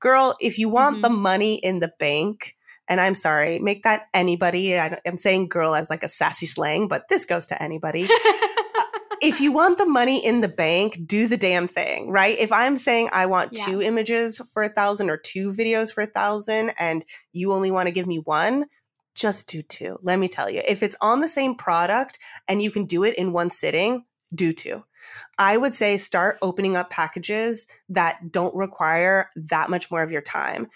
Girl, 0.00 0.34
if 0.40 0.58
you 0.58 0.68
want 0.68 0.96
mm-hmm. 0.96 1.02
the 1.02 1.10
money 1.10 1.54
in 1.56 1.78
the 1.78 1.92
bank, 1.98 2.56
and 2.88 3.00
I'm 3.00 3.14
sorry, 3.14 3.58
make 3.58 3.82
that 3.84 4.06
anybody. 4.14 4.78
I, 4.78 4.98
am 5.04 5.16
saying 5.16 5.48
girl 5.48 5.74
as 5.74 5.90
like 5.90 6.02
a 6.02 6.08
sassy 6.08 6.46
slang, 6.46 6.88
but 6.88 7.08
this 7.08 7.24
goes 7.24 7.46
to 7.46 7.60
anybody. 7.60 8.08
if 9.22 9.40
you 9.40 9.52
want 9.52 9.78
the 9.78 9.86
money 9.86 10.24
in 10.24 10.40
the 10.40 10.48
bank, 10.48 11.00
do 11.04 11.26
the 11.26 11.36
damn 11.36 11.66
thing, 11.66 12.10
right? 12.10 12.38
If 12.38 12.52
I'm 12.52 12.76
saying 12.76 13.08
I 13.12 13.26
want 13.26 13.52
yeah. 13.52 13.64
two 13.64 13.82
images 13.82 14.38
for 14.52 14.62
a 14.62 14.68
thousand 14.68 15.10
or 15.10 15.16
two 15.16 15.50
videos 15.50 15.92
for 15.92 16.02
a 16.02 16.06
thousand, 16.06 16.72
and 16.78 17.04
you 17.32 17.52
only 17.52 17.70
want 17.70 17.88
to 17.88 17.92
give 17.92 18.06
me 18.06 18.18
one, 18.18 18.66
just 19.16 19.48
do 19.48 19.62
two. 19.62 19.98
Let 20.02 20.18
me 20.18 20.28
tell 20.28 20.48
you, 20.48 20.62
if 20.68 20.82
it's 20.82 20.96
on 21.00 21.20
the 21.20 21.28
same 21.28 21.56
product 21.56 22.18
and 22.46 22.62
you 22.62 22.70
can 22.70 22.84
do 22.84 23.02
it 23.02 23.16
in 23.16 23.32
one 23.32 23.50
sitting, 23.50 24.04
do 24.34 24.52
two. 24.52 24.84
I 25.38 25.56
would 25.56 25.74
say 25.74 25.96
start 25.96 26.38
opening 26.42 26.76
up 26.76 26.90
packages 26.90 27.66
that 27.88 28.30
don't 28.30 28.54
require 28.54 29.30
that 29.36 29.70
much 29.70 29.90
more 29.90 30.02
of 30.02 30.12
your 30.12 30.22
time. 30.22 30.68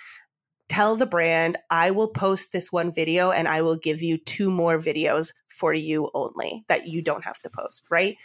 Tell 0.69 0.97
the 0.97 1.07
brand, 1.07 1.59
I 1.69 1.91
will 1.91 2.09
post 2.09 2.53
this 2.53 2.71
one 2.73 2.93
video 2.93 3.33
and 3.33 3.49
I 3.49 3.63
will 3.63 3.77
give 3.77 4.03
you 4.03 4.19
two 4.19 4.51
more 4.51 4.79
videos 4.79 5.33
for 5.49 5.75
you 5.75 6.11
only 6.15 6.65
that 6.69 6.87
you 6.87 7.03
don't 7.03 7.25
have 7.25 7.41
to 7.41 7.51
post, 7.51 7.87
right? 7.91 8.17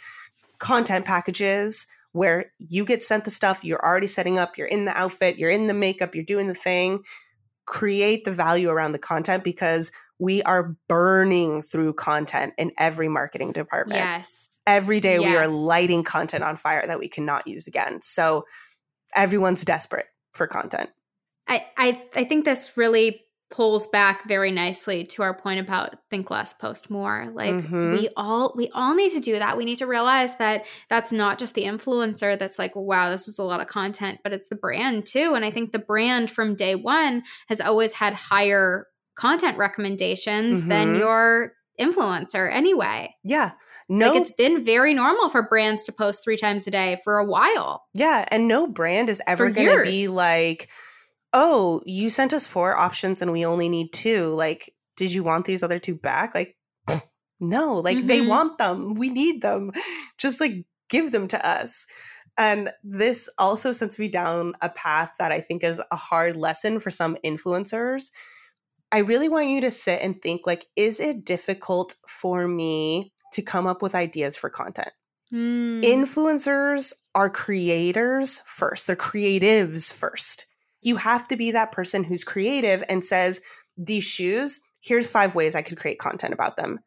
Content 0.58 1.04
packages 1.04 1.86
where 2.12 2.52
you 2.58 2.84
get 2.84 3.02
sent 3.02 3.24
the 3.24 3.30
stuff, 3.30 3.64
you're 3.64 3.84
already 3.84 4.06
setting 4.06 4.38
up, 4.38 4.56
you're 4.56 4.66
in 4.66 4.84
the 4.86 4.96
outfit, 4.98 5.38
you're 5.38 5.50
in 5.50 5.66
the 5.66 5.74
makeup, 5.74 6.14
you're 6.14 6.24
doing 6.24 6.46
the 6.46 6.54
thing. 6.54 7.02
Create 7.66 8.24
the 8.24 8.30
value 8.30 8.70
around 8.70 8.92
the 8.92 8.98
content 8.98 9.42
because 9.42 9.90
we 10.18 10.42
are 10.42 10.76
burning 10.88 11.62
through 11.62 11.94
content 11.94 12.54
in 12.56 12.72
every 12.78 13.08
marketing 13.08 13.52
department. 13.52 14.00
Yes. 14.00 14.58
Every 14.66 15.00
day 15.00 15.18
yes. 15.18 15.30
we 15.30 15.36
are 15.36 15.48
lighting 15.48 16.04
content 16.04 16.42
on 16.42 16.56
fire 16.56 16.86
that 16.86 16.98
we 16.98 17.08
cannot 17.08 17.46
use 17.46 17.66
again. 17.66 18.00
So 18.02 18.46
everyone's 19.14 19.64
desperate 19.64 20.06
for 20.32 20.46
content. 20.46 20.90
I, 21.48 21.66
I 21.76 22.02
I 22.16 22.24
think 22.24 22.44
this 22.44 22.76
really 22.76 23.26
pulls 23.48 23.86
back 23.86 24.26
very 24.26 24.50
nicely 24.50 25.04
to 25.04 25.22
our 25.22 25.32
point 25.32 25.60
about 25.60 25.94
think 26.10 26.30
less 26.30 26.52
post 26.52 26.90
more 26.90 27.28
like 27.32 27.54
mm-hmm. 27.54 27.92
we 27.92 28.08
all 28.16 28.52
we 28.56 28.68
all 28.74 28.92
need 28.92 29.12
to 29.12 29.20
do 29.20 29.38
that 29.38 29.56
we 29.56 29.64
need 29.64 29.78
to 29.78 29.86
realize 29.86 30.36
that 30.38 30.66
that's 30.88 31.12
not 31.12 31.38
just 31.38 31.54
the 31.54 31.62
influencer 31.62 32.36
that's 32.36 32.58
like 32.58 32.74
wow 32.74 33.08
this 33.08 33.28
is 33.28 33.38
a 33.38 33.44
lot 33.44 33.60
of 33.60 33.68
content 33.68 34.18
but 34.24 34.32
it's 34.32 34.48
the 34.48 34.56
brand 34.56 35.06
too 35.06 35.34
and 35.36 35.44
i 35.44 35.50
think 35.50 35.70
the 35.70 35.78
brand 35.78 36.28
from 36.28 36.56
day 36.56 36.74
one 36.74 37.22
has 37.46 37.60
always 37.60 37.94
had 37.94 38.14
higher 38.14 38.88
content 39.16 39.58
recommendations 39.58 40.60
mm-hmm. 40.60 40.68
than 40.68 40.96
your 40.96 41.52
influencer 41.80 42.52
anyway. 42.52 43.14
Yeah. 43.24 43.52
No, 43.88 44.12
like 44.12 44.20
it's 44.20 44.32
been 44.32 44.64
very 44.64 44.94
normal 44.94 45.28
for 45.28 45.42
brands 45.42 45.84
to 45.84 45.92
post 45.92 46.24
three 46.24 46.36
times 46.36 46.66
a 46.66 46.70
day 46.70 46.98
for 47.04 47.18
a 47.18 47.24
while. 47.24 47.84
Yeah. 47.94 48.24
And 48.28 48.48
no 48.48 48.66
brand 48.66 49.08
is 49.08 49.22
ever 49.26 49.50
going 49.50 49.78
to 49.78 49.84
be 49.84 50.08
like, 50.08 50.68
oh, 51.32 51.82
you 51.84 52.10
sent 52.10 52.32
us 52.32 52.46
four 52.46 52.76
options 52.76 53.22
and 53.22 53.32
we 53.32 53.44
only 53.44 53.68
need 53.68 53.92
two. 53.92 54.28
Like, 54.28 54.74
did 54.96 55.12
you 55.12 55.22
want 55.22 55.44
these 55.44 55.62
other 55.62 55.78
two 55.78 55.94
back? 55.94 56.34
Like, 56.34 56.56
no, 57.40 57.74
like 57.74 57.98
mm-hmm. 57.98 58.06
they 58.06 58.26
want 58.26 58.58
them. 58.58 58.94
We 58.94 59.10
need 59.10 59.40
them. 59.42 59.72
Just 60.18 60.40
like 60.40 60.64
give 60.88 61.12
them 61.12 61.28
to 61.28 61.48
us. 61.48 61.86
And 62.38 62.70
this 62.82 63.28
also 63.38 63.72
sends 63.72 63.98
me 63.98 64.08
down 64.08 64.54
a 64.60 64.68
path 64.68 65.12
that 65.18 65.32
I 65.32 65.40
think 65.40 65.64
is 65.64 65.80
a 65.90 65.96
hard 65.96 66.36
lesson 66.36 66.80
for 66.80 66.90
some 66.90 67.16
influencers 67.24 68.10
I 68.92 68.98
really 68.98 69.28
want 69.28 69.48
you 69.48 69.60
to 69.62 69.70
sit 69.70 70.00
and 70.02 70.20
think 70.20 70.46
like, 70.46 70.66
is 70.76 71.00
it 71.00 71.24
difficult 71.24 71.96
for 72.06 72.46
me 72.46 73.12
to 73.32 73.42
come 73.42 73.66
up 73.66 73.82
with 73.82 73.94
ideas 73.94 74.36
for 74.36 74.48
content? 74.48 74.90
Mm. 75.32 75.82
Influencers 75.82 76.92
are 77.14 77.30
creators 77.30 78.40
first, 78.46 78.86
they're 78.86 78.96
creatives 78.96 79.92
first. 79.92 80.46
You 80.82 80.96
have 80.96 81.26
to 81.28 81.36
be 81.36 81.50
that 81.50 81.72
person 81.72 82.04
who's 82.04 82.22
creative 82.22 82.84
and 82.88 83.04
says, 83.04 83.40
These 83.76 84.04
shoes, 84.04 84.60
here's 84.80 85.08
five 85.08 85.34
ways 85.34 85.56
I 85.56 85.62
could 85.62 85.78
create 85.78 85.98
content 85.98 86.32
about 86.32 86.56
them. 86.56 86.78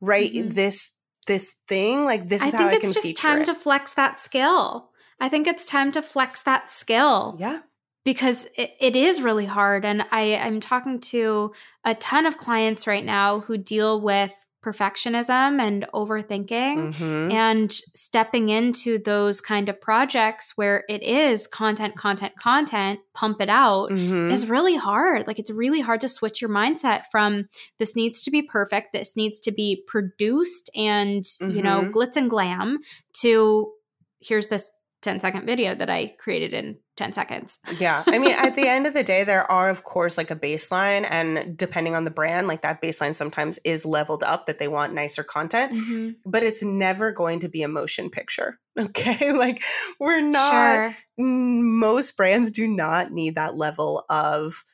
Right? 0.00 0.32
Mm-hmm. 0.32 0.50
This 0.50 0.92
this 1.26 1.54
thing, 1.68 2.04
like 2.04 2.28
this 2.28 2.42
I 2.42 2.48
is 2.48 2.54
how 2.54 2.66
I 2.66 2.78
can 2.78 2.80
feature. 2.80 2.86
I 2.86 2.90
think 2.90 2.96
it's 2.96 3.08
just 3.08 3.22
time 3.22 3.42
it. 3.42 3.44
to 3.46 3.54
flex 3.54 3.94
that 3.94 4.18
skill. 4.18 4.90
I 5.20 5.28
think 5.28 5.46
it's 5.46 5.66
time 5.66 5.92
to 5.92 6.02
flex 6.02 6.42
that 6.44 6.70
skill. 6.70 7.36
Yeah 7.38 7.60
because 8.04 8.46
it, 8.56 8.70
it 8.80 8.96
is 8.96 9.22
really 9.22 9.46
hard. 9.46 9.84
And 9.84 10.04
I, 10.10 10.36
I'm 10.36 10.60
talking 10.60 11.00
to 11.00 11.52
a 11.84 11.94
ton 11.94 12.26
of 12.26 12.36
clients 12.36 12.86
right 12.86 13.04
now 13.04 13.40
who 13.40 13.58
deal 13.58 14.00
with 14.00 14.32
perfectionism 14.64 15.60
and 15.60 15.86
overthinking 15.92 16.94
mm-hmm. 16.94 17.32
and 17.32 17.72
stepping 17.96 18.48
into 18.48 18.98
those 18.98 19.40
kind 19.40 19.68
of 19.68 19.80
projects 19.80 20.52
where 20.54 20.84
it 20.88 21.02
is 21.02 21.48
content 21.48 21.96
content 21.96 22.32
content 22.38 23.00
pump 23.12 23.40
it 23.40 23.48
out 23.48 23.90
mm-hmm. 23.90 24.30
is 24.30 24.48
really 24.48 24.76
hard 24.76 25.26
like 25.26 25.40
it's 25.40 25.50
really 25.50 25.80
hard 25.80 26.00
to 26.00 26.08
switch 26.08 26.40
your 26.40 26.48
mindset 26.50 27.02
from 27.10 27.48
this 27.80 27.96
needs 27.96 28.22
to 28.22 28.30
be 28.30 28.40
perfect 28.40 28.92
this 28.92 29.16
needs 29.16 29.40
to 29.40 29.50
be 29.50 29.82
produced 29.88 30.70
and 30.76 31.24
mm-hmm. 31.24 31.56
you 31.56 31.62
know 31.62 31.80
mm-hmm. 31.80 31.90
glitz 31.90 32.16
and 32.16 32.30
glam 32.30 32.78
to 33.12 33.72
here's 34.20 34.46
this 34.46 34.70
10 35.02 35.20
second 35.20 35.46
video 35.46 35.74
that 35.74 35.90
I 35.90 36.14
created 36.18 36.54
in 36.54 36.78
10 36.96 37.12
seconds. 37.12 37.58
yeah. 37.78 38.04
I 38.06 38.18
mean, 38.18 38.32
at 38.32 38.54
the 38.54 38.68
end 38.68 38.86
of 38.86 38.94
the 38.94 39.02
day, 39.02 39.24
there 39.24 39.50
are, 39.50 39.68
of 39.68 39.84
course, 39.84 40.16
like 40.16 40.30
a 40.30 40.36
baseline. 40.36 41.06
And 41.08 41.56
depending 41.56 41.94
on 41.94 42.04
the 42.04 42.10
brand, 42.10 42.46
like 42.46 42.62
that 42.62 42.80
baseline 42.80 43.14
sometimes 43.14 43.58
is 43.64 43.84
leveled 43.84 44.22
up 44.22 44.46
that 44.46 44.58
they 44.58 44.68
want 44.68 44.94
nicer 44.94 45.24
content, 45.24 45.72
mm-hmm. 45.72 46.10
but 46.24 46.42
it's 46.42 46.62
never 46.62 47.10
going 47.10 47.40
to 47.40 47.48
be 47.48 47.62
a 47.62 47.68
motion 47.68 48.10
picture. 48.10 48.58
Okay. 48.78 49.32
like 49.34 49.62
we're 50.00 50.22
not, 50.22 50.92
sure. 50.92 50.96
most 51.18 52.16
brands 52.16 52.50
do 52.50 52.66
not 52.66 53.12
need 53.12 53.34
that 53.34 53.54
level 53.54 54.02
of, 54.08 54.64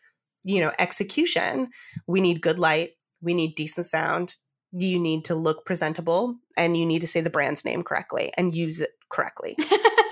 you 0.45 0.61
know, 0.61 0.71
execution. 0.79 1.71
We 2.07 2.21
need 2.21 2.41
good 2.41 2.61
light, 2.61 2.91
we 3.21 3.35
need 3.35 3.57
decent 3.57 3.87
sound. 3.87 4.37
You 4.71 5.01
need 5.01 5.25
to 5.25 5.35
look 5.35 5.65
presentable 5.65 6.37
and 6.57 6.77
you 6.77 6.87
need 6.87 7.01
to 7.01 7.09
say 7.09 7.21
the 7.21 7.29
brand's 7.29 7.65
name 7.65 7.83
correctly 7.83 8.31
and 8.37 8.55
use 8.55 8.81
it 8.81 8.91
correctly. 9.11 9.57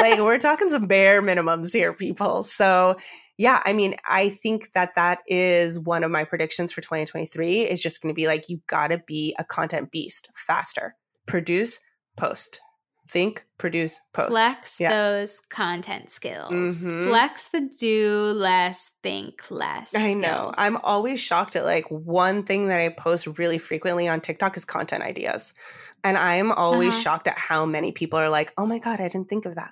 Like 0.01 0.19
we're 0.19 0.39
talking 0.39 0.71
some 0.71 0.87
bare 0.87 1.23
minimums 1.23 1.73
here, 1.73 1.93
people. 1.93 2.43
So 2.43 2.97
yeah, 3.39 3.61
I 3.65 3.73
mean, 3.75 3.97
I 4.09 4.31
think 4.31 4.73
that 4.73 4.95
that 4.95 5.19
is 5.27 5.79
one 5.79 6.05
of 6.05 6.11
my 6.11 6.25
predictions 6.25 6.73
for 6.73 6.81
2023 6.81 7.63
is 7.63 7.83
just 7.83 8.01
going 8.01 8.13
to 8.13 8.17
be 8.17 8.27
like, 8.27 8.49
you 8.49 8.61
got 8.67 8.89
to 8.89 8.99
be 8.99 9.35
a 9.39 9.45
content 9.45 9.91
beast 9.91 10.31
faster, 10.35 10.97
produce, 11.27 11.81
post. 12.17 12.61
Think, 13.09 13.47
produce, 13.57 14.01
post. 14.13 14.31
Flex 14.31 14.81
yeah. 14.81 14.91
those 14.91 15.39
content 15.39 16.11
skills. 16.11 16.51
Mm-hmm. 16.51 17.05
Flex 17.05 17.49
the 17.49 17.71
do 17.79 18.33
less, 18.35 18.91
think 19.01 19.49
less. 19.49 19.95
I 19.95 20.11
skills. 20.11 20.23
know. 20.23 20.53
I'm 20.59 20.77
always 20.79 21.21
shocked 21.21 21.55
at 21.55 21.65
like 21.65 21.85
one 21.89 22.43
thing 22.43 22.67
that 22.67 22.81
I 22.81 22.89
post 22.89 23.39
really 23.39 23.59
frequently 23.59 24.09
on 24.09 24.21
TikTok 24.21 24.57
is 24.57 24.65
content 24.65 25.05
ideas. 25.05 25.55
And 26.03 26.17
I'm 26.17 26.51
always 26.51 26.95
uh-huh. 26.95 27.03
shocked 27.03 27.29
at 27.29 27.39
how 27.39 27.65
many 27.65 27.93
people 27.93 28.19
are 28.19 28.29
like, 28.29 28.53
oh 28.59 28.67
my 28.67 28.81
God, 28.81 29.01
I 29.01 29.07
didn't 29.07 29.29
think 29.29 29.47
of 29.47 29.55
that. 29.55 29.71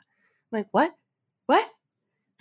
Like, 0.54 0.68
what? 0.70 0.92
What? 1.46 1.68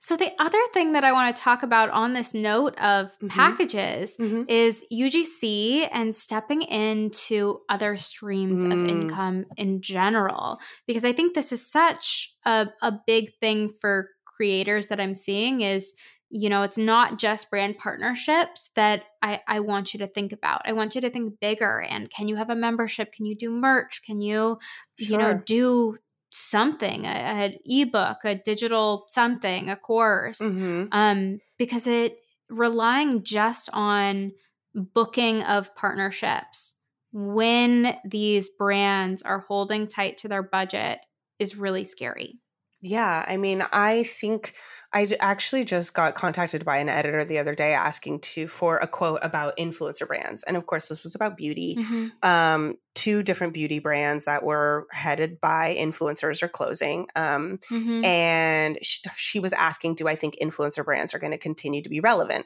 so 0.00 0.16
the 0.16 0.32
other 0.38 0.58
thing 0.72 0.94
that 0.94 1.04
I 1.04 1.12
want 1.12 1.36
to 1.36 1.42
talk 1.42 1.62
about 1.62 1.90
on 1.90 2.14
this 2.14 2.32
note 2.32 2.74
of 2.78 3.08
mm-hmm. 3.08 3.28
packages 3.28 4.16
mm-hmm. 4.16 4.44
is 4.48 4.82
UGC 4.90 5.88
and 5.92 6.14
stepping 6.14 6.62
into 6.62 7.60
other 7.68 7.98
streams 7.98 8.64
mm. 8.64 8.72
of 8.72 8.88
income 8.88 9.44
in 9.58 9.82
general. 9.82 10.58
Because 10.86 11.04
I 11.04 11.12
think 11.12 11.34
this 11.34 11.52
is 11.52 11.70
such 11.70 12.34
a, 12.46 12.68
a 12.80 12.92
big 13.06 13.34
thing 13.40 13.68
for 13.68 14.08
creators 14.24 14.88
that 14.88 15.00
I'm 15.00 15.14
seeing 15.14 15.60
is 15.60 15.94
you 16.30 16.48
know 16.48 16.62
it's 16.62 16.78
not 16.78 17.18
just 17.18 17.48
brand 17.48 17.78
partnerships 17.78 18.70
that 18.74 19.04
I, 19.22 19.40
I 19.46 19.60
want 19.60 19.94
you 19.94 19.98
to 19.98 20.08
think 20.08 20.32
about 20.32 20.62
i 20.64 20.72
want 20.72 20.96
you 20.96 21.00
to 21.02 21.10
think 21.10 21.38
bigger 21.38 21.82
and 21.82 22.10
can 22.10 22.26
you 22.26 22.34
have 22.34 22.50
a 22.50 22.56
membership 22.56 23.12
can 23.12 23.24
you 23.24 23.36
do 23.36 23.50
merch 23.50 24.02
can 24.04 24.20
you 24.20 24.58
sure. 24.98 25.12
you 25.12 25.18
know 25.18 25.40
do 25.46 25.96
something, 26.34 27.06
a, 27.06 27.08
a 27.08 27.58
ebook, 27.64 28.18
a 28.24 28.34
digital 28.34 29.06
something, 29.08 29.68
a 29.70 29.76
course, 29.76 30.40
mm-hmm. 30.40 30.86
um, 30.92 31.38
because 31.58 31.86
it 31.86 32.16
relying 32.50 33.22
just 33.22 33.70
on 33.72 34.32
booking 34.74 35.42
of 35.42 35.74
partnerships 35.76 36.74
when 37.12 37.96
these 38.04 38.50
brands 38.58 39.22
are 39.22 39.44
holding 39.46 39.86
tight 39.86 40.18
to 40.18 40.28
their 40.28 40.42
budget 40.42 40.98
is 41.38 41.56
really 41.56 41.84
scary. 41.84 42.40
Yeah, 42.86 43.24
I 43.26 43.38
mean, 43.38 43.64
I 43.72 44.02
think 44.02 44.52
I 44.92 45.08
actually 45.18 45.64
just 45.64 45.94
got 45.94 46.14
contacted 46.14 46.66
by 46.66 46.76
an 46.76 46.90
editor 46.90 47.24
the 47.24 47.38
other 47.38 47.54
day 47.54 47.72
asking 47.72 48.20
to 48.20 48.46
for 48.46 48.76
a 48.76 48.86
quote 48.86 49.20
about 49.22 49.56
influencer 49.56 50.06
brands, 50.06 50.42
and 50.42 50.54
of 50.54 50.66
course, 50.66 50.88
this 50.88 51.02
was 51.02 51.14
about 51.14 51.38
beauty. 51.38 51.76
Mm-hmm. 51.76 52.08
Um, 52.22 52.74
two 52.94 53.22
different 53.22 53.54
beauty 53.54 53.78
brands 53.78 54.26
that 54.26 54.42
were 54.42 54.86
headed 54.92 55.40
by 55.40 55.74
influencers 55.78 56.42
are 56.42 56.48
closing, 56.48 57.06
um, 57.16 57.58
mm-hmm. 57.70 58.04
and 58.04 58.78
she, 58.82 59.00
she, 59.16 59.40
was 59.40 59.54
asking, 59.54 59.94
"Do 59.94 60.06
I 60.06 60.14
think 60.14 60.36
influencer 60.42 60.84
brands 60.84 61.14
are 61.14 61.18
going 61.18 61.32
to 61.32 61.38
continue 61.38 61.80
to 61.80 61.88
be 61.88 62.00
relevant?" 62.00 62.44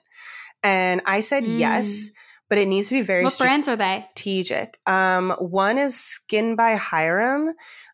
And 0.63 1.03
I 1.05 1.19
said 1.19 1.47
mm. 1.47 1.59
yes 1.59 2.13
but 2.49 2.59
it 2.59 2.67
needs 2.67 2.89
to 2.89 2.95
be 2.95 3.03
very 3.03 3.25
what 3.25 3.37
brands 3.39 3.69
are 3.69 3.77
they 3.77 4.07
strategic 4.15 4.79
um, 4.87 5.31
one 5.39 5.77
is 5.79 5.99
skin 5.99 6.57
by 6.57 6.77
hyram 6.77 7.51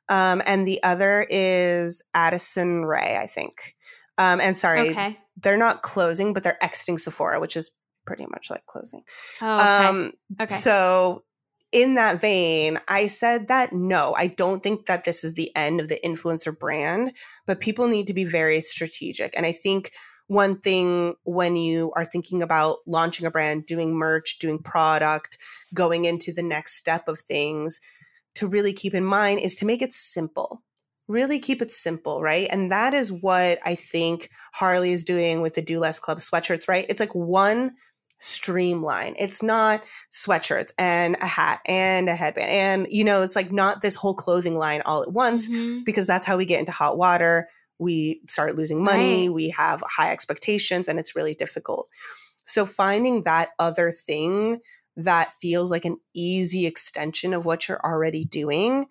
um, 0.08 0.42
and 0.46 0.66
the 0.66 0.82
other 0.82 1.26
is 1.28 2.02
Addison 2.14 2.84
Rae, 2.84 3.18
I 3.20 3.26
think. 3.26 3.76
Um, 4.18 4.40
and 4.40 4.56
sorry, 4.56 4.90
okay. 4.90 5.18
they're 5.36 5.56
not 5.56 5.82
closing, 5.82 6.32
but 6.32 6.42
they're 6.42 6.62
exiting 6.62 6.98
Sephora, 6.98 7.40
which 7.40 7.56
is 7.56 7.70
pretty 8.06 8.26
much 8.26 8.50
like 8.50 8.66
closing. 8.66 9.02
Oh, 9.40 9.54
okay. 9.54 9.86
Um, 9.86 10.12
okay. 10.40 10.54
So, 10.54 11.24
in 11.72 11.96
that 11.96 12.20
vein, 12.20 12.78
I 12.86 13.06
said 13.06 13.48
that 13.48 13.72
no, 13.72 14.14
I 14.16 14.28
don't 14.28 14.62
think 14.62 14.86
that 14.86 15.04
this 15.04 15.24
is 15.24 15.34
the 15.34 15.54
end 15.56 15.80
of 15.80 15.88
the 15.88 15.98
influencer 16.04 16.56
brand, 16.56 17.16
but 17.46 17.58
people 17.58 17.88
need 17.88 18.06
to 18.06 18.14
be 18.14 18.24
very 18.24 18.60
strategic. 18.60 19.36
And 19.36 19.44
I 19.44 19.50
think 19.50 19.90
one 20.26 20.60
thing 20.60 21.14
when 21.24 21.56
you 21.56 21.92
are 21.96 22.04
thinking 22.04 22.42
about 22.42 22.78
launching 22.86 23.26
a 23.26 23.30
brand, 23.30 23.66
doing 23.66 23.94
merch, 23.94 24.38
doing 24.38 24.62
product, 24.62 25.36
going 25.74 26.04
into 26.04 26.32
the 26.32 26.42
next 26.42 26.76
step 26.76 27.08
of 27.08 27.18
things, 27.18 27.80
to 28.36 28.46
really 28.46 28.72
keep 28.72 28.94
in 28.94 29.04
mind 29.04 29.40
is 29.40 29.54
to 29.56 29.66
make 29.66 29.82
it 29.82 29.92
simple. 29.92 30.62
Really 31.06 31.38
keep 31.38 31.60
it 31.60 31.70
simple, 31.70 32.22
right? 32.22 32.48
And 32.50 32.72
that 32.72 32.94
is 32.94 33.12
what 33.12 33.58
I 33.64 33.74
think 33.74 34.30
Harley 34.54 34.92
is 34.92 35.04
doing 35.04 35.42
with 35.42 35.54
the 35.54 35.62
Do 35.62 35.78
Less 35.78 35.98
Club 35.98 36.18
sweatshirts, 36.18 36.68
right? 36.68 36.86
It's 36.88 37.00
like 37.00 37.14
one 37.14 37.72
streamline. 38.18 39.14
It's 39.18 39.42
not 39.42 39.82
sweatshirts 40.12 40.70
and 40.78 41.16
a 41.20 41.26
hat 41.26 41.60
and 41.66 42.08
a 42.08 42.14
headband. 42.14 42.48
And, 42.48 42.86
you 42.90 43.04
know, 43.04 43.22
it's 43.22 43.36
like 43.36 43.52
not 43.52 43.82
this 43.82 43.96
whole 43.96 44.14
clothing 44.14 44.54
line 44.54 44.82
all 44.86 45.02
at 45.02 45.12
once 45.12 45.48
mm-hmm. 45.48 45.82
because 45.84 46.06
that's 46.06 46.24
how 46.24 46.36
we 46.36 46.46
get 46.46 46.60
into 46.60 46.72
hot 46.72 46.96
water. 46.96 47.48
We 47.78 48.22
start 48.26 48.56
losing 48.56 48.82
money, 48.82 49.28
right. 49.28 49.34
we 49.34 49.48
have 49.50 49.82
high 49.86 50.12
expectations, 50.12 50.88
and 50.88 50.98
it's 50.98 51.16
really 51.16 51.34
difficult. 51.34 51.88
So 52.46 52.64
finding 52.64 53.24
that 53.24 53.50
other 53.58 53.90
thing 53.90 54.60
that 54.96 55.32
feels 55.32 55.70
like 55.70 55.84
an 55.84 55.98
easy 56.14 56.66
extension 56.66 57.34
of 57.34 57.44
what 57.44 57.68
you're 57.68 57.84
already 57.84 58.24
doing 58.24 58.86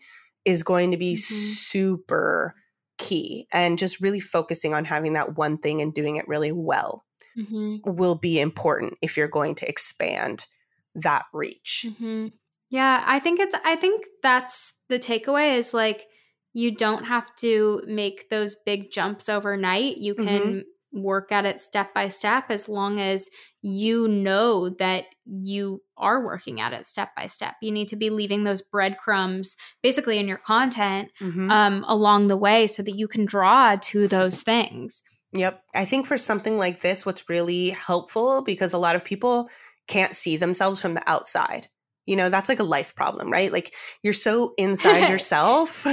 is 0.46 0.64
going 0.64 0.92
to 0.92 0.98
be 0.98 1.14
mm-hmm. 1.14 1.34
super 1.34 2.56
key. 2.98 3.48
And 3.52 3.78
just 3.78 4.02
really 4.02 4.20
focusing 4.20 4.74
on 4.74 4.86
having 4.86 5.14
that 5.14 5.38
one 5.38 5.58
thing 5.58 5.82
and 5.82 5.94
doing 5.94 6.18
it 6.18 6.28
really 6.28 6.52
well 6.52 7.06
mm-hmm. 7.38 7.78
will 7.90 8.16
be 8.16 8.40
important 8.40 8.96
if 9.02 9.18
you're 9.18 9.28
going 9.28 9.56
to 9.56 9.70
expand 9.70 10.48
that 10.96 11.26
reach. 11.34 11.86
Mm-hmm. 11.88 12.28
Yeah, 12.70 13.04
I 13.06 13.20
think 13.20 13.40
it's, 13.40 13.56
I 13.64 13.76
think 13.76 14.06
that's 14.22 14.74
the 14.90 15.00
takeaway 15.00 15.58
is 15.58 15.74
like, 15.74 16.08
you 16.54 16.76
don't 16.76 17.06
have 17.06 17.36
to 17.38 17.82
make 17.88 18.30
those 18.30 18.56
big 18.56 18.92
jumps 18.92 19.30
overnight. 19.30 19.98
You 19.98 20.16
can 20.16 20.26
mm-hmm 20.26 20.60
work 20.94 21.32
at 21.32 21.46
it 21.46 21.60
step 21.60 21.94
by 21.94 22.08
step 22.08 22.46
as 22.50 22.70
long 22.70 23.00
as 23.00 23.30
you 23.62 24.08
know 24.08 24.70
that 24.70 25.06
you 25.26 25.82
are 25.98 26.24
working 26.24 26.62
at 26.62 26.74
it 26.74 26.86
step 26.86 27.10
by 27.16 27.26
step. 27.26 27.56
You 27.62 27.72
need 27.72 27.88
to 27.90 27.96
be 27.96 28.10
leaving 28.10 28.44
those 28.44 28.62
breadcrumbs 28.62 29.58
basically 29.82 30.20
in 30.20 30.28
your 30.28 30.38
content 30.38 31.10
mm-hmm. 31.20 31.50
um, 31.50 31.84
along 31.88 32.28
the 32.28 32.38
way 32.38 32.68
so 32.68 32.84
that 32.84 32.98
you 32.98 33.08
can 33.08 33.26
draw 33.26 33.76
to 33.76 34.08
those 34.08 34.42
things. 34.42 35.02
Yep. 35.34 35.64
I 35.74 35.86
think 35.86 36.06
for 36.06 36.18
something 36.18 36.58
like 36.58 36.82
this, 36.82 37.06
what's 37.06 37.28
really 37.28 37.72
helpful 37.72 38.44
because 38.44 38.74
a 38.74 38.78
lot 38.78 38.96
of 38.96 39.04
people 39.04 39.50
can't 39.88 40.16
see 40.16 40.38
themselves 40.38 40.82
from 40.82 40.94
the 40.94 41.10
outside. 41.10 41.68
You 42.06 42.16
know, 42.16 42.30
that's 42.30 42.50
like 42.50 42.60
a 42.60 42.64
life 42.64 42.96
problem, 42.96 43.32
right? 43.32 43.52
Like 43.52 43.74
you're 44.02 44.14
so 44.14 44.54
inside 44.58 45.10
yourself. 45.12 45.88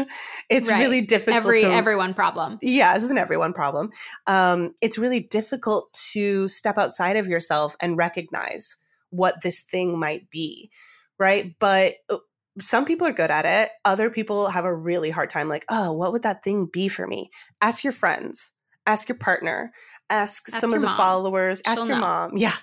It's 0.48 0.68
right. 0.68 0.80
really 0.80 1.02
difficult. 1.02 1.36
Every 1.36 1.60
to, 1.60 1.72
everyone 1.72 2.14
problem. 2.14 2.58
Yeah, 2.62 2.94
this 2.94 3.04
is 3.04 3.10
an 3.10 3.18
everyone 3.18 3.52
problem. 3.52 3.90
Um, 4.26 4.74
it's 4.80 4.98
really 4.98 5.20
difficult 5.20 5.92
to 6.12 6.48
step 6.48 6.78
outside 6.78 7.16
of 7.16 7.28
yourself 7.28 7.76
and 7.80 7.96
recognize 7.96 8.76
what 9.10 9.42
this 9.42 9.60
thing 9.60 9.98
might 9.98 10.30
be, 10.30 10.70
right? 11.18 11.54
But 11.58 11.94
uh, 12.08 12.18
some 12.58 12.84
people 12.84 13.06
are 13.06 13.12
good 13.12 13.30
at 13.30 13.46
it. 13.46 13.70
Other 13.84 14.10
people 14.10 14.48
have 14.48 14.64
a 14.64 14.74
really 14.74 15.10
hard 15.10 15.30
time. 15.30 15.48
Like, 15.48 15.64
oh, 15.68 15.92
what 15.92 16.12
would 16.12 16.22
that 16.22 16.42
thing 16.42 16.66
be 16.66 16.88
for 16.88 17.06
me? 17.06 17.30
Ask 17.60 17.84
your 17.84 17.92
friends. 17.92 18.52
Ask 18.86 19.08
your 19.08 19.18
partner 19.18 19.72
ask, 20.10 20.48
ask 20.48 20.60
some 20.60 20.74
of 20.74 20.80
the 20.80 20.86
mom. 20.86 20.96
followers 20.96 21.62
ask 21.66 21.78
She'll 21.78 21.86
your 21.86 21.96
know. 21.96 22.02
mom 22.02 22.36
yeah 22.36 22.54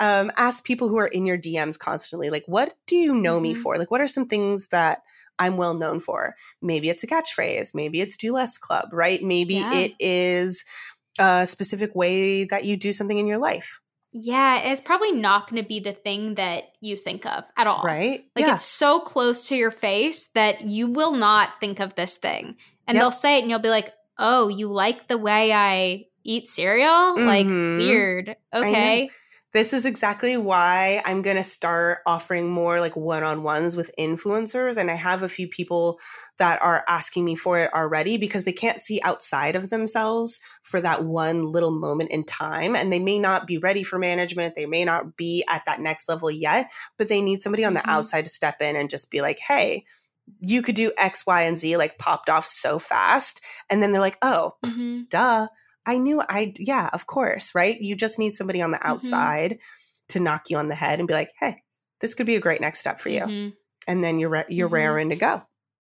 um, 0.00 0.30
ask 0.36 0.64
people 0.64 0.88
who 0.88 0.98
are 0.98 1.06
in 1.06 1.26
your 1.26 1.38
dms 1.38 1.78
constantly 1.78 2.30
like 2.30 2.44
what 2.46 2.74
do 2.86 2.96
you 2.96 3.14
know 3.14 3.36
mm-hmm. 3.36 3.44
me 3.44 3.54
for 3.54 3.76
like 3.76 3.90
what 3.90 4.00
are 4.00 4.06
some 4.06 4.26
things 4.26 4.68
that 4.68 5.02
i'm 5.38 5.56
well 5.56 5.74
known 5.74 6.00
for 6.00 6.34
maybe 6.60 6.88
it's 6.90 7.04
a 7.04 7.06
catchphrase 7.06 7.74
maybe 7.74 8.00
it's 8.00 8.16
do 8.16 8.32
less 8.32 8.58
club 8.58 8.88
right 8.92 9.22
maybe 9.22 9.54
yeah. 9.54 9.72
it 9.74 9.92
is 9.98 10.64
a 11.18 11.46
specific 11.46 11.94
way 11.94 12.44
that 12.44 12.64
you 12.64 12.76
do 12.76 12.92
something 12.92 13.18
in 13.18 13.26
your 13.26 13.38
life 13.38 13.80
yeah, 14.12 14.60
it's 14.60 14.80
probably 14.80 15.12
not 15.12 15.50
going 15.50 15.62
to 15.62 15.68
be 15.68 15.80
the 15.80 15.92
thing 15.92 16.36
that 16.36 16.72
you 16.80 16.96
think 16.96 17.26
of 17.26 17.44
at 17.56 17.66
all. 17.66 17.82
Right? 17.82 18.24
Like 18.34 18.46
yeah. 18.46 18.54
it's 18.54 18.64
so 18.64 19.00
close 19.00 19.48
to 19.48 19.56
your 19.56 19.70
face 19.70 20.28
that 20.28 20.62
you 20.62 20.90
will 20.90 21.12
not 21.12 21.60
think 21.60 21.78
of 21.78 21.94
this 21.94 22.16
thing. 22.16 22.56
And 22.86 22.94
yep. 22.94 23.02
they'll 23.02 23.10
say 23.10 23.36
it 23.36 23.42
and 23.42 23.50
you'll 23.50 23.58
be 23.58 23.68
like, 23.68 23.92
"Oh, 24.16 24.48
you 24.48 24.68
like 24.68 25.08
the 25.08 25.18
way 25.18 25.52
I 25.52 26.06
eat 26.28 26.48
cereal? 26.48 26.88
Mm-hmm. 26.88 27.26
Like 27.26 27.46
weird. 27.46 28.36
Okay. 28.54 29.10
This 29.54 29.72
is 29.72 29.86
exactly 29.86 30.36
why 30.36 31.00
I'm 31.06 31.22
going 31.22 31.38
to 31.38 31.42
start 31.42 32.00
offering 32.04 32.50
more 32.50 32.80
like 32.80 32.94
one-on-ones 32.96 33.76
with 33.76 33.90
influencers 33.98 34.76
and 34.76 34.90
I 34.90 34.94
have 34.94 35.22
a 35.22 35.28
few 35.28 35.48
people 35.48 35.98
that 36.36 36.60
are 36.60 36.84
asking 36.86 37.24
me 37.24 37.34
for 37.34 37.58
it 37.58 37.72
already 37.72 38.18
because 38.18 38.44
they 38.44 38.52
can't 38.52 38.78
see 38.78 39.00
outside 39.02 39.56
of 39.56 39.70
themselves 39.70 40.38
for 40.64 40.82
that 40.82 41.06
one 41.06 41.40
little 41.40 41.70
moment 41.70 42.10
in 42.10 42.24
time 42.24 42.76
and 42.76 42.92
they 42.92 42.98
may 42.98 43.18
not 43.18 43.46
be 43.46 43.56
ready 43.56 43.82
for 43.82 43.98
management, 43.98 44.54
they 44.54 44.66
may 44.66 44.84
not 44.84 45.16
be 45.16 45.42
at 45.48 45.62
that 45.64 45.80
next 45.80 46.10
level 46.10 46.30
yet, 46.30 46.70
but 46.98 47.08
they 47.08 47.22
need 47.22 47.40
somebody 47.40 47.64
on 47.64 47.72
the 47.72 47.80
mm-hmm. 47.80 47.90
outside 47.90 48.26
to 48.26 48.30
step 48.30 48.60
in 48.60 48.76
and 48.76 48.90
just 48.90 49.10
be 49.10 49.22
like, 49.22 49.38
"Hey, 49.38 49.86
you 50.42 50.62
could 50.62 50.74
do 50.74 50.92
X, 50.98 51.26
Y, 51.26 51.42
and 51.42 51.56
Z 51.56 51.76
like 51.76 51.98
popped 51.98 52.30
off 52.30 52.46
so 52.46 52.78
fast. 52.78 53.40
And 53.70 53.82
then 53.82 53.92
they're 53.92 54.00
like, 54.00 54.18
oh, 54.22 54.54
mm-hmm. 54.64 55.02
duh. 55.08 55.48
I 55.88 55.96
knew 55.96 56.22
I, 56.28 56.52
yeah, 56.58 56.90
of 56.92 57.06
course, 57.06 57.54
right? 57.54 57.80
You 57.80 57.96
just 57.96 58.18
need 58.18 58.34
somebody 58.34 58.60
on 58.60 58.72
the 58.72 58.76
mm-hmm. 58.76 58.90
outside 58.90 59.52
mm-hmm. 59.52 60.06
to 60.10 60.20
knock 60.20 60.50
you 60.50 60.58
on 60.58 60.68
the 60.68 60.74
head 60.74 60.98
and 60.98 61.08
be 61.08 61.14
like, 61.14 61.32
hey, 61.40 61.62
this 62.00 62.14
could 62.14 62.26
be 62.26 62.36
a 62.36 62.40
great 62.40 62.60
next 62.60 62.80
step 62.80 63.00
for 63.00 63.08
you. 63.08 63.22
Mm-hmm. 63.22 63.48
And 63.88 64.04
then 64.04 64.18
you're, 64.18 64.44
you're 64.50 64.68
mm-hmm. 64.68 64.74
raring 64.74 65.10
to 65.10 65.16
go. 65.16 65.42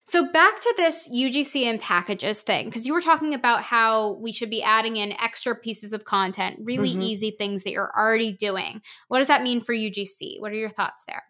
So 0.05 0.29
back 0.31 0.59
to 0.59 0.73
this 0.75 1.07
UGC 1.07 1.63
and 1.63 1.79
packages 1.79 2.41
thing, 2.41 2.65
because 2.65 2.87
you 2.87 2.93
were 2.93 3.01
talking 3.01 3.35
about 3.35 3.61
how 3.61 4.13
we 4.15 4.33
should 4.33 4.49
be 4.49 4.63
adding 4.63 4.97
in 4.97 5.13
extra 5.13 5.55
pieces 5.55 5.93
of 5.93 6.05
content, 6.05 6.59
really 6.63 6.89
mm-hmm. 6.89 7.03
easy 7.03 7.31
things 7.37 7.63
that 7.63 7.71
you're 7.71 7.93
already 7.95 8.33
doing. 8.33 8.81
What 9.09 9.19
does 9.19 9.27
that 9.27 9.43
mean 9.43 9.61
for 9.61 9.75
UGC? 9.75 10.41
What 10.41 10.51
are 10.51 10.55
your 10.55 10.71
thoughts 10.71 11.05
there? 11.07 11.23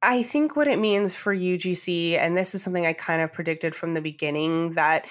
I 0.00 0.22
think 0.22 0.54
what 0.54 0.68
it 0.68 0.78
means 0.78 1.16
for 1.16 1.34
UGC, 1.34 2.16
and 2.16 2.36
this 2.36 2.54
is 2.54 2.62
something 2.62 2.86
I 2.86 2.92
kind 2.92 3.20
of 3.20 3.32
predicted 3.32 3.74
from 3.74 3.94
the 3.94 4.00
beginning, 4.00 4.70
that 4.72 5.06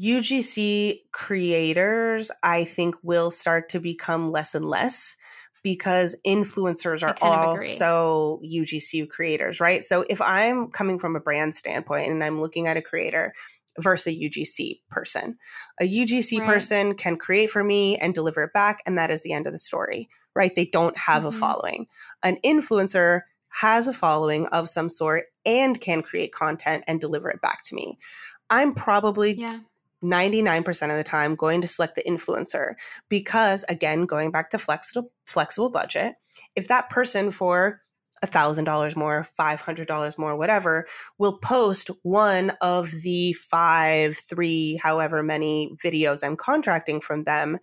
UGC 0.00 1.00
creators, 1.12 2.30
I 2.42 2.64
think, 2.64 2.96
will 3.02 3.30
start 3.30 3.68
to 3.70 3.80
become 3.80 4.30
less 4.30 4.54
and 4.54 4.64
less 4.64 5.16
because 5.62 6.14
influencers 6.24 7.02
are 7.02 7.16
also 7.20 8.40
UGC 8.44 9.08
creators, 9.08 9.58
right? 9.58 9.82
So 9.82 10.04
if 10.08 10.20
I'm 10.20 10.68
coming 10.70 10.98
from 10.98 11.16
a 11.16 11.20
brand 11.20 11.54
standpoint 11.54 12.08
and 12.08 12.22
I'm 12.22 12.38
looking 12.38 12.66
at 12.66 12.76
a 12.76 12.82
creator 12.82 13.34
versus 13.80 14.14
a 14.14 14.16
UGC 14.16 14.80
person, 14.90 15.38
a 15.80 15.84
UGC 15.84 16.38
right. 16.38 16.48
person 16.48 16.94
can 16.94 17.16
create 17.16 17.50
for 17.50 17.64
me 17.64 17.96
and 17.96 18.14
deliver 18.14 18.44
it 18.44 18.52
back, 18.52 18.80
and 18.86 18.96
that 18.96 19.10
is 19.10 19.22
the 19.22 19.32
end 19.32 19.46
of 19.46 19.52
the 19.52 19.58
story, 19.58 20.08
right? 20.36 20.54
They 20.54 20.66
don't 20.66 20.96
have 20.96 21.24
mm-hmm. 21.24 21.36
a 21.36 21.40
following. 21.40 21.86
An 22.22 22.36
influencer 22.44 23.22
has 23.48 23.88
a 23.88 23.92
following 23.92 24.46
of 24.48 24.68
some 24.68 24.90
sort 24.90 25.24
and 25.44 25.80
can 25.80 26.02
create 26.02 26.32
content 26.32 26.84
and 26.86 27.00
deliver 27.00 27.28
it 27.30 27.40
back 27.40 27.64
to 27.64 27.74
me. 27.74 27.98
I'm 28.50 28.74
probably 28.74 29.34
yeah 29.34 29.60
99% 30.04 30.90
of 30.90 30.96
the 30.96 31.04
time 31.04 31.34
going 31.34 31.62
to 31.62 31.68
select 31.68 31.94
the 31.94 32.02
influencer 32.02 32.74
because 33.08 33.64
again 33.68 34.04
going 34.04 34.30
back 34.30 34.50
to 34.50 34.58
flexible 34.58 35.10
flexible 35.26 35.70
budget 35.70 36.14
if 36.54 36.68
that 36.68 36.90
person 36.90 37.30
for 37.30 37.80
$1000 38.24 38.96
more 38.96 39.26
$500 39.38 40.18
more 40.18 40.36
whatever 40.36 40.86
will 41.18 41.38
post 41.38 41.90
one 42.02 42.52
of 42.60 42.90
the 42.90 43.32
5 43.34 44.16
3 44.16 44.76
however 44.82 45.22
many 45.22 45.70
videos 45.82 46.24
I'm 46.24 46.36
contracting 46.36 47.00
from 47.00 47.24
them 47.24 47.58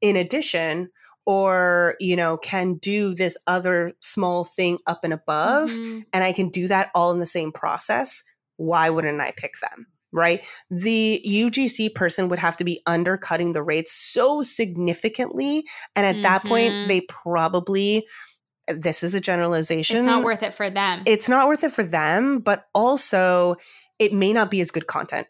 in 0.00 0.16
addition 0.16 0.90
or 1.28 1.94
you 2.00 2.16
know 2.16 2.38
can 2.38 2.74
do 2.74 3.14
this 3.14 3.36
other 3.46 3.92
small 4.00 4.44
thing 4.44 4.78
up 4.86 5.00
and 5.04 5.12
above 5.12 5.70
mm-hmm. 5.70 6.00
and 6.12 6.24
i 6.24 6.32
can 6.32 6.48
do 6.48 6.66
that 6.66 6.90
all 6.94 7.12
in 7.12 7.18
the 7.18 7.26
same 7.26 7.52
process 7.52 8.24
why 8.56 8.88
wouldn't 8.88 9.20
i 9.20 9.30
pick 9.36 9.52
them 9.60 9.86
right 10.12 10.44
the 10.70 11.22
ugc 11.26 11.94
person 11.94 12.28
would 12.28 12.38
have 12.38 12.56
to 12.56 12.64
be 12.64 12.80
undercutting 12.86 13.52
the 13.52 13.62
rates 13.62 13.92
so 13.92 14.42
significantly 14.42 15.66
and 15.94 16.06
at 16.06 16.14
mm-hmm. 16.14 16.22
that 16.22 16.44
point 16.44 16.72
mm-hmm. 16.72 16.88
they 16.88 17.00
probably 17.02 18.06
this 18.68 19.02
is 19.02 19.14
a 19.14 19.20
generalization 19.20 19.98
it's 19.98 20.06
not 20.06 20.24
worth 20.24 20.42
it 20.42 20.54
for 20.54 20.70
them 20.70 21.02
it's 21.06 21.28
not 21.28 21.48
worth 21.48 21.64
it 21.64 21.72
for 21.72 21.82
them 21.82 22.38
but 22.38 22.66
also 22.74 23.56
it 23.98 24.12
may 24.12 24.32
not 24.32 24.50
be 24.50 24.60
as 24.60 24.70
good 24.70 24.86
content 24.86 25.26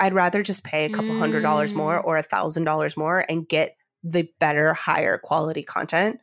I'd 0.00 0.14
rather 0.14 0.42
just 0.42 0.64
pay 0.64 0.84
a 0.84 0.90
couple 0.90 1.12
mm. 1.12 1.18
hundred 1.18 1.40
dollars 1.40 1.72
more 1.72 2.00
mm. 2.00 2.04
or 2.04 2.16
a 2.16 2.22
thousand 2.22 2.64
dollars 2.64 2.96
more 2.96 3.24
and 3.28 3.48
get 3.48 3.76
the 4.02 4.28
better, 4.38 4.74
higher 4.74 5.18
quality 5.18 5.62
content 5.62 6.20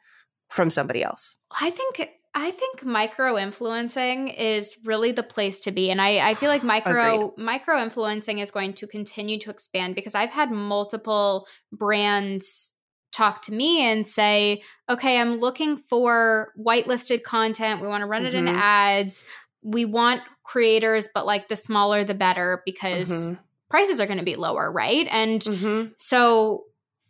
from 0.50 0.70
somebody 0.70 1.04
else. 1.04 1.38
I 1.60 1.70
think 1.70 2.00
I 2.36 2.52
think 2.52 2.84
micro 2.84 3.38
influencing 3.38 4.30
is 4.30 4.78
really 4.84 5.12
the 5.12 5.24
place 5.24 5.62
to 5.62 5.72
be. 5.72 5.92
And 5.92 6.02
I, 6.02 6.30
I 6.30 6.34
feel 6.34 6.50
like 6.50 6.64
micro 6.64 7.34
micro 7.38 7.82
influencing 7.82 8.40
is 8.40 8.52
going 8.52 8.74
to 8.74 8.88
continue 8.88 9.40
to 9.40 9.50
expand 9.50 9.96
because 9.96 10.16
I've 10.16 10.32
had 10.32 10.52
multiple 10.52 11.48
brands 11.72 12.74
talk 13.12 13.44
to 13.44 13.54
me 13.54 13.86
and 13.86 14.08
say, 14.08 14.64
okay, 14.90 15.20
I'm 15.20 15.36
looking 15.36 15.78
for 15.78 16.52
whitelisted 16.60 17.22
content. 17.22 17.82
We 17.82 17.88
want 17.88 18.02
to 18.02 18.08
run 18.08 18.24
mm-hmm. 18.24 18.36
it 18.36 18.40
in 18.40 18.46
mm-hmm. 18.46 18.58
ads. 18.58 19.24
We 19.62 19.86
want 19.86 20.22
creators, 20.44 21.08
but 21.14 21.26
like 21.26 21.48
the 21.48 21.56
smaller 21.56 22.04
the 22.04 22.16
better 22.16 22.64
because 22.66 23.10
mm-hmm 23.10 23.34
prices 23.74 24.00
are 24.00 24.06
going 24.06 24.20
to 24.20 24.24
be 24.24 24.36
lower, 24.36 24.72
right? 24.72 25.08
And 25.10 25.42
mm-hmm. 25.42 25.94
so, 25.98 26.66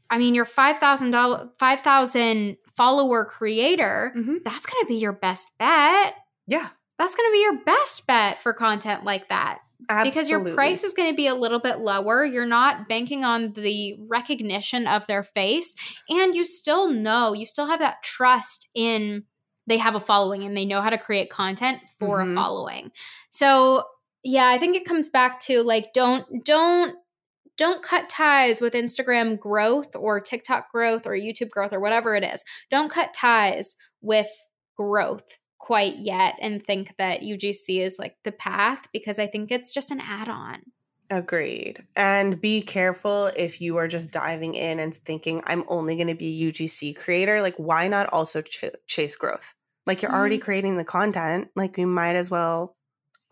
I 0.10 0.18
mean, 0.18 0.34
your 0.34 0.46
five 0.46 0.78
thousand 0.78 1.12
dollar, 1.12 1.50
five 1.60 1.82
thousand 1.82 2.56
follower 2.76 3.26
creator, 3.26 4.14
mm-hmm. 4.16 4.38
that's 4.44 4.66
going 4.66 4.84
to 4.84 4.88
be 4.88 4.96
your 4.96 5.14
best 5.14 5.50
bet. 5.58 6.16
Yeah, 6.48 6.70
that's 6.98 7.16
going 7.16 7.30
to 7.30 7.34
be 7.34 7.42
your 7.42 7.64
best 7.64 8.06
bet 8.08 8.42
for 8.42 8.54
content 8.54 9.04
like 9.04 9.30
that. 9.30 9.60
Absolutely. 9.90 10.10
Because 10.12 10.30
your 10.30 10.56
price 10.56 10.84
is 10.84 10.94
going 10.94 11.10
to 11.10 11.16
be 11.16 11.28
a 11.28 11.36
little 11.36 11.60
bit 11.60 11.80
lower. 11.80 12.24
You're 12.24 12.46
not 12.46 12.88
banking 12.88 13.26
on 13.26 13.52
the 13.54 13.98
recognition 14.00 14.88
of 14.88 15.08
their 15.08 15.24
face. 15.24 15.76
And 16.10 16.34
you 16.34 16.46
still 16.46 16.90
know, 16.90 17.34
you 17.34 17.46
still 17.46 17.68
have 17.68 17.80
that 17.80 18.02
trust 18.02 18.70
in 18.74 19.26
they 19.66 19.78
have 19.78 19.96
a 19.96 20.00
following 20.00 20.44
and 20.44 20.58
they 20.58 20.66
know 20.66 20.82
how 20.82 20.90
to 20.90 20.98
create 20.98 21.30
content 21.30 21.80
for 21.98 22.20
mm-hmm. 22.20 22.32
a 22.32 22.36
following. 22.36 22.92
So 23.30 23.86
yeah, 24.24 24.48
I 24.48 24.58
think 24.58 24.76
it 24.76 24.86
comes 24.86 25.10
back 25.10 25.40
to 25.42 25.64
like 25.64 25.94
don't 25.94 26.44
don't 26.44 26.96
don't 27.58 27.84
cut 27.84 28.10
ties 28.10 28.62
with 28.62 28.74
Instagram 28.74 29.40
growth 29.40 29.96
or 29.96 30.20
TikTok 30.20 30.72
growth 30.72 31.06
or 31.06 31.12
YouTube 31.12 31.50
growth 31.50 31.74
or 31.74 31.80
whatever 31.80 32.16
it 32.16 32.24
is. 32.24 32.44
Don't 32.70 32.92
cut 32.92 33.14
ties 33.14 33.76
with 34.02 34.30
growth 34.76 35.38
quite 35.60 35.98
yet 35.98 36.36
and 36.42 36.64
think 36.64 36.94
that 36.98 37.22
UGC 37.22 37.80
is 37.82 37.98
like 38.00 38.16
the 38.24 38.32
path 38.32 38.88
because 38.92 39.20
I 39.20 39.28
think 39.28 39.52
it's 39.52 39.74
just 39.74 39.92
an 39.92 40.02
add-on. 40.02 40.62
Agreed. 41.10 41.86
And 41.96 42.42
be 42.42 42.62
careful 42.62 43.28
if 43.36 43.62
you 43.62 43.78
are 43.78 43.88
just 43.88 44.12
diving 44.12 44.56
in 44.56 44.80
and 44.80 44.96
thinking 44.96 45.42
I'm 45.46 45.64
only 45.68 45.96
going 45.96 46.08
to 46.08 46.16
be 46.16 46.44
a 46.44 46.52
UGC 46.52 46.96
creator, 46.96 47.42
like 47.42 47.56
why 47.58 47.88
not 47.88 48.12
also 48.12 48.42
ch- 48.42 48.66
chase 48.88 49.16
growth? 49.16 49.54
Like 49.86 50.02
you're 50.02 50.10
mm-hmm. 50.10 50.20
already 50.20 50.38
creating 50.38 50.78
the 50.78 50.84
content, 50.84 51.50
like 51.56 51.78
you 51.78 51.88
might 51.88 52.16
as 52.16 52.32
well 52.32 52.76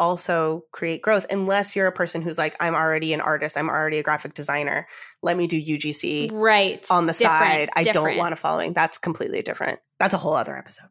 also 0.01 0.65
create 0.71 1.03
growth 1.03 1.27
unless 1.29 1.75
you're 1.75 1.85
a 1.85 1.91
person 1.91 2.23
who's 2.23 2.37
like 2.37 2.55
i'm 2.59 2.73
already 2.73 3.13
an 3.13 3.21
artist 3.21 3.55
i'm 3.55 3.69
already 3.69 3.99
a 3.99 4.03
graphic 4.03 4.33
designer 4.33 4.87
let 5.21 5.37
me 5.37 5.45
do 5.45 5.61
ugc 5.61 6.29
right 6.33 6.87
on 6.89 7.05
the 7.05 7.13
different, 7.13 7.39
side 7.39 7.69
i 7.75 7.83
different. 7.83 8.07
don't 8.07 8.17
want 8.17 8.33
a 8.33 8.35
following 8.35 8.73
that's 8.73 8.97
completely 8.97 9.43
different 9.43 9.79
that's 9.99 10.15
a 10.15 10.17
whole 10.17 10.33
other 10.33 10.57
episode 10.57 10.89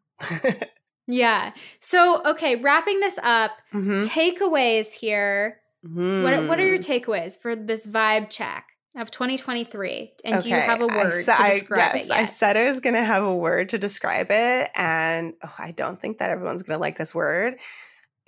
yeah 1.08 1.52
so 1.80 2.22
okay 2.24 2.54
wrapping 2.54 3.00
this 3.00 3.18
up 3.24 3.50
mm-hmm. 3.74 4.02
takeaways 4.02 4.94
here 4.94 5.58
mm. 5.84 6.22
what, 6.22 6.48
what 6.48 6.60
are 6.60 6.66
your 6.66 6.78
mm. 6.78 7.04
takeaways 7.04 7.36
for 7.36 7.56
this 7.56 7.88
vibe 7.88 8.30
check 8.30 8.66
of 8.96 9.10
2023 9.10 10.12
and 10.24 10.34
okay. 10.36 10.42
do 10.42 10.48
you 10.48 10.54
have 10.54 10.82
a 10.82 10.86
word 10.86 11.22
sa- 11.22 11.36
to 11.36 11.54
describe 11.54 11.78
I, 11.78 11.96
yes, 11.96 12.04
it 12.04 12.08
yet? 12.08 12.18
I 12.18 12.24
said 12.26 12.56
I 12.56 12.68
was 12.68 12.80
going 12.80 12.94
to 12.94 13.04
have 13.04 13.24
a 13.24 13.34
word 13.34 13.70
to 13.70 13.78
describe 13.78 14.28
it 14.30 14.70
and 14.74 15.34
oh, 15.44 15.54
I 15.58 15.72
don't 15.72 16.00
think 16.00 16.18
that 16.18 16.30
everyone's 16.30 16.62
going 16.62 16.76
to 16.76 16.80
like 16.80 16.96
this 16.96 17.14
word. 17.14 17.58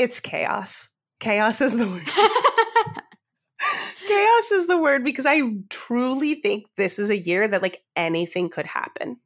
It's 0.03 0.19
chaos. 0.19 0.89
Chaos 1.21 1.61
is 1.61 1.77
the 1.77 1.87
word. 1.87 2.05
chaos 4.09 4.51
is 4.51 4.67
the 4.67 4.77
word 4.77 5.05
because 5.05 5.27
I 5.27 5.43
truly 5.71 6.35
think 6.35 6.67
this 6.77 6.99
is 6.99 7.09
a 7.09 7.17
year 7.17 7.47
that 7.47 7.63
like 7.63 7.85
anything 7.95 8.49
could 8.49 8.67
happen. 8.67 9.19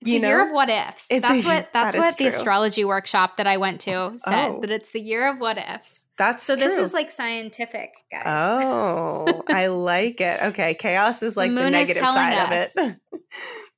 It's 0.00 0.10
you 0.10 0.18
a 0.18 0.22
know? 0.22 0.28
year 0.28 0.44
of 0.44 0.50
what 0.50 0.68
ifs. 0.68 1.06
It's 1.08 1.26
that's 1.26 1.44
a, 1.44 1.48
what 1.48 1.72
that's 1.72 1.94
that 1.94 2.02
what 2.02 2.18
the 2.18 2.26
astrology 2.26 2.84
workshop 2.84 3.36
that 3.36 3.46
I 3.46 3.58
went 3.58 3.80
to 3.82 3.94
oh. 3.94 4.12
said 4.16 4.50
oh. 4.50 4.60
that 4.62 4.70
it's 4.70 4.90
the 4.90 5.00
year 5.00 5.30
of 5.30 5.38
what 5.38 5.56
ifs. 5.56 6.06
That's 6.18 6.42
so. 6.42 6.56
True. 6.56 6.64
This 6.64 6.78
is 6.78 6.92
like 6.92 7.12
scientific, 7.12 7.94
guys. 8.10 8.24
Oh, 8.26 9.44
I 9.48 9.66
like 9.68 10.20
it. 10.20 10.42
Okay, 10.46 10.74
chaos 10.74 11.22
is 11.22 11.36
like 11.36 11.52
the, 11.52 11.62
the 11.62 11.70
negative 11.70 12.08
side 12.08 12.52
us. 12.52 12.76
of 12.76 12.88
it. 12.88 12.96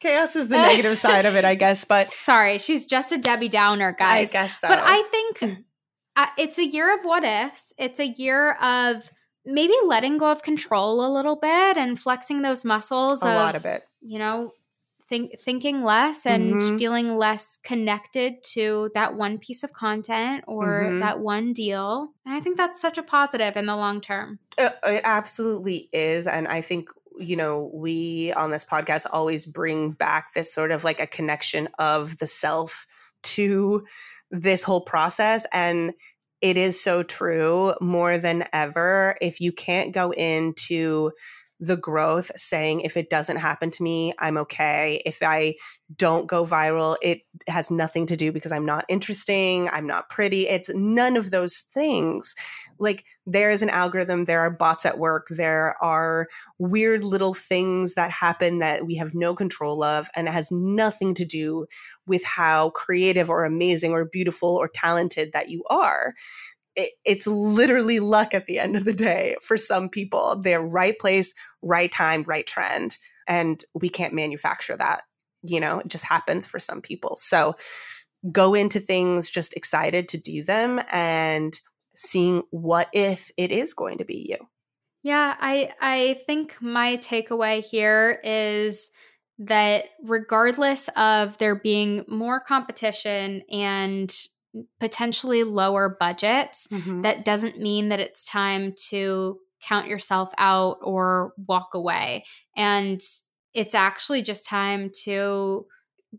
chaos 0.01 0.37
is 0.37 0.49
the 0.49 0.57
negative 0.57 0.97
side 0.97 1.27
of 1.27 1.37
it, 1.37 1.45
I 1.45 1.55
guess. 1.55 1.85
But 1.85 2.07
sorry, 2.07 2.57
she's 2.57 2.87
just 2.87 3.13
a 3.13 3.19
Debbie 3.19 3.51
Downer, 3.51 3.93
guys. 3.93 4.31
I 4.31 4.33
guess 4.33 4.59
so. 4.59 4.69
But 4.69 4.81
I 4.83 5.03
think 5.03 5.67
it's 6.39 6.59
a 6.59 6.67
year 6.67 6.95
of 6.95 7.05
what 7.05 7.25
ifs. 7.25 7.73
It's 7.79 8.01
a 8.01 8.07
year 8.07 8.53
of 8.55 9.11
maybe 9.45 9.75
letting 9.85 10.19
go 10.19 10.31
of 10.31 10.43
control 10.43 11.07
a 11.07 11.11
little 11.13 11.37
bit 11.37 11.77
and 11.77 11.99
flexing 11.99 12.43
those 12.43 12.65
muscles. 12.65 13.23
A 13.23 13.29
of, 13.29 13.35
lot 13.35 13.55
of 13.55 13.65
it. 13.65 13.85
You 14.01 14.19
know, 14.19 14.53
think 15.09 15.39
thinking 15.39 15.83
less 15.83 16.27
and 16.27 16.55
mm-hmm. 16.55 16.79
feeling 16.79 17.17
less 17.17 17.59
connected 17.63 18.43
to 18.43 18.91
that 18.95 19.17
one 19.17 19.39
piece 19.39 19.63
of 19.63 19.73
content 19.73 20.45
or 20.47 20.83
mm-hmm. 20.85 21.01
that 21.01 21.21
one 21.21 21.53
deal. 21.53 22.09
And 22.25 22.35
I 22.35 22.41
think 22.41 22.57
that's 22.57 22.81
such 22.81 22.99
a 22.99 23.03
positive 23.03 23.57
in 23.57 23.67
the 23.67 23.77
long 23.77 24.01
term. 24.01 24.41
It, 24.59 24.77
it 24.85 25.03
absolutely 25.05 25.89
is, 25.93 26.27
and 26.27 26.49
I 26.49 26.61
think 26.61 26.89
you 27.19 27.37
know 27.37 27.71
we 27.73 28.33
on 28.35 28.51
this 28.51 28.65
podcast 28.65 29.07
always 29.11 29.47
bring 29.47 29.93
back 29.93 30.35
this 30.35 30.53
sort 30.53 30.71
of 30.71 30.85
like 30.85 31.01
a 31.01 31.07
connection 31.07 31.69
of 31.79 32.19
the 32.19 32.27
self 32.27 32.87
to 33.23 33.85
this 34.31 34.63
whole 34.63 34.81
process. 34.81 35.47
And 35.53 35.93
it 36.41 36.57
is 36.57 36.81
so 36.81 37.03
true 37.03 37.75
more 37.81 38.19
than 38.19 38.45
ever. 38.53 39.17
If 39.21 39.41
you 39.41 39.53
can't 39.53 39.93
go 39.93 40.13
into 40.13 41.13
the 41.61 41.77
growth 41.77 42.31
saying 42.37 42.83
if 42.83 42.97
it 42.97 43.09
doesn't 43.09 43.39
happen 43.39 43.71
to 43.71 43.83
me 43.83 44.13
i'm 44.19 44.37
okay 44.37 45.01
if 45.07 45.19
i 45.23 45.55
don't 45.97 46.27
go 46.27 46.45
viral 46.45 46.97
it 47.01 47.21
has 47.49 47.71
nothing 47.71 48.05
to 48.05 48.17
do 48.17 48.31
because 48.31 48.53
i'm 48.53 48.67
not 48.67 48.85
interesting 48.89 49.69
i'm 49.71 49.87
not 49.87 50.09
pretty 50.11 50.47
it's 50.47 50.69
none 50.75 51.17
of 51.17 51.31
those 51.31 51.65
things 51.73 52.35
like 52.79 53.05
there 53.27 53.51
is 53.51 53.63
an 53.63 53.71
algorithm 53.71 54.25
there 54.25 54.41
are 54.41 54.51
bots 54.51 54.87
at 54.87 54.99
work 54.99 55.27
there 55.31 55.77
are 55.83 56.29
weird 56.59 57.05
little 57.05 57.35
things 57.35 57.95
that 57.95 58.11
happen 58.11 58.59
that 58.59 58.87
we 58.87 58.97
have 58.97 59.15
no 59.15 59.35
control 59.35 59.83
of 59.83 60.09
and 60.17 60.29
it 60.29 60.33
has 60.33 60.51
nothing 60.53 61.15
to 61.15 61.25
do 61.25 61.67
with 62.07 62.25
how 62.25 62.71
creative 62.71 63.31
or 63.31 63.45
amazing 63.45 63.93
or 63.93 64.05
beautiful 64.05 64.51
or 64.57 64.69
talented 64.69 65.33
that 65.33 65.49
you 65.51 65.65
are. 65.71 66.15
It, 66.77 66.93
it's 67.05 67.27
literally 67.27 68.01
luck 68.01 68.35
at 68.35 68.47
the 68.47 68.59
end 68.59 68.77
of 68.77 68.85
the 68.85 68.95
day 68.95 69.37
for 69.43 69.57
some 69.57 69.89
people. 69.89 70.41
They're 70.43 70.63
right 70.63 70.99
place 70.99 71.35
right 71.63 71.93
time 71.93 72.25
right 72.27 72.47
trend 72.47 72.99
and 73.29 73.65
we 73.75 73.89
can't 73.89 74.15
manufacture 74.15 74.77
that 74.77 75.03
you 75.43 75.61
know? 75.61 75.81
It 75.81 75.89
just 75.89 76.05
happens 76.05 76.47
for 76.47 76.59
some 76.59 76.83
people. 76.83 77.17
So 77.17 77.55
go 78.33 78.55
into 78.55 78.81
things 78.81 79.31
just 79.31 79.55
excited 79.55 80.09
to 80.09 80.19
do 80.19 80.43
them 80.45 80.81
and 80.91 81.59
seeing 81.97 82.43
what 82.51 82.89
if 82.93 83.31
it 83.37 83.51
is 83.51 83.75
going 83.75 83.99
to 83.99 84.05
be 84.05 84.27
you. 84.29 84.47
Yeah, 85.03 85.37
I 85.41 85.73
I 85.81 86.19
think 86.27 86.61
my 86.61 86.97
takeaway 86.97 87.65
here 87.65 88.21
is 88.25 88.91
that 89.39 89.85
regardless 90.03 90.89
of 90.97 91.39
there 91.39 91.55
being 91.55 92.05
more 92.09 92.41
competition 92.41 93.43
and 93.51 94.13
potentially 94.81 95.45
lower 95.45 95.97
budgets, 96.01 96.67
mm-hmm. 96.69 97.03
that 97.03 97.25
doesn't 97.25 97.61
mean 97.61 97.91
that 97.91 98.01
it's 98.01 98.25
time 98.25 98.75
to 98.89 99.39
count 99.63 99.89
yourself 99.89 100.33
out 100.39 100.79
or 100.83 101.33
walk 101.37 101.75
away. 101.75 102.25
And 102.57 103.01
it's 103.55 103.75
actually 103.75 104.23
just 104.23 104.47
time 104.47 104.91
to 105.05 105.67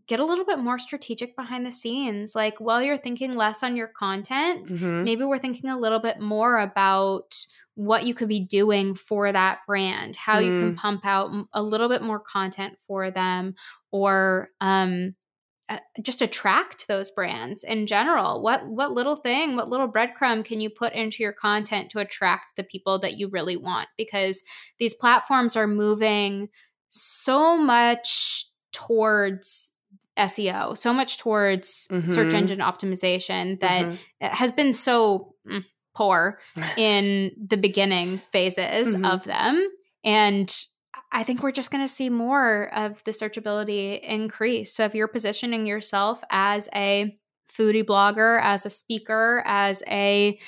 get 0.06 0.20
a 0.20 0.24
little 0.24 0.44
bit 0.44 0.58
more 0.58 0.78
strategic 0.78 1.36
behind 1.36 1.66
the 1.66 1.70
scenes. 1.70 2.34
Like 2.34 2.58
while 2.58 2.82
you're 2.82 2.98
thinking 2.98 3.34
less 3.34 3.62
on 3.62 3.76
your 3.76 3.88
content, 3.88 4.68
mm-hmm. 4.68 5.04
maybe 5.04 5.24
we're 5.24 5.38
thinking 5.38 5.70
a 5.70 5.78
little 5.78 6.00
bit 6.00 6.20
more 6.20 6.58
about 6.58 7.36
what 7.74 8.06
you 8.06 8.14
could 8.14 8.28
be 8.28 8.44
doing 8.44 8.94
for 8.94 9.30
that 9.30 9.60
brand, 9.66 10.16
how 10.16 10.40
mm. 10.40 10.44
you 10.44 10.50
can 10.60 10.72
mm. 10.74 10.76
pump 10.76 11.06
out 11.06 11.30
a 11.52 11.62
little 11.62 11.88
bit 11.88 12.02
more 12.02 12.18
content 12.18 12.74
for 12.86 13.10
them 13.10 13.54
or 13.92 14.50
um 14.60 15.14
uh, 15.70 15.78
just 16.00 16.22
attract 16.22 16.88
those 16.88 17.10
brands 17.10 17.62
in 17.62 17.86
general 17.86 18.42
what 18.42 18.66
what 18.66 18.90
little 18.90 19.16
thing 19.16 19.54
what 19.54 19.68
little 19.68 19.90
breadcrumb 19.90 20.42
can 20.42 20.60
you 20.60 20.70
put 20.70 20.94
into 20.94 21.22
your 21.22 21.32
content 21.32 21.90
to 21.90 21.98
attract 21.98 22.56
the 22.56 22.64
people 22.64 22.98
that 22.98 23.18
you 23.18 23.28
really 23.28 23.56
want 23.56 23.86
because 23.98 24.42
these 24.78 24.94
platforms 24.94 25.56
are 25.56 25.66
moving 25.66 26.48
so 26.88 27.58
much 27.58 28.46
towards 28.72 29.74
SEO, 30.18 30.76
so 30.76 30.92
much 30.92 31.18
towards 31.18 31.88
mm-hmm. 31.90 32.10
search 32.10 32.34
engine 32.34 32.58
optimization 32.58 33.60
that 33.60 33.86
mm-hmm. 33.86 34.26
has 34.26 34.52
been 34.52 34.72
so 34.72 35.34
mm, 35.50 35.64
poor 35.94 36.38
in 36.76 37.32
the 37.48 37.56
beginning 37.56 38.18
phases 38.32 38.94
mm-hmm. 38.94 39.04
of 39.04 39.24
them. 39.24 39.66
And 40.04 40.54
I 41.10 41.24
think 41.24 41.42
we're 41.42 41.52
just 41.52 41.70
going 41.70 41.84
to 41.84 41.92
see 41.92 42.10
more 42.10 42.72
of 42.74 43.02
the 43.04 43.12
searchability 43.12 44.00
increase. 44.02 44.74
So 44.74 44.84
if 44.84 44.94
you're 44.94 45.08
positioning 45.08 45.66
yourself 45.66 46.22
as 46.30 46.68
a 46.74 47.16
foodie 47.50 47.84
blogger, 47.84 48.40
as 48.42 48.66
a 48.66 48.70
speaker, 48.70 49.42
as 49.46 49.82
a 49.88 50.38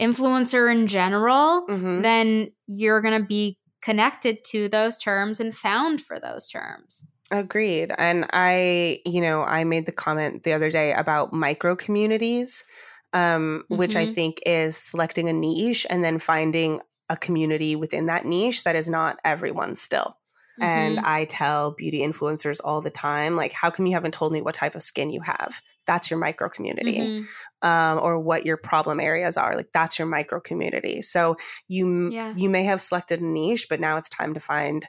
influencer 0.00 0.72
in 0.72 0.86
general, 0.86 1.66
mm-hmm. 1.66 2.02
then 2.02 2.52
you're 2.66 3.00
going 3.00 3.20
to 3.20 3.26
be 3.26 3.58
connected 3.82 4.44
to 4.44 4.68
those 4.68 4.96
terms 4.96 5.40
and 5.40 5.54
found 5.54 6.00
for 6.00 6.18
those 6.18 6.48
terms. 6.48 7.04
Agreed. 7.30 7.92
And 7.98 8.26
I, 8.32 9.00
you 9.04 9.20
know, 9.20 9.42
I 9.42 9.64
made 9.64 9.86
the 9.86 9.92
comment 9.92 10.44
the 10.44 10.54
other 10.54 10.70
day 10.70 10.92
about 10.92 11.32
micro 11.32 11.76
communities, 11.76 12.64
um, 13.12 13.64
mm-hmm. 13.64 13.76
which 13.76 13.96
I 13.96 14.04
mm-hmm. 14.04 14.12
think 14.12 14.40
is 14.46 14.76
selecting 14.76 15.28
a 15.28 15.32
niche 15.32 15.86
and 15.90 16.02
then 16.02 16.18
finding 16.18 16.80
a 17.10 17.16
community 17.16 17.76
within 17.76 18.06
that 18.06 18.24
niche 18.24 18.64
that 18.64 18.76
is 18.76 18.88
not 18.88 19.18
everyone 19.24 19.74
still. 19.74 20.16
Mm-hmm. 20.58 20.64
And 20.64 20.98
I 21.00 21.26
tell 21.26 21.72
beauty 21.72 22.00
influencers 22.00 22.60
all 22.64 22.80
the 22.80 22.90
time, 22.90 23.36
like, 23.36 23.52
how 23.52 23.70
come 23.70 23.86
you 23.86 23.92
haven't 23.92 24.14
told 24.14 24.32
me 24.32 24.40
what 24.40 24.54
type 24.54 24.74
of 24.74 24.82
skin 24.82 25.10
you 25.10 25.20
have? 25.20 25.60
That's 25.86 26.10
your 26.10 26.18
micro 26.18 26.48
community. 26.48 26.98
Mm-hmm. 26.98 27.68
Um, 27.68 27.98
or 27.98 28.18
what 28.20 28.46
your 28.46 28.56
problem 28.56 29.00
areas 29.00 29.36
are. 29.36 29.56
Like 29.56 29.70
that's 29.74 29.98
your 29.98 30.06
micro 30.06 30.40
community. 30.40 31.00
So 31.00 31.36
you 31.66 32.10
yeah. 32.10 32.32
you 32.36 32.48
may 32.48 32.64
have 32.64 32.80
selected 32.80 33.20
a 33.20 33.24
niche, 33.24 33.66
but 33.68 33.80
now 33.80 33.96
it's 33.96 34.08
time 34.08 34.32
to 34.34 34.40
find 34.40 34.86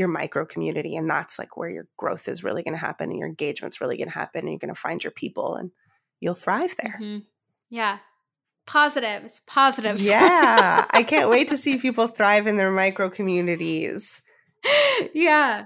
your 0.00 0.08
micro 0.08 0.44
community. 0.44 0.96
And 0.96 1.08
that's 1.08 1.38
like 1.38 1.56
where 1.56 1.70
your 1.70 1.86
growth 1.96 2.26
is 2.26 2.42
really 2.42 2.62
going 2.62 2.74
to 2.74 2.80
happen 2.80 3.10
and 3.10 3.18
your 3.18 3.28
engagement's 3.28 3.80
really 3.80 3.98
going 3.98 4.08
to 4.08 4.14
happen. 4.14 4.40
And 4.40 4.48
you're 4.48 4.58
going 4.58 4.74
to 4.74 4.80
find 4.80 5.04
your 5.04 5.10
people 5.12 5.54
and 5.54 5.70
you'll 6.18 6.34
thrive 6.34 6.74
there. 6.82 6.98
Mm-hmm. 7.00 7.18
Yeah. 7.68 7.98
Positives, 8.66 9.40
positives. 9.46 10.04
Yeah. 10.04 10.86
I 10.90 11.02
can't 11.02 11.30
wait 11.30 11.48
to 11.48 11.56
see 11.58 11.76
people 11.76 12.08
thrive 12.08 12.46
in 12.46 12.56
their 12.56 12.72
micro 12.72 13.08
communities. 13.08 14.20
Yeah. 15.14 15.64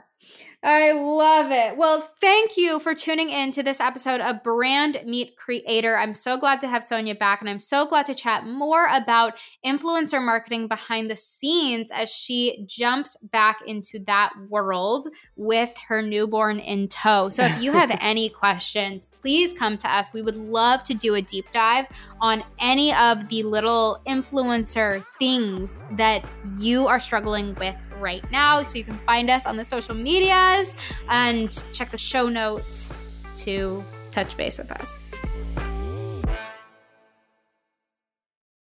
I 0.66 0.92
love 0.92 1.50
it. 1.50 1.76
Well, 1.76 2.00
thank 2.00 2.56
you 2.56 2.78
for 2.78 2.94
tuning 2.94 3.28
in 3.28 3.50
to 3.50 3.62
this 3.62 3.80
episode 3.80 4.22
of 4.22 4.42
Brand 4.42 4.98
Meet 5.04 5.36
Creator. 5.36 5.94
I'm 5.94 6.14
so 6.14 6.38
glad 6.38 6.58
to 6.62 6.68
have 6.68 6.82
Sonia 6.82 7.14
back, 7.14 7.42
and 7.42 7.50
I'm 7.50 7.60
so 7.60 7.84
glad 7.84 8.06
to 8.06 8.14
chat 8.14 8.46
more 8.46 8.86
about 8.86 9.34
influencer 9.62 10.24
marketing 10.24 10.66
behind 10.66 11.10
the 11.10 11.16
scenes 11.16 11.90
as 11.92 12.08
she 12.08 12.64
jumps 12.66 13.14
back 13.30 13.58
into 13.66 13.98
that 14.06 14.32
world 14.48 15.06
with 15.36 15.70
her 15.88 16.00
newborn 16.00 16.60
in 16.60 16.88
tow. 16.88 17.28
So, 17.28 17.44
if 17.44 17.62
you 17.62 17.72
have 17.72 17.94
any 18.00 18.30
questions, 18.30 19.04
please 19.20 19.52
come 19.52 19.76
to 19.76 19.92
us. 19.94 20.14
We 20.14 20.22
would 20.22 20.38
love 20.38 20.82
to 20.84 20.94
do 20.94 21.14
a 21.14 21.20
deep 21.20 21.44
dive 21.50 21.88
on 22.22 22.42
any 22.58 22.94
of 22.94 23.28
the 23.28 23.42
little 23.42 24.00
influencer 24.08 25.04
things 25.18 25.82
that 25.98 26.24
you 26.56 26.86
are 26.86 26.98
struggling 26.98 27.54
with 27.56 27.76
right 28.01 28.28
now. 28.30 28.62
So 28.62 28.78
you 28.78 28.84
can 28.84 28.99
find 29.07 29.30
us 29.30 29.47
on 29.47 29.57
the 29.57 29.64
social 29.64 29.95
medias 29.95 30.74
and 31.09 31.64
check 31.72 31.90
the 31.90 31.99
show 31.99 32.28
notes 32.28 33.01
to 33.36 33.84
touch 34.11 34.36
base 34.36 34.59
with 34.59 34.70
us. 34.72 34.97